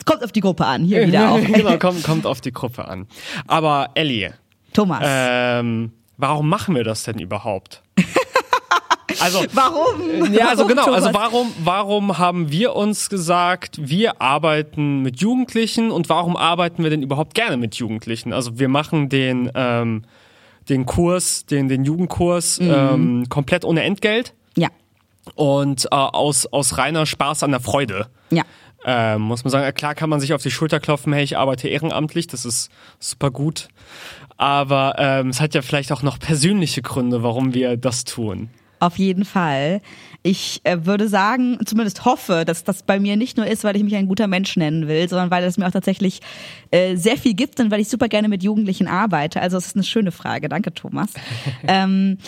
kommt 0.06 0.24
auf 0.24 0.32
die 0.32 0.40
Gruppe 0.40 0.64
an, 0.64 0.84
hier 0.84 1.06
wieder 1.06 1.30
auch. 1.32 1.40
genau, 1.40 1.76
kommt, 1.76 2.02
kommt 2.02 2.24
auf 2.26 2.40
die 2.40 2.52
Gruppe 2.52 2.88
an. 2.88 3.06
Aber 3.46 3.90
Ellie, 3.94 4.32
Thomas, 4.72 5.02
ähm, 5.06 5.92
warum 6.16 6.48
machen 6.48 6.74
wir 6.74 6.84
das 6.84 7.02
denn 7.02 7.18
überhaupt? 7.18 7.82
Also, 9.20 9.44
warum? 9.52 10.32
ja, 10.32 10.48
also 10.48 10.62
Warum, 10.64 10.68
genau, 10.68 10.84
also 10.92 11.06
Thomas? 11.08 11.14
warum, 11.14 11.52
warum 11.64 12.18
haben 12.18 12.50
wir 12.50 12.74
uns 12.76 13.08
gesagt, 13.10 13.78
wir 13.80 14.20
arbeiten 14.22 15.00
mit 15.02 15.20
Jugendlichen 15.20 15.90
und 15.90 16.08
warum 16.08 16.36
arbeiten 16.36 16.82
wir 16.82 16.90
denn 16.90 17.02
überhaupt 17.02 17.34
gerne 17.34 17.56
mit 17.56 17.74
Jugendlichen? 17.76 18.32
Also 18.32 18.58
wir 18.58 18.68
machen 18.68 19.08
den, 19.08 19.50
ähm, 19.54 20.04
den 20.68 20.86
Kurs, 20.86 21.44
den, 21.46 21.68
den 21.68 21.84
Jugendkurs 21.84 22.60
Mhm. 22.60 22.70
ähm, 22.72 23.26
komplett 23.28 23.64
ohne 23.64 23.82
Entgelt 23.82 24.34
Ja, 24.56 24.68
und 25.34 25.86
äh, 25.86 25.88
aus, 25.90 26.46
aus 26.46 26.78
reiner 26.78 27.06
Spaß 27.06 27.42
an 27.42 27.50
der 27.50 27.60
Freude. 27.60 28.06
ja. 28.30 28.42
Ähm, 28.84 29.20
muss 29.22 29.44
man 29.44 29.52
sagen, 29.52 29.72
klar 29.74 29.94
kann 29.94 30.10
man 30.10 30.18
sich 30.18 30.32
auf 30.34 30.42
die 30.42 30.50
Schulter 30.50 30.80
klopfen, 30.80 31.12
hey, 31.12 31.22
ich 31.22 31.38
arbeite 31.38 31.68
ehrenamtlich, 31.68 32.26
das 32.26 32.44
ist 32.44 32.68
super 32.98 33.30
gut. 33.30 33.68
Aber 34.36 34.96
ähm, 34.98 35.28
es 35.28 35.40
hat 35.40 35.54
ja 35.54 35.62
vielleicht 35.62 35.92
auch 35.92 36.02
noch 36.02 36.18
persönliche 36.18 36.82
Gründe, 36.82 37.22
warum 37.22 37.54
wir 37.54 37.76
das 37.76 38.02
tun. 38.02 38.50
Auf 38.82 38.98
jeden 38.98 39.24
Fall. 39.24 39.80
Ich 40.24 40.60
äh, 40.64 40.84
würde 40.86 41.06
sagen, 41.06 41.56
zumindest 41.64 42.04
hoffe, 42.04 42.42
dass 42.44 42.64
das 42.64 42.82
bei 42.82 42.98
mir 42.98 43.16
nicht 43.16 43.36
nur 43.36 43.46
ist, 43.46 43.62
weil 43.62 43.76
ich 43.76 43.84
mich 43.84 43.94
ein 43.94 44.08
guter 44.08 44.26
Mensch 44.26 44.56
nennen 44.56 44.88
will, 44.88 45.08
sondern 45.08 45.30
weil 45.30 45.44
es 45.44 45.56
mir 45.56 45.68
auch 45.68 45.70
tatsächlich 45.70 46.20
äh, 46.72 46.96
sehr 46.96 47.16
viel 47.16 47.34
gibt 47.34 47.60
und 47.60 47.70
weil 47.70 47.78
ich 47.78 47.88
super 47.88 48.08
gerne 48.08 48.26
mit 48.26 48.42
Jugendlichen 48.42 48.88
arbeite. 48.88 49.40
Also 49.40 49.56
es 49.56 49.66
ist 49.66 49.76
eine 49.76 49.84
schöne 49.84 50.10
Frage. 50.10 50.48
Danke, 50.48 50.74
Thomas. 50.74 51.12
ähm, 51.68 52.18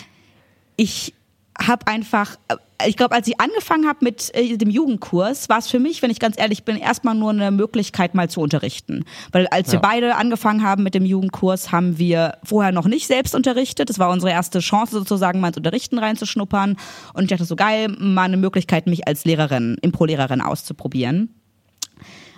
ich 0.77 1.13
habe 1.61 1.87
einfach, 1.87 2.35
äh, 2.49 2.55
ich 2.87 2.97
glaube, 2.97 3.15
als 3.15 3.27
ich 3.27 3.39
angefangen 3.39 3.87
habe 3.87 3.99
mit 4.01 4.33
äh, 4.35 4.57
dem 4.57 4.69
Jugendkurs, 4.69 5.47
war 5.49 5.59
es 5.59 5.67
für 5.69 5.79
mich, 5.79 6.01
wenn 6.01 6.11
ich 6.11 6.19
ganz 6.19 6.37
ehrlich 6.37 6.63
bin, 6.65 6.75
erstmal 6.77 7.15
nur 7.15 7.29
eine 7.29 7.49
Möglichkeit, 7.51 8.13
mal 8.15 8.29
zu 8.29 8.41
unterrichten. 8.41 9.05
Weil 9.31 9.47
als 9.47 9.67
wir 9.71 9.75
Ja. 9.75 9.79
beide 9.81 10.15
angefangen 10.15 10.63
haben 10.63 10.83
mit 10.83 10.93
dem 10.95 11.05
Jugendkurs, 11.05 11.71
haben 11.71 11.97
wir 11.97 12.37
vorher 12.43 12.71
noch 12.71 12.85
nicht 12.87 13.07
selbst 13.07 13.33
unterrichtet. 13.35 13.89
Das 13.89 13.99
war 13.99 14.09
unsere 14.09 14.31
erste 14.31 14.59
Chance 14.59 14.91
sozusagen, 14.93 15.39
mal 15.39 15.47
ins 15.49 15.57
Unterrichten 15.57 15.97
reinzuschnuppern. 15.99 16.75
Und 17.13 17.23
ich 17.23 17.29
dachte 17.29 17.45
so 17.45 17.55
geil, 17.55 17.87
mal 17.97 18.23
eine 18.23 18.37
Möglichkeit, 18.37 18.87
mich 18.87 19.07
als 19.07 19.23
Lehrerin, 19.25 19.77
Impro-Lehrerin 19.81 20.41
auszuprobieren. 20.41 21.29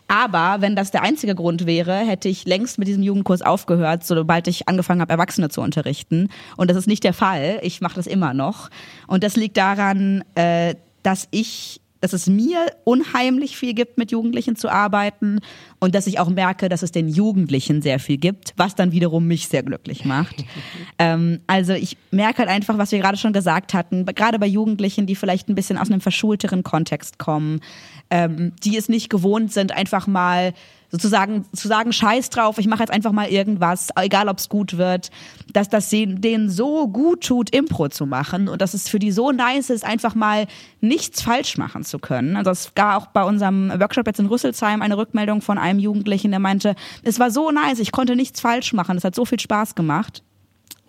Aber 0.08 0.62
wenn 0.62 0.76
das 0.76 0.92
der 0.92 1.04
einzige 1.04 1.36
Grund 1.36 1.66
wäre, 1.66 1.98
hätte 1.98 2.30
ich 2.30 2.46
längst 2.46 2.80
mit 2.80 2.88
diesem 2.88 3.04
Jugendkurs 3.04 3.42
aufgehört, 3.42 4.06
sobald 4.06 4.48
ich 4.48 4.68
angefangen 4.68 5.02
habe, 5.02 5.12
Erwachsene 5.12 5.50
zu 5.50 5.62
unterrichten. 5.62 6.30
Und 6.56 6.70
das 6.70 6.78
ist 6.78 6.88
nicht 6.88 7.04
der 7.04 7.14
Fall. 7.14 7.60
Ich 7.62 7.82
mache 7.82 7.96
das 7.96 8.08
immer 8.08 8.34
noch. 8.34 8.70
Und 9.08 9.24
das 9.24 9.36
liegt 9.36 9.58
daran, 9.58 10.24
äh, 10.36 10.76
dass 11.04 11.28
ich 11.32 11.82
dass 12.02 12.14
es 12.14 12.28
mir 12.28 12.66
unheimlich 12.84 13.58
viel 13.58 13.74
gibt, 13.74 13.98
mit 13.98 14.12
Jugendlichen 14.12 14.56
zu 14.56 14.70
arbeiten 14.70 15.40
und 15.80 15.96
dass 15.96 16.08
ich 16.08 16.20
auch 16.20 16.30
merke, 16.30 16.70
dass 16.70 16.84
es 16.84 16.92
den 16.92 17.08
Jugendlichen 17.08 17.82
sehr 17.82 18.00
viel 18.00 18.18
gibt, 18.18 18.54
was 18.58 18.76
dann 18.76 18.92
wiederum 18.92 19.28
mich 19.28 19.48
sehr 19.48 19.64
glücklich 19.64 20.06
macht. 20.06 20.46
ähm, 21.00 21.40
also 21.48 21.74
ich 21.74 21.98
merke 22.12 22.40
halt 22.40 22.50
einfach, 22.50 22.78
was 22.78 22.92
wir 22.92 23.00
gerade 23.00 23.18
schon 23.18 23.34
gesagt 23.34 23.74
hatten, 23.74 24.06
gerade 24.06 24.40
bei 24.40 24.48
Jugendlichen, 24.48 25.06
die 25.06 25.16
vielleicht 25.16 25.50
ein 25.50 25.56
bisschen 25.56 25.78
aus 25.78 25.90
einem 25.90 26.02
verschulteren 26.02 26.64
Kontext 26.64 27.20
kommen, 27.20 27.62
ähm, 28.10 28.54
die 28.64 28.78
es 28.78 28.90
nicht 28.90 29.10
gewohnt 29.10 29.52
sind, 29.52 29.72
einfach 29.72 30.08
mal 30.08 30.54
sozusagen 30.90 31.46
zu 31.54 31.68
sagen, 31.68 31.92
scheiß 31.92 32.30
drauf, 32.30 32.58
ich 32.58 32.68
mache 32.68 32.82
jetzt 32.82 32.92
einfach 32.92 33.12
mal 33.12 33.28
irgendwas, 33.28 33.90
egal 33.96 34.30
ob 34.30 34.38
es 34.38 34.50
gut 34.50 34.78
wird, 34.78 35.10
dass 35.52 35.70
das 35.70 35.90
denen 35.90 36.50
so 36.50 36.88
gut 36.88 37.24
tut, 37.24 37.50
Impro 37.50 37.90
zu 37.90 38.06
machen 38.06 38.48
und 38.48 38.62
dass 38.62 38.74
es 38.74 38.88
für 38.88 39.00
die 39.00 39.12
so 39.12 39.32
nice 39.32 39.70
ist, 39.70 39.84
einfach 39.84 40.16
mal 40.16 40.48
nichts 40.82 41.22
falsch 41.22 41.58
machen 41.58 41.84
zu 41.84 42.00
können. 42.00 42.36
Also 42.36 42.52
es 42.52 42.74
gab 42.76 43.02
auch 43.02 43.08
bei 43.08 43.24
unserem 43.24 43.70
Workshop 43.80 44.08
jetzt 44.08 44.20
in 44.20 44.28
Rüsselsheim 44.28 44.82
eine 44.82 44.98
Rückmeldung 44.98 45.42
von 45.42 45.58
einem 45.58 45.80
Jugendlichen, 45.80 46.32
der 46.32 46.40
meinte, 46.40 46.76
es 47.04 47.20
war 47.20 47.32
so 47.32 47.52
nice, 47.52 47.80
ich 47.80 47.92
konnte 47.92 48.16
nichts 48.16 48.40
falsch 48.40 48.74
machen, 48.74 48.98
es 48.98 49.04
hat 49.04 49.16
so 49.16 49.26
viel 49.26 49.40
Spaß 49.40 49.76
gemacht. 49.76 50.24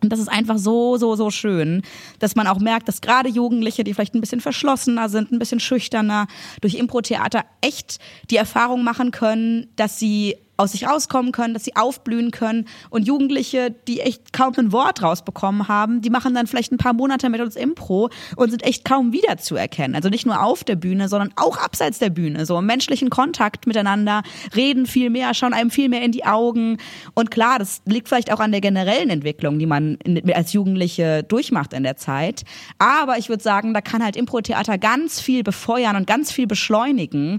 Und 0.03 0.13
das 0.13 0.21
ist 0.21 0.29
einfach 0.29 0.59
so, 0.59 0.97
so, 0.97 1.17
so 1.17 1.31
schön, 1.31 1.83
dass 2.19 2.37
man 2.37 2.47
auch 2.47 2.59
merkt, 2.59 2.89
dass 2.89 3.01
gerade 3.01 3.29
Jugendliche, 3.29 3.85
die 3.85 3.95
vielleicht 3.95 4.15
ein 4.15 4.21
bisschen 4.21 4.41
verschlossener 4.41 5.09
sind, 5.09 5.33
ein 5.33 5.39
bisschen 5.39 5.61
schüchterner, 5.61 6.27
durch 6.61 6.75
Impro-Theater 6.75 7.45
echt 7.61 7.99
die 8.31 8.37
Erfahrung 8.37 8.85
machen 8.85 9.11
können, 9.11 9.69
dass 9.77 9.99
sie 9.99 10.37
aus 10.59 10.73
sich 10.73 10.87
rauskommen 10.87 11.33
können, 11.33 11.55
dass 11.55 11.65
sie 11.65 11.77
aufblühen 11.77 12.33
können. 12.33 12.67
Und 12.91 13.07
Jugendliche, 13.07 13.75
die 13.87 14.01
echt 14.01 14.33
kaum 14.33 14.53
ein 14.59 14.73
Wort 14.73 15.03
rausbekommen 15.03 15.69
haben, 15.69 16.03
die 16.03 16.11
machen 16.11 16.35
dann 16.35 16.47
vielleicht 16.47 16.73
ein 16.73 16.79
paar 16.79 16.93
Monate 16.93 17.31
mit 17.31 17.41
uns 17.41 17.55
Impro 17.55 18.11
und 18.37 18.51
sind 18.51 18.65
echt 18.65 18.85
kaum 18.85 19.13
wiederzuerkennen. 19.13 19.95
Also 19.95 20.09
nicht 20.09 20.27
nur 20.27 20.43
auf 20.43 20.65
der 20.65 20.75
Bühne, 20.77 21.09
sondern 21.09 21.33
auch 21.37 21.59
abseits 21.59 22.01
der 22.01 22.11
Bühne. 22.11 22.45
So 22.45 22.59
im 22.59 22.67
menschlichen 22.67 23.09
Kontakt 23.09 23.67
miteinander, 23.67 24.23
reden 24.55 24.87
viel 24.87 25.11
mehr, 25.11 25.33
schauen 25.33 25.53
einem 25.53 25.71
viel 25.71 25.89
mehr 25.89 26.03
in 26.03 26.11
die 26.11 26.25
Augen. 26.25 26.79
Und 27.15 27.31
klar, 27.31 27.61
das 27.61 27.81
liegt 27.85 28.09
vielleicht 28.09 28.33
auch 28.33 28.41
an 28.41 28.51
der 28.51 28.61
generellen 28.61 29.11
Entwicklung, 29.11 29.61
die 29.61 29.67
man 29.67 29.99
als 30.35 30.53
Jugendliche 30.53 31.23
durchmacht 31.23 31.73
in 31.73 31.85
der 31.85 31.97
Zeit. 31.97 32.43
Aber 32.79 33.17
ich 33.19 33.29
würde 33.29 33.45
sagen, 33.45 33.75
da 33.75 33.81
kann 33.81 34.03
halt 34.03 34.17
Impro-Theater 34.17 34.77
ganz 34.77 35.21
viel 35.21 35.45
befeuern 35.45 35.95
und 35.95 36.09
ganz 36.09 36.33
viel 36.33 36.49
beschleunigen. 36.49 37.39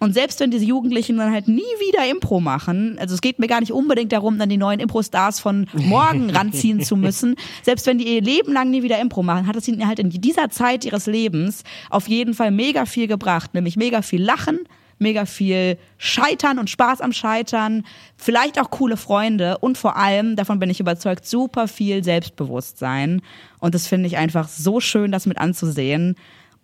Und 0.00 0.14
selbst 0.14 0.40
wenn 0.40 0.50
diese 0.50 0.64
Jugendlichen 0.64 1.18
dann 1.18 1.30
halt 1.30 1.46
nie 1.46 1.60
wieder 1.60 2.10
Impro 2.10 2.40
machen, 2.40 2.96
also 2.98 3.14
es 3.14 3.20
geht 3.20 3.38
mir 3.38 3.48
gar 3.48 3.60
nicht 3.60 3.72
unbedingt 3.72 4.12
darum, 4.12 4.38
dann 4.38 4.48
die 4.48 4.56
neuen 4.56 4.80
Impro-Stars 4.80 5.40
von 5.40 5.68
morgen 5.74 6.30
ranziehen 6.34 6.82
zu 6.82 6.96
müssen, 6.96 7.36
selbst 7.62 7.86
wenn 7.86 7.98
die 7.98 8.16
ihr 8.16 8.22
Leben 8.22 8.54
lang 8.54 8.70
nie 8.70 8.82
wieder 8.82 8.98
Impro 8.98 9.22
machen, 9.22 9.46
hat 9.46 9.56
es 9.56 9.68
ihnen 9.68 9.86
halt 9.86 9.98
in 9.98 10.08
dieser 10.08 10.48
Zeit 10.48 10.86
ihres 10.86 11.04
Lebens 11.04 11.64
auf 11.90 12.08
jeden 12.08 12.32
Fall 12.32 12.50
mega 12.50 12.86
viel 12.86 13.08
gebracht, 13.08 13.52
nämlich 13.52 13.76
mega 13.76 14.00
viel 14.00 14.22
Lachen, 14.22 14.60
mega 14.98 15.26
viel 15.26 15.76
Scheitern 15.98 16.58
und 16.58 16.70
Spaß 16.70 17.02
am 17.02 17.12
Scheitern, 17.12 17.84
vielleicht 18.16 18.58
auch 18.58 18.70
coole 18.70 18.96
Freunde 18.96 19.58
und 19.58 19.76
vor 19.76 19.96
allem, 19.96 20.34
davon 20.34 20.58
bin 20.58 20.70
ich 20.70 20.80
überzeugt, 20.80 21.26
super 21.26 21.68
viel 21.68 22.02
Selbstbewusstsein. 22.02 23.20
Und 23.58 23.74
das 23.74 23.86
finde 23.86 24.06
ich 24.06 24.16
einfach 24.16 24.48
so 24.48 24.80
schön, 24.80 25.12
das 25.12 25.26
mit 25.26 25.36
anzusehen 25.36 26.16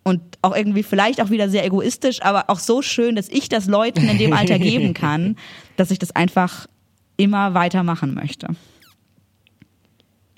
und 0.07 0.21
auch 0.41 0.55
irgendwie 0.55 0.83
vielleicht 0.83 1.21
auch 1.21 1.29
wieder 1.29 1.49
sehr 1.49 1.65
egoistisch, 1.65 2.21
aber 2.21 2.45
auch 2.49 2.59
so 2.59 2.81
schön, 2.81 3.15
dass 3.15 3.27
ich 3.27 3.49
das 3.49 3.67
Leuten 3.67 4.07
in 4.07 4.17
dem 4.17 4.31
Alter 4.31 4.57
geben 4.57 4.93
kann, 4.95 5.35
dass 5.75 5.91
ich 5.91 5.99
das 5.99 6.15
einfach 6.15 6.67
immer 7.17 7.53
weitermachen 7.53 8.13
möchte. 8.13 8.47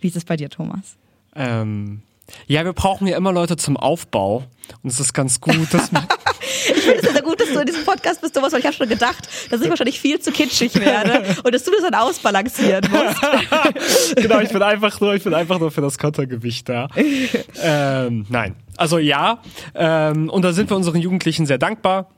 Wie 0.01 0.07
ist 0.07 0.15
es 0.15 0.25
bei 0.25 0.37
dir, 0.37 0.49
Thomas? 0.49 0.97
Ähm, 1.35 2.01
ja, 2.47 2.65
wir 2.65 2.73
brauchen 2.73 3.05
ja 3.05 3.15
immer 3.15 3.31
Leute 3.31 3.57
zum 3.57 3.77
Aufbau 3.77 4.43
und 4.81 4.89
es 4.89 4.99
ist 4.99 5.13
ganz 5.13 5.39
gut, 5.39 5.71
dass 5.71 5.91
man 5.91 6.07
Ich 6.75 6.83
finde 6.83 6.99
es 7.01 7.13
sehr 7.13 7.21
gut, 7.21 7.39
dass 7.39 7.51
du 7.51 7.59
in 7.59 7.65
diesem 7.65 7.85
Podcast 7.85 8.21
bist, 8.21 8.35
Thomas, 8.35 8.53
weil 8.53 8.59
ich 8.59 8.65
habe 8.65 8.75
schon 8.75 8.89
gedacht, 8.89 9.27
dass 9.49 9.61
ich 9.61 9.69
wahrscheinlich 9.69 9.99
viel 9.99 10.19
zu 10.19 10.31
kitschig 10.31 10.75
werde 10.79 11.23
und 11.43 11.53
dass 11.53 11.63
du 11.63 11.71
das 11.71 11.81
dann 11.81 11.95
ausbalancieren 11.95 12.85
musst. 12.91 14.15
genau, 14.15 14.39
ich 14.39 14.49
bin 14.49 14.61
einfach 14.61 14.99
nur, 14.99 15.15
ich 15.15 15.23
bin 15.23 15.33
einfach 15.33 15.59
nur 15.59 15.71
für 15.71 15.81
das 15.81 15.97
Kontergewicht 15.97 16.69
da. 16.69 16.87
ähm, 17.61 18.25
nein, 18.29 18.55
also 18.77 18.97
ja, 18.97 19.41
ähm, 19.75 20.29
und 20.29 20.43
da 20.43 20.53
sind 20.53 20.69
wir 20.69 20.77
unseren 20.77 21.01
Jugendlichen 21.01 21.45
sehr 21.45 21.57
dankbar 21.57 22.09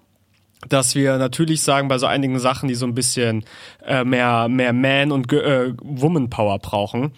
dass 0.69 0.95
wir 0.95 1.17
natürlich 1.17 1.61
sagen, 1.61 1.87
bei 1.87 1.97
so 1.97 2.05
einigen 2.05 2.39
Sachen, 2.39 2.67
die 2.67 2.75
so 2.75 2.85
ein 2.85 2.93
bisschen 2.93 3.45
äh, 3.85 4.03
mehr, 4.03 4.47
mehr 4.47 4.73
Man- 4.73 5.11
und 5.11 5.31
äh, 5.33 5.73
Woman-Power 5.81 6.59
brauchen, 6.59 7.13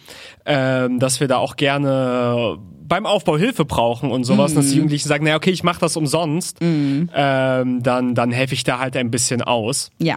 ähm, 0.45 0.99
dass 0.99 1.19
wir 1.19 1.27
da 1.27 1.37
auch 1.37 1.55
gerne 1.55 2.57
beim 2.87 3.05
Aufbau 3.05 3.37
Hilfe 3.37 3.65
brauchen 3.65 4.11
und 4.11 4.23
sowas, 4.23 4.53
mm. 4.53 4.55
dass 4.55 4.65
die 4.65 4.71
mhm. 4.71 4.77
Jugendlichen 4.77 5.07
sagen, 5.07 5.23
naja, 5.23 5.37
okay, 5.37 5.51
ich 5.51 5.63
mache 5.63 5.79
das 5.79 5.97
umsonst, 5.97 6.61
mm. 6.61 7.09
ähm, 7.13 7.83
dann, 7.83 8.13
dann 8.13 8.31
helfe 8.31 8.53
ich 8.53 8.63
da 8.63 8.79
halt 8.79 8.95
ein 8.97 9.09
bisschen 9.09 9.41
aus. 9.41 9.89
Ja. 9.99 10.15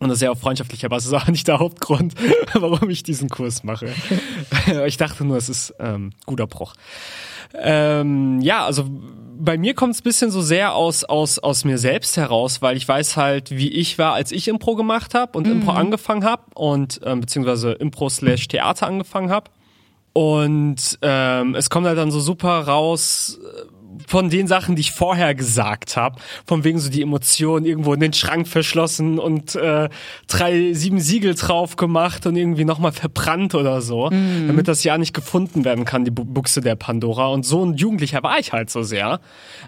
Und 0.00 0.08
das 0.08 0.18
ist 0.18 0.22
ja 0.22 0.30
auch 0.30 0.38
freundschaftlich, 0.38 0.84
aber 0.84 0.96
es 0.96 1.06
ist 1.06 1.12
auch 1.12 1.26
nicht 1.26 1.48
der 1.48 1.58
Hauptgrund, 1.58 2.14
warum 2.54 2.88
ich 2.88 3.02
diesen 3.02 3.28
Kurs 3.28 3.64
mache. 3.64 3.88
ich 4.86 4.96
dachte 4.96 5.24
nur, 5.24 5.36
es 5.36 5.48
ist 5.48 5.74
ähm, 5.80 6.12
guter 6.24 6.46
Bruch. 6.46 6.74
Ähm, 7.54 8.40
ja, 8.40 8.64
also 8.64 8.88
bei 9.38 9.56
mir 9.56 9.74
kommt 9.74 9.94
es 9.94 10.02
bisschen 10.02 10.30
so 10.30 10.40
sehr 10.40 10.74
aus, 10.74 11.04
aus, 11.04 11.38
aus 11.38 11.64
mir 11.64 11.78
selbst 11.78 12.16
heraus, 12.16 12.60
weil 12.60 12.76
ich 12.76 12.86
weiß 12.86 13.16
halt, 13.16 13.50
wie 13.50 13.68
ich 13.68 13.98
war, 13.98 14.14
als 14.14 14.32
ich 14.32 14.48
Impro 14.48 14.74
gemacht 14.74 15.14
habe 15.14 15.38
und 15.38 15.46
mhm. 15.46 15.54
Impro 15.54 15.72
angefangen 15.72 16.24
habe 16.24 16.42
und 16.54 17.00
ähm, 17.04 17.20
beziehungsweise 17.20 17.72
Impro 17.72 18.08
slash 18.08 18.48
Theater 18.48 18.86
angefangen 18.86 19.30
habe. 19.30 19.50
Und 20.12 20.98
ähm, 21.02 21.54
es 21.54 21.70
kommt 21.70 21.86
halt 21.86 21.98
dann 21.98 22.10
so 22.10 22.20
super 22.20 22.60
raus 22.60 23.38
von 24.08 24.30
den 24.30 24.46
Sachen, 24.46 24.74
die 24.74 24.80
ich 24.80 24.92
vorher 24.92 25.34
gesagt 25.34 25.98
habe, 25.98 26.18
von 26.46 26.64
wegen 26.64 26.78
so 26.78 26.88
die 26.88 27.02
Emotionen 27.02 27.66
irgendwo 27.66 27.92
in 27.92 28.00
den 28.00 28.14
Schrank 28.14 28.48
verschlossen 28.48 29.18
und 29.18 29.54
äh, 29.54 29.90
drei, 30.26 30.72
sieben 30.72 30.98
Siegel 30.98 31.34
drauf 31.34 31.76
gemacht 31.76 32.24
und 32.24 32.34
irgendwie 32.34 32.64
nochmal 32.64 32.92
verbrannt 32.92 33.54
oder 33.54 33.82
so, 33.82 34.08
mhm. 34.10 34.46
damit 34.46 34.66
das 34.66 34.82
ja 34.82 34.96
nicht 34.96 35.12
gefunden 35.12 35.66
werden 35.66 35.84
kann, 35.84 36.06
die 36.06 36.10
Buchse 36.10 36.62
der 36.62 36.74
Pandora. 36.74 37.26
Und 37.26 37.44
so 37.44 37.62
ein 37.62 37.74
Jugendlicher 37.74 38.22
war 38.22 38.38
ich 38.38 38.54
halt 38.54 38.70
so 38.70 38.82
sehr 38.82 39.20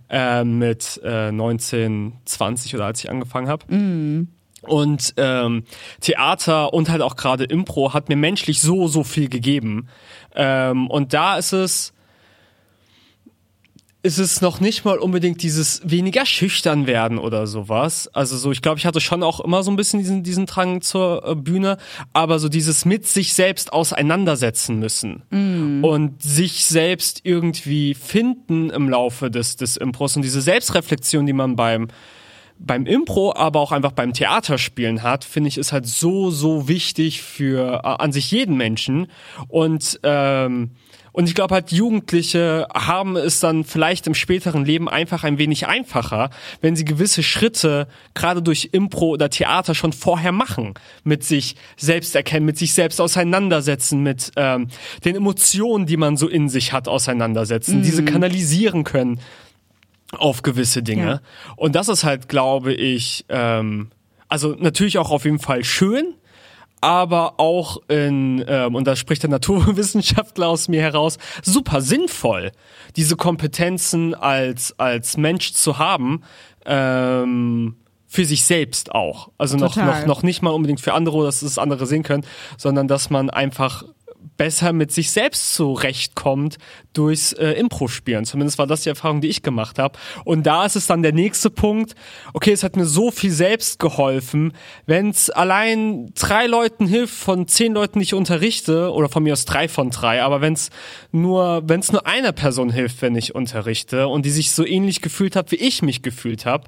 äh, 0.09 0.43
mit 0.43 0.99
äh, 1.05 1.31
19, 1.31 2.15
20 2.25 2.75
oder 2.77 2.87
als 2.87 3.05
ich 3.05 3.11
angefangen 3.11 3.49
habe. 3.49 3.67
Mhm. 3.69 4.29
Und 4.63 5.13
ähm, 5.19 5.65
Theater 6.01 6.73
und 6.73 6.89
halt 6.89 7.03
auch 7.03 7.17
gerade 7.17 7.45
Impro 7.45 7.93
hat 7.93 8.09
mir 8.09 8.17
menschlich 8.17 8.63
so, 8.63 8.89
so 8.89 9.05
viel 9.05 9.29
gegeben. 9.29 9.89
Ähm, 10.35 10.89
und 10.89 11.13
da 11.13 11.37
ist 11.37 11.53
es, 11.53 11.93
ist 14.03 14.19
es 14.19 14.41
noch 14.41 14.61
nicht 14.61 14.85
mal 14.85 14.99
unbedingt 14.99 15.43
dieses 15.43 15.83
weniger 15.85 16.25
schüchtern 16.25 16.87
werden 16.87 17.19
oder 17.19 17.47
sowas. 17.47 18.09
Also 18.13 18.37
so, 18.39 18.51
ich 18.51 18.63
glaube, 18.63 18.79
ich 18.79 18.87
hatte 18.87 19.01
schon 19.01 19.23
auch 19.23 19.41
immer 19.41 19.63
so 19.63 19.71
ein 19.71 19.77
bisschen 19.77 20.01
diesen, 20.01 20.23
diesen 20.23 20.47
Drang 20.47 20.81
zur 20.81 21.27
äh, 21.27 21.35
Bühne, 21.35 21.77
aber 22.13 22.39
so 22.39 22.49
dieses 22.49 22.85
mit 22.85 23.07
sich 23.07 23.35
selbst 23.35 23.73
auseinandersetzen 23.73 24.79
müssen 24.79 25.23
mm. 25.31 25.85
und 25.85 26.23
sich 26.23 26.65
selbst 26.65 27.21
irgendwie 27.25 27.95
finden 27.95 28.71
im 28.71 28.89
Laufe 28.89 29.31
des, 29.31 29.57
des 29.57 29.77
Impros 29.77 30.17
und 30.17 30.23
diese 30.23 30.41
Selbstreflexion, 30.41 31.27
die 31.27 31.35
man 31.35 31.57
beim 31.57 31.89
beim 32.63 32.85
Impro, 32.85 33.35
aber 33.35 33.59
auch 33.61 33.73
einfach 33.73 33.93
beim 33.93 34.13
Theaterspielen 34.13 35.03
hat, 35.03 35.25
finde 35.25 35.49
ich, 35.49 35.57
ist 35.57 35.73
halt 35.73 35.87
so, 35.87 36.31
so 36.31 36.69
wichtig 36.69 37.23
für 37.23 37.81
äh, 37.83 37.87
an 37.87 38.13
sich 38.13 38.31
jeden 38.31 38.57
Menschen. 38.57 39.07
Und 39.49 39.99
ähm, 40.03 40.73
und 41.13 41.29
ich 41.29 41.35
glaube 41.35 41.55
halt, 41.55 41.73
Jugendliche 41.73 42.67
haben 42.73 43.17
es 43.17 43.41
dann 43.41 43.65
vielleicht 43.65 44.07
im 44.07 44.15
späteren 44.15 44.65
Leben 44.65 44.89
einfach 44.89 45.25
ein 45.25 45.39
wenig 45.39 45.67
einfacher, 45.67 46.31
wenn 46.61 46.77
sie 46.77 46.85
gewisse 46.85 47.23
Schritte 47.23 47.89
gerade 48.15 48.43
durch 48.43 48.71
Impro 48.73 49.09
oder 49.09 49.31
Theater 49.31 49.75
schon 49.75 49.93
vorher 49.93 50.33
machen. 50.33 50.75
Mit 51.05 51.25
sich 51.25 51.57
selbst 51.77 52.15
erkennen, 52.15 52.47
mit 52.47 52.59
sich 52.59 52.75
selbst 52.75 53.01
auseinandersetzen, 53.01 54.03
mit 54.03 54.33
ähm, 54.37 54.69
den 55.05 55.17
Emotionen, 55.17 55.87
die 55.87 55.97
man 55.97 56.17
so 56.17 56.29
in 56.29 56.49
sich 56.49 56.73
hat, 56.73 56.89
auseinandersetzen, 56.89 57.79
mhm. 57.79 57.83
diese 57.83 58.05
kanalisieren 58.05 58.85
können 58.85 59.21
auf 60.13 60.43
gewisse 60.43 60.83
Dinge. 60.83 61.07
Ja. 61.07 61.21
Und 61.57 61.75
das 61.75 61.89
ist 61.89 62.05
halt, 62.05 62.29
glaube 62.29 62.73
ich, 62.73 63.25
ähm, 63.29 63.91
also 64.29 64.55
natürlich 64.59 64.99
auch 64.99 65.11
auf 65.11 65.25
jeden 65.25 65.39
Fall 65.39 65.65
schön, 65.65 66.15
aber 66.81 67.39
auch 67.39 67.79
in, 67.89 68.45
ähm, 68.47 68.75
und 68.75 68.87
da 68.87 68.97
spricht 68.97 69.23
der 69.23 69.31
Naturwissenschaftler 69.31 70.49
aus 70.49 70.69
mir 70.69 70.81
heraus, 70.81 71.19
super 71.43 71.81
sinnvoll, 71.81 72.53
diese 72.97 73.17
Kompetenzen 73.17 74.15
als, 74.15 74.75
als 74.79 75.17
Mensch 75.17 75.53
zu 75.53 75.79
haben, 75.79 76.23
ähm, 76.65 77.77
für 78.07 78.25
sich 78.25 78.45
selbst 78.45 78.93
auch. 78.93 79.31
Also 79.39 79.57
noch, 79.57 79.77
noch, 79.77 80.05
noch 80.05 80.23
nicht 80.25 80.43
mal 80.43 80.51
unbedingt 80.51 80.81
für 80.81 80.95
andere, 80.95 81.25
dass 81.25 81.43
es 81.43 81.59
andere 81.59 81.87
sehen 81.87 82.03
können, 82.03 82.27
sondern 82.57 82.89
dass 82.89 83.09
man 83.09 83.31
einfach 83.31 83.85
besser 84.41 84.73
mit 84.73 84.91
sich 84.91 85.11
selbst 85.11 85.53
zurechtkommt 85.53 86.57
durchs 86.95 87.35
äh, 87.35 87.51
Impro-Spielen. 87.51 88.25
Zumindest 88.25 88.57
war 88.57 88.67
das 88.67 88.85
die 88.85 88.89
Erfahrung, 88.89 89.21
die 89.21 89.29
ich 89.29 89.43
gemacht 89.43 89.79
habe. 89.79 89.99
Und 90.25 90.47
da 90.47 90.65
ist 90.65 90.77
es 90.77 90.87
dann 90.87 91.03
der 91.03 91.13
nächste 91.13 91.51
Punkt. 91.51 91.95
Okay, 92.33 92.53
es 92.53 92.63
hat 92.63 92.75
mir 92.75 92.87
so 92.87 93.11
viel 93.11 93.33
selbst 93.33 93.79
geholfen. 93.79 94.55
Wenn 94.87 95.11
es 95.11 95.29
allein 95.29 96.11
drei 96.15 96.47
Leuten 96.47 96.87
hilft, 96.87 97.13
von 97.13 97.49
zehn 97.49 97.75
Leuten, 97.75 97.99
die 97.99 98.05
ich 98.05 98.15
unterrichte, 98.15 98.91
oder 98.95 99.11
von 99.11 99.25
mir 99.25 99.35
aus 99.35 99.45
drei 99.45 99.69
von 99.69 99.91
drei, 99.91 100.23
aber 100.23 100.41
wenn 100.41 100.55
es 100.55 100.71
nur, 101.13 101.63
wenn 101.67 101.81
es 101.81 101.93
nur 101.93 102.07
einer 102.07 102.33
Person 102.33 102.71
hilft, 102.71 103.03
wenn 103.03 103.17
ich 103.17 103.35
unterrichte 103.35 104.09
und 104.09 104.25
die 104.25 104.31
sich 104.31 104.53
so 104.53 104.65
ähnlich 104.65 105.03
gefühlt 105.03 105.37
hat, 105.37 105.53
wie 105.53 105.57
ich 105.57 105.83
mich 105.83 106.01
gefühlt 106.01 106.47
habe, 106.47 106.65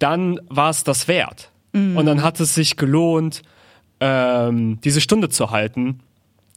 dann 0.00 0.40
war 0.48 0.70
es 0.70 0.82
das 0.82 1.06
wert. 1.06 1.52
Mhm. 1.72 1.96
Und 1.96 2.06
dann 2.06 2.24
hat 2.24 2.40
es 2.40 2.56
sich 2.56 2.76
gelohnt, 2.76 3.42
ähm, 4.00 4.80
diese 4.82 5.00
Stunde 5.00 5.28
zu 5.28 5.52
halten. 5.52 6.00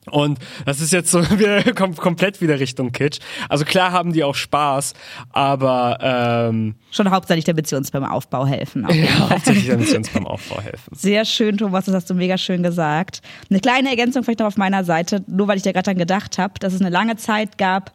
Und 0.09 0.39
das 0.65 0.81
ist 0.81 0.93
jetzt 0.93 1.11
so 1.11 1.21
wir 1.39 1.73
kommen 1.73 1.95
komplett 1.95 2.41
wieder 2.41 2.59
Richtung 2.59 2.91
Kitsch. 2.91 3.19
Also 3.47 3.65
klar 3.65 3.91
haben 3.91 4.13
die 4.13 4.23
auch 4.23 4.35
Spaß, 4.35 4.93
aber 5.31 5.97
ähm, 6.01 6.75
schon 6.91 7.09
hauptsächlich, 7.11 7.45
damit 7.45 7.67
sie 7.67 7.75
uns 7.75 7.91
beim 7.91 8.03
Aufbau 8.03 8.45
helfen. 8.45 8.87
Ja, 8.89 9.29
hauptsächlich, 9.29 9.67
damit 9.67 9.87
sie 9.87 9.97
uns 9.97 10.09
beim 10.09 10.27
Aufbau 10.27 10.61
helfen. 10.61 10.95
Sehr 10.95 11.25
schön, 11.25 11.57
Thomas, 11.57 11.85
das 11.85 11.95
hast 11.95 12.09
du 12.09 12.13
mega 12.13 12.37
schön 12.37 12.63
gesagt. 12.63 13.21
Eine 13.49 13.59
kleine 13.59 13.89
Ergänzung 13.89 14.23
vielleicht 14.23 14.39
noch 14.39 14.47
auf 14.47 14.57
meiner 14.57 14.83
Seite, 14.83 15.23
nur 15.27 15.47
weil 15.47 15.57
ich 15.57 15.63
dir 15.63 15.73
gerade 15.73 15.85
dann 15.85 15.97
gedacht 15.97 16.37
habe, 16.37 16.53
dass 16.59 16.73
es 16.73 16.81
eine 16.81 16.89
lange 16.89 17.15
Zeit 17.17 17.57
gab, 17.57 17.91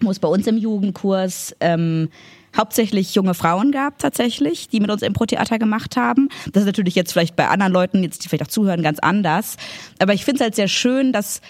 wo 0.00 0.10
es 0.10 0.18
bei 0.18 0.28
uns 0.28 0.46
im 0.46 0.58
Jugendkurs 0.58 1.54
ähm, 1.60 2.08
hauptsächlich 2.56 3.14
junge 3.14 3.34
Frauen 3.34 3.72
gab 3.72 3.98
tatsächlich, 3.98 4.68
die 4.68 4.80
mit 4.80 4.90
uns 4.90 5.02
Impro-Theater 5.02 5.58
gemacht 5.58 5.96
haben. 5.96 6.28
Das 6.52 6.62
ist 6.62 6.66
natürlich 6.66 6.94
jetzt 6.94 7.12
vielleicht 7.12 7.36
bei 7.36 7.48
anderen 7.48 7.72
Leuten, 7.72 8.02
jetzt 8.02 8.24
die 8.24 8.28
vielleicht 8.28 8.44
auch 8.44 8.52
zuhören, 8.52 8.82
ganz 8.82 8.98
anders. 8.98 9.56
Aber 9.98 10.14
ich 10.14 10.24
finde 10.24 10.38
es 10.38 10.42
halt 10.42 10.54
sehr 10.54 10.68
schön, 10.68 11.12
dass 11.12 11.40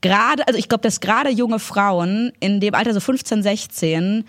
gerade, 0.00 0.46
also 0.46 0.58
ich 0.58 0.68
glaube, 0.68 0.82
dass 0.82 1.00
gerade 1.00 1.30
junge 1.30 1.58
Frauen 1.58 2.32
in 2.40 2.60
dem 2.60 2.74
Alter 2.74 2.94
so 2.94 3.00
15, 3.00 3.42
16, 3.42 4.24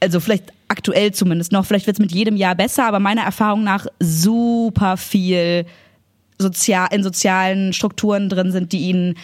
also 0.00 0.20
vielleicht 0.20 0.52
aktuell 0.68 1.12
zumindest 1.12 1.52
noch, 1.52 1.64
vielleicht 1.66 1.86
wird 1.86 1.96
es 1.96 2.00
mit 2.00 2.12
jedem 2.12 2.36
Jahr 2.36 2.54
besser, 2.54 2.86
aber 2.86 3.00
meiner 3.00 3.22
Erfahrung 3.22 3.64
nach 3.64 3.86
super 4.00 4.96
viel 4.96 5.66
sozial, 6.38 6.88
in 6.92 7.02
sozialen 7.02 7.72
Strukturen 7.72 8.28
drin 8.28 8.52
sind, 8.52 8.72
die 8.72 8.80
ihnen 8.80 9.16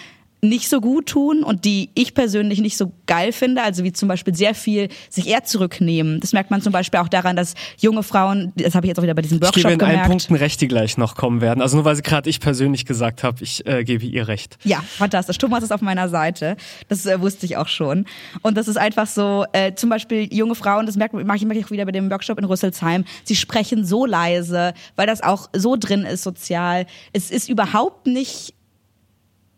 nicht 0.48 0.68
so 0.68 0.80
gut 0.80 1.06
tun 1.06 1.42
und 1.42 1.64
die 1.64 1.90
ich 1.94 2.14
persönlich 2.14 2.60
nicht 2.60 2.76
so 2.76 2.92
geil 3.06 3.32
finde, 3.32 3.62
also 3.62 3.84
wie 3.84 3.92
zum 3.92 4.08
Beispiel 4.08 4.34
sehr 4.34 4.54
viel 4.54 4.88
sich 5.08 5.26
eher 5.26 5.44
zurücknehmen. 5.44 6.20
Das 6.20 6.32
merkt 6.32 6.50
man 6.50 6.62
zum 6.62 6.72
Beispiel 6.72 7.00
auch 7.00 7.08
daran, 7.08 7.36
dass 7.36 7.54
junge 7.78 8.02
Frauen, 8.02 8.52
das 8.56 8.74
habe 8.74 8.86
ich 8.86 8.88
jetzt 8.88 8.98
auch 8.98 9.02
wieder 9.02 9.14
bei 9.14 9.22
diesem 9.22 9.40
Workshop 9.40 9.56
ich 9.56 9.62
gebe 9.62 9.72
in 9.72 9.78
gemerkt. 9.78 10.00
allen 10.00 10.08
Punkten 10.08 10.34
recht, 10.34 10.60
die 10.60 10.68
gleich 10.68 10.96
noch 10.96 11.14
kommen 11.16 11.40
werden. 11.40 11.60
Also 11.60 11.76
nur 11.76 11.84
weil 11.84 11.96
sie 11.96 12.02
gerade 12.02 12.28
ich 12.28 12.40
persönlich 12.40 12.84
gesagt 12.86 13.24
habe, 13.24 13.42
ich 13.42 13.66
äh, 13.66 13.84
gebe 13.84 14.04
ihr 14.04 14.28
recht. 14.28 14.58
Ja, 14.64 14.82
fantastisch. 14.82 15.38
Thomas 15.38 15.62
ist 15.64 15.72
auf 15.72 15.80
meiner 15.80 16.08
Seite. 16.08 16.56
Das 16.88 17.06
äh, 17.06 17.20
wusste 17.20 17.46
ich 17.46 17.56
auch 17.56 17.68
schon. 17.68 18.06
Und 18.42 18.56
das 18.56 18.68
ist 18.68 18.76
einfach 18.76 19.06
so, 19.06 19.44
äh, 19.52 19.74
zum 19.74 19.90
Beispiel 19.90 20.32
junge 20.32 20.54
Frauen, 20.54 20.86
das 20.86 20.96
merkt 20.96 21.14
mache 21.14 21.36
ich, 21.36 21.44
merke 21.44 21.60
ich 21.60 21.66
auch 21.66 21.70
wieder 21.70 21.84
bei 21.84 21.92
dem 21.92 22.10
Workshop 22.10 22.38
in 22.38 22.44
Rüsselsheim, 22.44 23.04
sie 23.24 23.36
sprechen 23.36 23.84
so 23.84 24.06
leise, 24.06 24.74
weil 24.96 25.06
das 25.06 25.22
auch 25.22 25.48
so 25.54 25.76
drin 25.76 26.02
ist 26.02 26.22
sozial. 26.22 26.86
Es 27.12 27.30
ist 27.30 27.48
überhaupt 27.48 28.06
nicht 28.06 28.54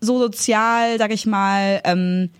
so 0.00 0.18
sozial, 0.18 0.98
sag 0.98 1.12
ich 1.12 1.26
mal, 1.26 1.80
ähm, 1.84 2.30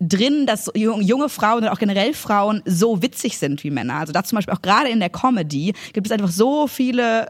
drin, 0.00 0.46
dass 0.46 0.70
junge 0.74 1.28
Frauen 1.28 1.64
und 1.64 1.68
auch 1.68 1.78
generell 1.78 2.14
Frauen 2.14 2.62
so 2.64 3.02
witzig 3.02 3.36
sind 3.38 3.62
wie 3.62 3.70
Männer. 3.70 3.96
Also 3.96 4.12
da 4.12 4.24
zum 4.24 4.36
Beispiel 4.36 4.54
auch 4.54 4.62
gerade 4.62 4.88
in 4.88 4.98
der 4.98 5.10
Comedy 5.10 5.74
gibt 5.92 6.06
es 6.06 6.12
einfach 6.12 6.30
so 6.30 6.66
viele 6.66 7.26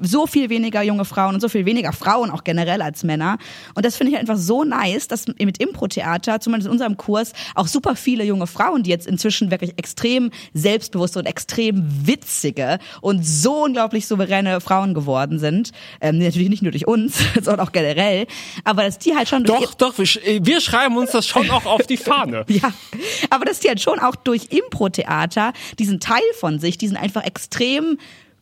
so 0.00 0.26
viel 0.26 0.50
weniger 0.50 0.82
junge 0.82 1.04
Frauen 1.04 1.34
und 1.34 1.40
so 1.40 1.48
viel 1.48 1.66
weniger 1.66 1.92
Frauen 1.92 2.30
auch 2.30 2.44
generell 2.44 2.82
als 2.82 3.04
Männer. 3.04 3.38
Und 3.74 3.84
das 3.84 3.96
finde 3.96 4.12
ich 4.12 4.18
einfach 4.18 4.36
so 4.36 4.64
nice, 4.64 5.08
dass 5.08 5.26
mit 5.26 5.58
Impro-Theater, 5.58 6.40
zumindest 6.40 6.66
in 6.66 6.72
unserem 6.72 6.96
Kurs, 6.96 7.32
auch 7.54 7.66
super 7.66 7.96
viele 7.96 8.24
junge 8.24 8.46
Frauen, 8.46 8.82
die 8.82 8.90
jetzt 8.90 9.06
inzwischen 9.06 9.50
wirklich 9.50 9.74
extrem 9.76 10.30
selbstbewusste 10.52 11.18
und 11.18 11.26
extrem 11.26 12.06
witzige 12.06 12.78
und 13.00 13.24
so 13.24 13.64
unglaublich 13.64 14.06
souveräne 14.06 14.60
Frauen 14.60 14.94
geworden 14.94 15.38
sind. 15.38 15.72
Ähm, 16.00 16.18
natürlich 16.18 16.48
nicht 16.48 16.62
nur 16.62 16.72
durch 16.72 16.86
uns, 16.86 17.18
sondern 17.34 17.60
auch 17.60 17.72
generell. 17.72 18.26
Aber 18.64 18.82
dass 18.82 18.98
die 18.98 19.14
halt 19.14 19.28
schon... 19.28 19.44
Doch, 19.44 19.74
doch, 19.74 19.98
wir, 19.98 20.06
wir 20.44 20.60
schreiben 20.60 20.96
uns 20.96 21.12
das 21.12 21.26
schon 21.26 21.50
auch 21.50 21.66
auf 21.66 21.86
die 21.86 21.96
Fahne. 21.96 22.44
ja, 22.48 22.72
aber 23.30 23.44
dass 23.44 23.60
die 23.60 23.68
halt 23.68 23.80
schon 23.80 23.98
auch 23.98 24.16
durch 24.16 24.48
Impro-Theater 24.50 25.52
diesen 25.78 26.00
Teil 26.00 26.22
von 26.38 26.58
sich, 26.58 26.78
diesen 26.78 26.96
einfach 26.96 27.24
extrem 27.24 27.98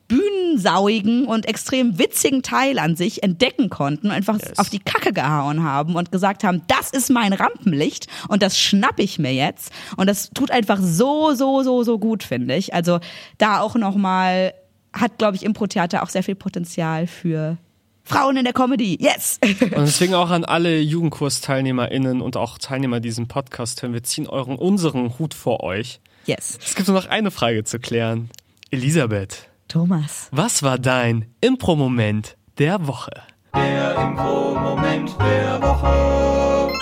bühnensauigen 0.09 1.27
und 1.27 1.47
extrem 1.47 1.99
witzigen 1.99 2.43
Teil 2.43 2.79
an 2.79 2.97
sich 2.97 3.23
entdecken 3.23 3.71
konnten 3.71 4.09
und 4.09 4.13
einfach 4.13 4.39
yes. 4.39 4.59
auf 4.59 4.69
die 4.69 4.79
Kacke 4.79 5.13
gehauen 5.13 5.63
haben 5.63 5.95
und 5.95 6.13
gesagt 6.13 6.45
haben, 6.45 6.63
das 6.67 6.91
ist 6.91 7.11
mein 7.11 7.33
Rampenlicht 7.33 8.07
und 8.29 8.43
das 8.43 8.59
schnapp 8.59 8.99
ich 8.99 9.19
mir 9.19 9.33
jetzt. 9.33 9.73
Und 9.97 10.09
das 10.09 10.31
tut 10.31 10.51
einfach 10.51 10.79
so, 10.81 11.35
so, 11.35 11.63
so, 11.63 11.83
so 11.83 11.99
gut, 11.99 12.23
finde 12.23 12.57
ich. 12.57 12.75
Also 12.75 13.01
da 13.39 13.61
auch 13.61 13.75
nochmal 13.75 14.55
hat, 14.93 15.19
glaube 15.19 15.37
ich, 15.37 15.45
Impro-Theater 15.45 16.03
auch 16.03 16.11
sehr 16.11 16.23
viel 16.23 16.35
Potenzial 16.35 17.07
für 17.07 17.57
Frauen 18.05 18.37
in 18.37 18.45
der 18.45 18.53
Comedy. 18.53 18.99
Yes! 19.01 19.39
Und 19.61 19.87
deswegen 19.87 20.15
auch 20.15 20.31
an 20.31 20.45
alle 20.45 20.81
Jugendkurs-TeilnehmerInnen 20.81 22.21
und 22.21 22.37
auch 22.37 22.59
Teilnehmer 22.59 23.01
diesem 23.01 23.29
Podcast 23.29 23.83
hören. 23.83 23.93
Wir 23.93 24.03
ziehen 24.03 24.27
euren, 24.27 24.57
unseren 24.57 25.19
Hut 25.19 25.35
vor 25.35 25.63
euch. 25.63 26.01
Yes. 26.27 26.59
Es 26.65 26.75
gibt 26.75 26.89
nur 26.89 26.97
noch 26.97 27.09
eine 27.09 27.31
Frage 27.31 27.65
zu 27.65 27.79
klären. 27.79 28.29
Elisabeth. 28.71 29.52
Thomas. 29.73 30.29
Was 30.33 30.63
war 30.63 30.79
dein 30.79 31.35
Impro-Moment 31.41 32.37
der 32.59 32.87
Woche? 32.87 33.11
Der 33.55 33.97
Impro-Moment 33.97 35.17
der 35.19 35.63
Woche. 35.63 36.73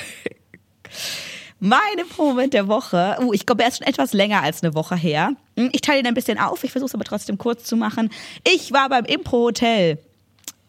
mein 1.61 1.79
Impro-Moment 2.01 2.53
der 2.53 2.67
Woche. 2.67 3.15
Uh, 3.21 3.31
ich 3.31 3.45
glaube, 3.45 3.63
er 3.63 3.69
ist 3.69 3.77
schon 3.77 3.87
etwas 3.87 4.11
länger 4.11 4.43
als 4.43 4.61
eine 4.61 4.75
Woche 4.75 4.97
her. 4.97 5.31
Hm, 5.57 5.69
ich 5.71 5.79
teile 5.79 6.01
ihn 6.01 6.07
ein 6.07 6.15
bisschen 6.15 6.37
auf. 6.37 6.65
Ich 6.65 6.71
versuche 6.73 6.89
es 6.89 6.95
aber 6.95 7.05
trotzdem 7.05 7.37
kurz 7.37 7.63
zu 7.63 7.77
machen. 7.77 8.09
Ich 8.45 8.73
war 8.73 8.89
beim 8.89 9.05
Impro-Hotel 9.05 9.99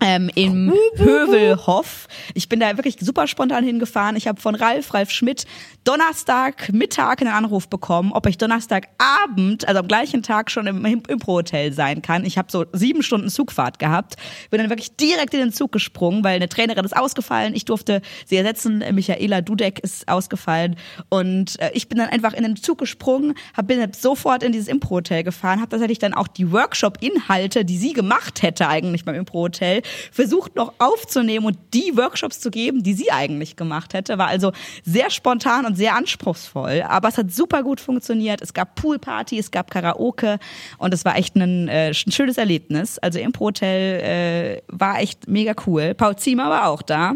ähm, 0.02 0.30
im 0.34 0.72
Hövelhof. 0.96 2.08
Ich 2.34 2.48
bin 2.48 2.60
da 2.60 2.76
wirklich 2.76 2.96
super 3.00 3.26
spontan 3.26 3.64
hingefahren. 3.64 4.16
Ich 4.16 4.26
habe 4.26 4.40
von 4.40 4.54
Ralf, 4.54 4.92
Ralf 4.92 5.10
Schmidt, 5.10 5.46
Donnerstag 5.84 6.72
Mittag 6.72 7.22
einen 7.22 7.32
Anruf 7.32 7.68
bekommen, 7.68 8.12
ob 8.12 8.26
ich 8.26 8.36
Donnerstagabend, 8.38 9.66
also 9.66 9.80
am 9.80 9.88
gleichen 9.88 10.22
Tag 10.22 10.50
schon 10.50 10.66
im 10.66 10.84
Impro-Hotel 10.84 11.72
sein 11.72 12.02
kann. 12.02 12.24
Ich 12.24 12.38
habe 12.38 12.48
so 12.50 12.64
sieben 12.72 13.02
Stunden 13.02 13.28
Zugfahrt 13.30 13.78
gehabt. 13.78 14.16
Bin 14.50 14.58
dann 14.58 14.70
wirklich 14.70 14.96
direkt 14.96 15.34
in 15.34 15.40
den 15.40 15.52
Zug 15.52 15.72
gesprungen, 15.72 16.24
weil 16.24 16.36
eine 16.36 16.48
Trainerin 16.48 16.84
ist 16.84 16.96
ausgefallen. 16.96 17.54
Ich 17.54 17.64
durfte 17.64 18.02
sie 18.26 18.36
ersetzen. 18.36 18.84
Michaela 18.92 19.40
Dudek 19.40 19.78
ist 19.80 20.08
ausgefallen. 20.08 20.76
Und 21.08 21.60
äh, 21.60 21.70
ich 21.74 21.88
bin 21.88 21.98
dann 21.98 22.08
einfach 22.08 22.32
in 22.32 22.42
den 22.42 22.56
Zug 22.56 22.78
gesprungen, 22.78 23.34
hab, 23.56 23.68
bin 23.68 23.92
sofort 23.92 24.42
in 24.42 24.52
dieses 24.52 24.68
Impro-Hotel 24.68 25.22
gefahren, 25.22 25.60
habe 25.60 25.70
tatsächlich 25.70 25.98
dann 25.98 26.14
auch 26.14 26.28
die 26.28 26.50
Workshop-Inhalte, 26.50 27.64
die 27.64 27.76
sie 27.76 27.92
gemacht 27.92 28.42
hätte 28.42 28.68
eigentlich 28.68 29.04
beim 29.04 29.14
Impro-Hotel, 29.14 29.82
versucht 30.10 30.56
noch 30.56 30.74
aufzunehmen 30.78 31.46
und 31.46 31.58
die 31.72 31.96
Workshops 31.96 32.40
zu 32.40 32.50
geben, 32.50 32.82
die 32.82 32.94
sie 32.94 33.10
eigentlich 33.10 33.56
gemacht 33.56 33.94
hätte. 33.94 34.18
War 34.18 34.28
also 34.28 34.52
sehr 34.84 35.10
spontan 35.10 35.66
und 35.66 35.76
sehr 35.76 35.94
anspruchsvoll. 35.94 36.82
Aber 36.88 37.08
es 37.08 37.18
hat 37.18 37.32
super 37.32 37.62
gut 37.62 37.80
funktioniert. 37.80 38.42
Es 38.42 38.54
gab 38.54 38.74
Poolparty, 38.74 39.38
es 39.38 39.50
gab 39.50 39.70
Karaoke 39.70 40.38
und 40.78 40.92
es 40.92 41.04
war 41.04 41.16
echt 41.16 41.36
ein, 41.36 41.68
äh, 41.68 41.88
ein 41.88 42.12
schönes 42.12 42.38
Erlebnis. 42.38 42.98
Also 42.98 43.18
Impro 43.18 43.52
Hotel 43.52 44.00
äh, 44.00 44.62
war 44.68 45.00
echt 45.00 45.28
mega 45.28 45.54
cool. 45.66 45.94
Paul 45.94 46.16
Ziemer 46.16 46.48
war 46.48 46.68
auch 46.68 46.82
da 46.82 47.14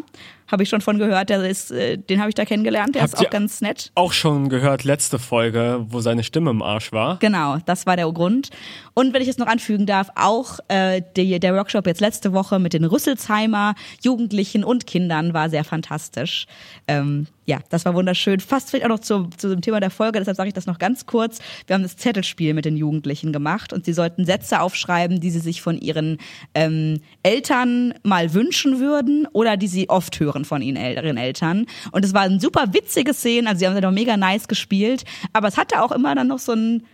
habe 0.48 0.62
ich 0.62 0.68
schon 0.68 0.80
von 0.80 0.98
gehört. 0.98 1.30
Der 1.30 1.42
ist, 1.44 1.70
äh, 1.70 1.96
den 1.96 2.20
habe 2.20 2.28
ich 2.28 2.34
da 2.34 2.44
kennengelernt. 2.44 2.94
Der 2.94 3.02
Habt 3.02 3.14
ist 3.14 3.20
auch 3.20 3.30
ganz 3.30 3.60
nett. 3.60 3.90
Auch 3.94 4.12
schon 4.12 4.48
gehört 4.48 4.84
letzte 4.84 5.18
Folge, 5.18 5.84
wo 5.88 6.00
seine 6.00 6.22
Stimme 6.22 6.50
im 6.50 6.62
Arsch 6.62 6.92
war. 6.92 7.18
Genau, 7.18 7.58
das 7.66 7.86
war 7.86 7.96
der 7.96 8.10
Grund. 8.12 8.50
Und 8.94 9.12
wenn 9.12 9.22
ich 9.22 9.28
es 9.28 9.38
noch 9.38 9.46
anfügen 9.46 9.86
darf, 9.86 10.08
auch 10.14 10.58
äh, 10.68 11.02
die, 11.16 11.38
der 11.38 11.54
Workshop 11.54 11.86
jetzt 11.86 12.00
letzte 12.00 12.32
Woche 12.32 12.58
mit 12.58 12.72
den 12.72 12.84
Rüsselsheimer 12.84 13.74
Jugendlichen 14.02 14.64
und 14.64 14.86
Kindern 14.86 15.34
war 15.34 15.50
sehr 15.50 15.64
fantastisch. 15.64 16.46
Ähm, 16.88 17.26
ja, 17.46 17.60
das 17.70 17.84
war 17.84 17.94
wunderschön. 17.94 18.40
Fast 18.40 18.70
vielleicht 18.70 18.84
auch 18.86 18.90
noch 18.90 18.98
zu, 18.98 19.28
zu 19.36 19.48
dem 19.48 19.60
Thema 19.60 19.80
der 19.80 19.90
Folge, 19.90 20.18
deshalb 20.18 20.36
sage 20.36 20.48
ich 20.48 20.54
das 20.54 20.66
noch 20.66 20.78
ganz 20.78 21.06
kurz. 21.06 21.38
Wir 21.66 21.74
haben 21.74 21.82
das 21.82 21.96
Zettelspiel 21.96 22.54
mit 22.54 22.64
den 22.64 22.76
Jugendlichen 22.76 23.32
gemacht 23.32 23.72
und 23.72 23.84
sie 23.84 23.92
sollten 23.92 24.24
Sätze 24.24 24.60
aufschreiben, 24.60 25.20
die 25.20 25.30
sie 25.30 25.38
sich 25.38 25.62
von 25.62 25.78
ihren 25.78 26.18
ähm, 26.54 27.00
Eltern 27.22 27.94
mal 28.02 28.34
wünschen 28.34 28.80
würden 28.80 29.28
oder 29.32 29.56
die 29.56 29.68
sie 29.68 29.88
oft 29.88 30.18
hören 30.18 30.35
von 30.44 30.62
ihren, 30.62 30.76
ihren 30.76 31.16
Eltern. 31.16 31.66
Und 31.92 32.04
es 32.04 32.14
war 32.14 32.22
ein 32.22 32.40
super 32.40 32.72
witzige 32.72 33.14
Szene, 33.14 33.48
also 33.48 33.60
sie 33.60 33.66
haben 33.66 33.76
es 33.76 33.84
auch 33.84 33.90
mega 33.90 34.16
nice 34.16 34.48
gespielt, 34.48 35.04
aber 35.32 35.48
es 35.48 35.56
hatte 35.56 35.82
auch 35.82 35.92
immer 35.92 36.14
dann 36.14 36.28
noch 36.28 36.38
so 36.38 36.52
einen 36.52 36.84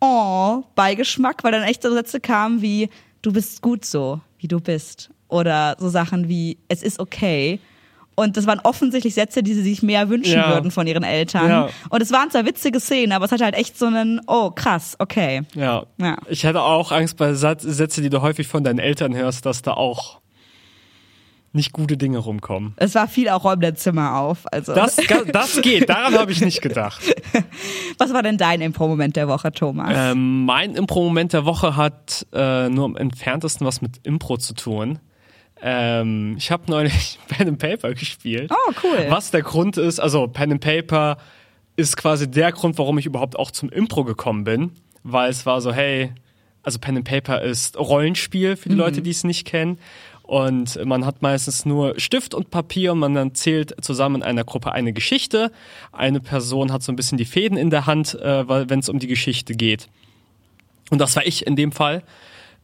Oh 0.00 0.62
Beigeschmack, 0.76 1.42
weil 1.42 1.52
dann 1.52 1.64
echt 1.64 1.82
so 1.82 1.92
Sätze 1.92 2.20
kamen 2.20 2.62
wie 2.62 2.88
du 3.22 3.32
bist 3.32 3.62
gut 3.62 3.84
so, 3.84 4.20
wie 4.38 4.48
du 4.48 4.60
bist 4.60 5.10
oder 5.28 5.76
so 5.78 5.88
Sachen 5.88 6.28
wie 6.28 6.58
es 6.68 6.82
ist 6.82 7.00
okay. 7.00 7.60
Und 8.14 8.36
das 8.36 8.48
waren 8.48 8.58
offensichtlich 8.64 9.14
Sätze, 9.14 9.44
die 9.44 9.54
sie 9.54 9.62
sich 9.62 9.80
mehr 9.80 10.08
wünschen 10.08 10.34
ja. 10.34 10.52
würden 10.52 10.72
von 10.72 10.88
ihren 10.88 11.04
Eltern. 11.04 11.48
Ja. 11.48 11.68
Und 11.88 12.02
es 12.02 12.10
waren 12.10 12.28
zwar 12.32 12.44
witzige 12.44 12.80
Szenen, 12.80 13.12
aber 13.12 13.26
es 13.26 13.32
hatte 13.32 13.44
halt 13.44 13.54
echt 13.54 13.78
so 13.78 13.86
einen, 13.86 14.20
oh 14.26 14.50
krass, 14.50 14.96
okay. 14.98 15.42
Ja. 15.54 15.84
ja. 16.00 16.16
Ich 16.28 16.42
hätte 16.42 16.60
auch 16.62 16.90
Angst 16.90 17.16
bei 17.16 17.34
Sätzen, 17.34 18.02
die 18.02 18.10
du 18.10 18.20
häufig 18.20 18.48
von 18.48 18.64
deinen 18.64 18.80
Eltern 18.80 19.14
hörst, 19.14 19.46
dass 19.46 19.62
da 19.62 19.74
auch 19.74 20.20
nicht 21.52 21.72
gute 21.72 21.96
Dinge 21.96 22.18
rumkommen. 22.18 22.74
Es 22.76 22.94
war 22.94 23.08
viel 23.08 23.28
auch 23.30 23.44
räum 23.44 23.60
dein 23.60 23.74
Zimmer 23.76 24.16
auf. 24.18 24.40
Also. 24.52 24.74
Das, 24.74 24.96
das 25.32 25.60
geht, 25.62 25.88
daran 25.88 26.14
habe 26.14 26.30
ich 26.30 26.40
nicht 26.40 26.60
gedacht. 26.60 27.02
Was 27.98 28.12
war 28.12 28.22
denn 28.22 28.36
dein 28.38 28.60
Impro-Moment 28.60 29.16
der 29.16 29.28
Woche, 29.28 29.50
Thomas? 29.52 29.92
Ähm, 29.94 30.44
mein 30.44 30.74
Impro-Moment 30.74 31.32
der 31.32 31.44
Woche 31.46 31.74
hat 31.76 32.26
äh, 32.32 32.68
nur 32.68 32.84
am 32.84 32.96
entferntesten 32.96 33.66
was 33.66 33.80
mit 33.80 34.00
Impro 34.04 34.36
zu 34.36 34.54
tun. 34.54 34.98
Ähm, 35.60 36.36
ich 36.38 36.50
habe 36.50 36.64
neulich 36.68 37.18
Pen 37.28 37.48
and 37.48 37.58
Paper 37.58 37.94
gespielt. 37.94 38.50
Oh, 38.52 38.72
cool. 38.84 39.06
Was 39.08 39.30
der 39.30 39.42
Grund 39.42 39.76
ist, 39.76 39.98
also 40.00 40.28
Pen 40.28 40.52
and 40.52 40.60
Paper 40.60 41.16
ist 41.76 41.96
quasi 41.96 42.30
der 42.30 42.52
Grund, 42.52 42.78
warum 42.78 42.98
ich 42.98 43.06
überhaupt 43.06 43.38
auch 43.38 43.50
zum 43.50 43.68
Impro 43.70 44.04
gekommen 44.04 44.44
bin, 44.44 44.72
weil 45.02 45.30
es 45.30 45.46
war 45.46 45.60
so, 45.60 45.72
hey, 45.72 46.12
also 46.62 46.78
Pen 46.78 46.96
and 46.98 47.08
Paper 47.08 47.40
ist 47.42 47.78
Rollenspiel 47.78 48.56
für 48.56 48.68
die 48.68 48.74
Mhm. 48.74 48.80
Leute, 48.80 49.02
die 49.02 49.10
es 49.10 49.24
nicht 49.24 49.46
kennen. 49.46 49.78
Und 50.28 50.84
man 50.84 51.06
hat 51.06 51.22
meistens 51.22 51.64
nur 51.64 51.98
Stift 51.98 52.34
und 52.34 52.50
Papier 52.50 52.92
und 52.92 52.98
man 52.98 53.16
erzählt 53.16 53.74
zusammen 53.82 54.16
in 54.16 54.22
einer 54.22 54.44
Gruppe 54.44 54.72
eine 54.72 54.92
Geschichte. 54.92 55.50
Eine 55.90 56.20
Person 56.20 56.70
hat 56.70 56.82
so 56.82 56.92
ein 56.92 56.96
bisschen 56.96 57.16
die 57.16 57.24
Fäden 57.24 57.56
in 57.56 57.70
der 57.70 57.86
Hand, 57.86 58.14
äh, 58.14 58.46
wenn 58.46 58.78
es 58.78 58.90
um 58.90 58.98
die 58.98 59.06
Geschichte 59.06 59.54
geht. 59.54 59.88
Und 60.90 60.98
das 60.98 61.16
war 61.16 61.26
ich 61.26 61.46
in 61.46 61.56
dem 61.56 61.72
Fall. 61.72 62.02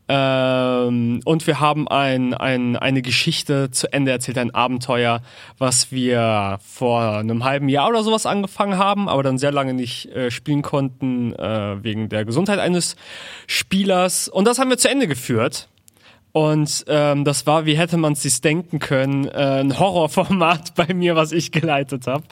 Ähm, 0.08 1.20
und 1.24 1.46
wir 1.46 1.58
haben 1.58 1.88
ein, 1.88 2.34
ein, 2.34 2.76
eine 2.76 3.00
Geschichte 3.00 3.70
zu 3.70 3.90
Ende 3.90 4.10
erzählt, 4.10 4.36
ein 4.36 4.54
Abenteuer, 4.54 5.22
was 5.56 5.90
wir 5.90 6.58
vor 6.62 7.16
einem 7.16 7.44
halben 7.44 7.70
Jahr 7.70 7.88
oder 7.88 8.02
sowas 8.02 8.26
angefangen 8.26 8.76
haben, 8.76 9.08
aber 9.08 9.22
dann 9.22 9.38
sehr 9.38 9.52
lange 9.52 9.72
nicht 9.72 10.10
äh, 10.10 10.30
spielen 10.30 10.60
konnten 10.60 11.32
äh, 11.32 11.82
wegen 11.82 12.10
der 12.10 12.26
Gesundheit 12.26 12.58
eines 12.58 12.96
Spielers. 13.46 14.28
Und 14.28 14.46
das 14.46 14.58
haben 14.58 14.68
wir 14.68 14.76
zu 14.76 14.90
Ende 14.90 15.08
geführt. 15.08 15.70
Und 16.36 16.84
ähm, 16.88 17.24
das 17.24 17.46
war, 17.46 17.64
wie 17.64 17.76
hätte 17.78 17.96
man 17.96 18.14
es 18.14 18.22
sich 18.22 18.40
denken 18.40 18.80
können, 18.80 19.28
äh, 19.28 19.60
ein 19.60 19.78
Horrorformat 19.78 20.74
bei 20.74 20.92
mir, 20.92 21.14
was 21.14 21.30
ich 21.30 21.52
geleitet 21.52 22.08
habe. 22.08 22.24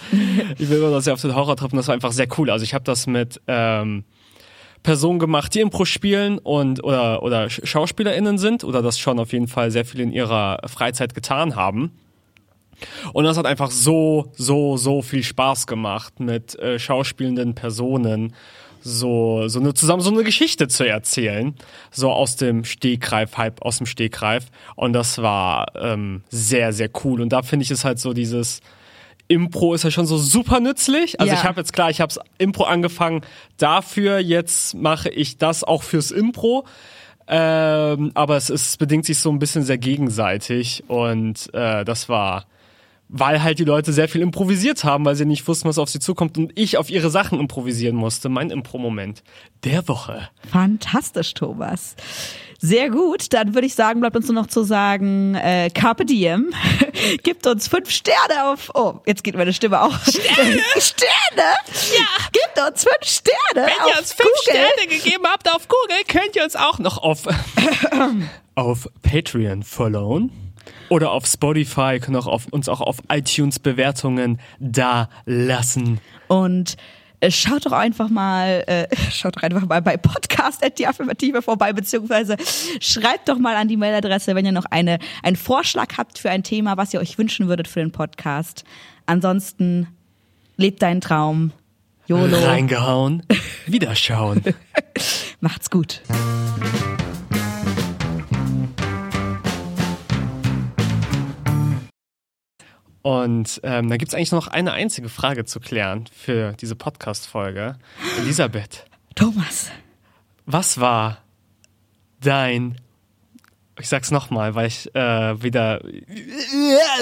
ich 0.59 0.69
will 0.69 0.79
immer, 0.79 0.91
dass 0.91 1.07
ihr 1.07 1.13
auf 1.13 1.21
den 1.21 1.37
Horror 1.37 1.57
treffen. 1.57 1.77
Das 1.77 1.87
war 1.87 1.95
einfach 1.95 2.11
sehr 2.11 2.27
cool. 2.37 2.51
Also 2.51 2.65
ich 2.65 2.75
habe 2.75 2.83
das 2.83 3.07
mit 3.07 3.41
ähm, 3.47 4.03
Personen 4.83 5.21
gemacht, 5.21 5.55
die 5.55 5.61
Impro 5.61 5.85
spielen 5.85 6.39
und 6.39 6.83
oder 6.83 7.23
oder 7.23 7.45
Sch- 7.45 7.65
SchauspielerInnen 7.65 8.39
sind 8.39 8.65
oder 8.65 8.83
das 8.83 8.99
schon 8.99 9.21
auf 9.21 9.33
jeden 9.33 9.47
Fall 9.47 9.71
sehr 9.71 9.85
viel 9.85 10.01
in 10.01 10.11
ihrer 10.11 10.59
Freizeit 10.67 11.15
getan 11.15 11.55
haben. 11.55 11.93
Und 13.13 13.23
das 13.23 13.37
hat 13.37 13.47
einfach 13.47 13.71
so, 13.71 14.33
so, 14.33 14.77
so 14.77 15.01
viel 15.03 15.23
Spaß 15.23 15.69
gemacht, 15.69 16.19
mit 16.19 16.59
äh, 16.59 16.81
schauspielenden 16.81 17.55
Personen 17.55 18.35
so, 18.83 19.49
so 19.49 19.61
eine, 19.61 19.75
zusammen 19.75 20.03
so 20.03 20.11
eine 20.11 20.25
Geschichte 20.25 20.69
zu 20.69 20.87
erzählen. 20.87 21.55
So 21.91 22.11
aus 22.11 22.37
dem 22.37 22.65
Stegreif, 22.65 23.37
halb 23.37 23.63
aus 23.63 23.79
dem 23.79 23.87
Stegreif. 23.87 24.47
Und 24.77 24.93
das 24.93 25.19
war 25.23 25.67
ähm, 25.77 26.23
sehr, 26.31 26.73
sehr 26.73 26.91
cool. 27.05 27.21
Und 27.21 27.33
da 27.33 27.43
finde 27.43 27.65
ich 27.65 27.71
es 27.71 27.85
halt 27.85 27.99
so 27.99 28.13
dieses, 28.13 28.61
Impro 29.29 29.73
ist 29.73 29.85
ja 29.85 29.91
schon 29.91 30.07
so 30.07 30.19
super 30.19 30.61
nützlich. 30.61 31.19
Also 31.21 31.33
Ja. 31.33 31.39
ich 31.39 31.45
habe 31.45 31.61
jetzt 31.61 31.73
klar, 31.73 31.89
ich 31.91 32.01
habe 32.01 32.13
Impro 32.39 32.65
angefangen 32.65 33.23
dafür, 33.57 34.19
jetzt 34.19 34.75
mache 34.75 35.09
ich 35.09 35.39
das 35.39 35.65
auch 35.65 35.83
fürs 35.83 36.11
Impro. 36.11 36.67
Ähm, 37.29 38.11
aber 38.15 38.37
es, 38.37 38.51
ist, 38.51 38.67
es 38.67 38.77
bedingt 38.77 39.07
sich 39.07 39.19
so 39.21 39.31
ein 39.31 39.39
bisschen 39.39 39.63
sehr 39.63 39.79
gegenseitig 39.79 40.85
und 40.89 41.49
äh, 41.55 41.85
das 41.85 42.09
war, 42.09 42.45
weil 43.13 43.43
halt 43.43 43.59
die 43.59 43.65
Leute 43.65 43.93
sehr 43.93 44.09
viel 44.09 44.23
improvisiert 44.23 44.85
haben, 44.85 45.05
weil 45.05 45.15
sie 45.15 45.27
nicht 45.27 45.47
wussten, 45.47 45.69
was 45.69 45.79
auf 45.79 45.91
sie 45.91 46.01
zukommt 46.01 46.39
und 46.39 46.51
ich 46.55 46.79
auf 46.79 46.89
ihre 46.89 47.11
Sachen 47.11 47.39
improvisieren 47.39 47.95
musste. 47.95 48.31
Mein 48.31 48.51
Impro-Moment 48.51 49.23
der 49.65 49.87
Woche. 49.87 50.31
Fantastisch, 50.51 51.35
Thomas. 51.35 51.95
Sehr 52.59 52.89
gut. 52.89 53.35
Dann 53.35 53.55
würde 53.55 53.67
ich 53.67 53.75
sagen, 53.75 54.01
bleibt 54.01 54.17
uns 54.17 54.29
nur 54.29 54.41
noch 54.41 54.47
zu 54.47 54.63
sagen, 54.65 55.35
äh, 55.35 55.69
Carpe 55.69 56.07
Diem. 56.07 56.55
Gibt 57.23 57.47
uns 57.47 57.69
fünf 57.69 57.91
Sterne 57.91 58.51
auf. 58.51 58.71
Oh, 58.75 59.01
jetzt 59.05 59.23
geht 59.23 59.37
meine 59.37 59.53
Stimme 59.53 59.83
auch. 59.83 59.99
Sterne! 60.05 60.61
Sterne! 60.79 61.53
Ja! 61.99 62.07
Gibt 62.33 62.67
uns 62.67 62.85
fünf 62.85 63.03
Sterne! 63.03 63.67
auf 63.99 64.17
Google. 64.17 64.89
gegeben 64.89 65.25
habt 65.27 65.53
auf 65.53 65.69
Google, 65.69 65.99
könnt 66.09 66.35
ihr 66.35 66.45
uns 66.45 66.57
auch 66.57 66.79
noch 66.79 66.99
auf, 66.99 67.27
auf 68.55 68.89
Patreon 69.03 69.63
followen. 69.63 70.42
Oder 70.89 71.13
auf 71.13 71.27
Spotify, 71.27 71.99
können 72.01 72.17
auch 72.17 72.27
auf, 72.27 72.47
uns 72.51 72.69
auch 72.69 72.81
auf 72.81 72.99
iTunes 73.11 73.59
Bewertungen 73.59 74.41
da 74.59 75.09
lassen. 75.25 76.01
Und 76.29 76.77
äh, 77.23 77.31
schaut 77.31 77.67
doch 77.67 77.73
einfach 77.73 78.09
mal, 78.09 78.65
äh, 78.67 78.89
schaut 79.11 79.37
doch 79.37 79.43
einfach 79.43 79.65
mal 79.67 79.81
bei 79.81 79.97
Podcast 79.97 80.63
die 80.77 80.87
Affirmative 80.87 81.41
vorbei, 81.41 81.73
beziehungsweise 81.73 82.37
schreibt 82.81 83.29
doch 83.29 83.39
mal 83.39 83.55
an 83.55 83.69
die 83.69 83.77
Mailadresse, 83.77 84.35
wenn 84.35 84.45
ihr 84.45 84.53
noch 84.53 84.65
eine, 84.71 84.99
einen 85.23 85.37
Vorschlag 85.37 85.97
habt 85.97 86.19
für 86.19 86.31
ein 86.31 86.43
Thema, 86.43 86.77
was 86.77 86.93
ihr 86.93 87.01
euch 87.01 87.17
wünschen 87.19 87.49
würdet 87.49 87.69
für 87.69 87.81
den 87.81 87.93
Podcast. 87.93 88.65
Ansonsten 89.07 89.87
lebt 90.57 90.83
deinen 90.83 91.01
Traum. 91.01 91.53
YOLO. 92.07 92.37
Reingehauen, 92.45 93.23
wiederschauen. 93.67 94.43
Macht's 95.41 95.71
gut. 95.71 96.03
Und 103.03 103.61
ähm, 103.65 103.89
da 103.89 103.97
gibt's 103.97 104.15
eigentlich 104.15 104.33
noch 104.33 104.47
eine 104.47 104.73
einzige 104.73 105.09
Frage 105.09 105.45
zu 105.45 105.59
klären 105.59 106.05
für 106.17 106.53
diese 106.53 106.77
Podcast-Folge. 106.77 107.77
Elisabeth, 108.21 108.85
Thomas. 109.17 109.71
was 110.47 110.79
war 110.79 111.19
dein, 112.21 112.81
ich 113.79 113.89
sag's 113.89 114.13
nochmal, 114.13 114.55
weil 114.55 114.69
ich 114.69 114.95
äh, 114.95 115.43
wieder 115.43 115.81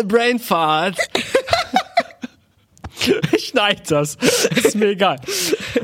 Brainfart. 0.05 0.97
ich 3.33 3.49
schneid 3.49 3.91
das, 3.91 4.15
ist 4.15 4.75
mir 4.77 4.89
egal. 4.89 5.21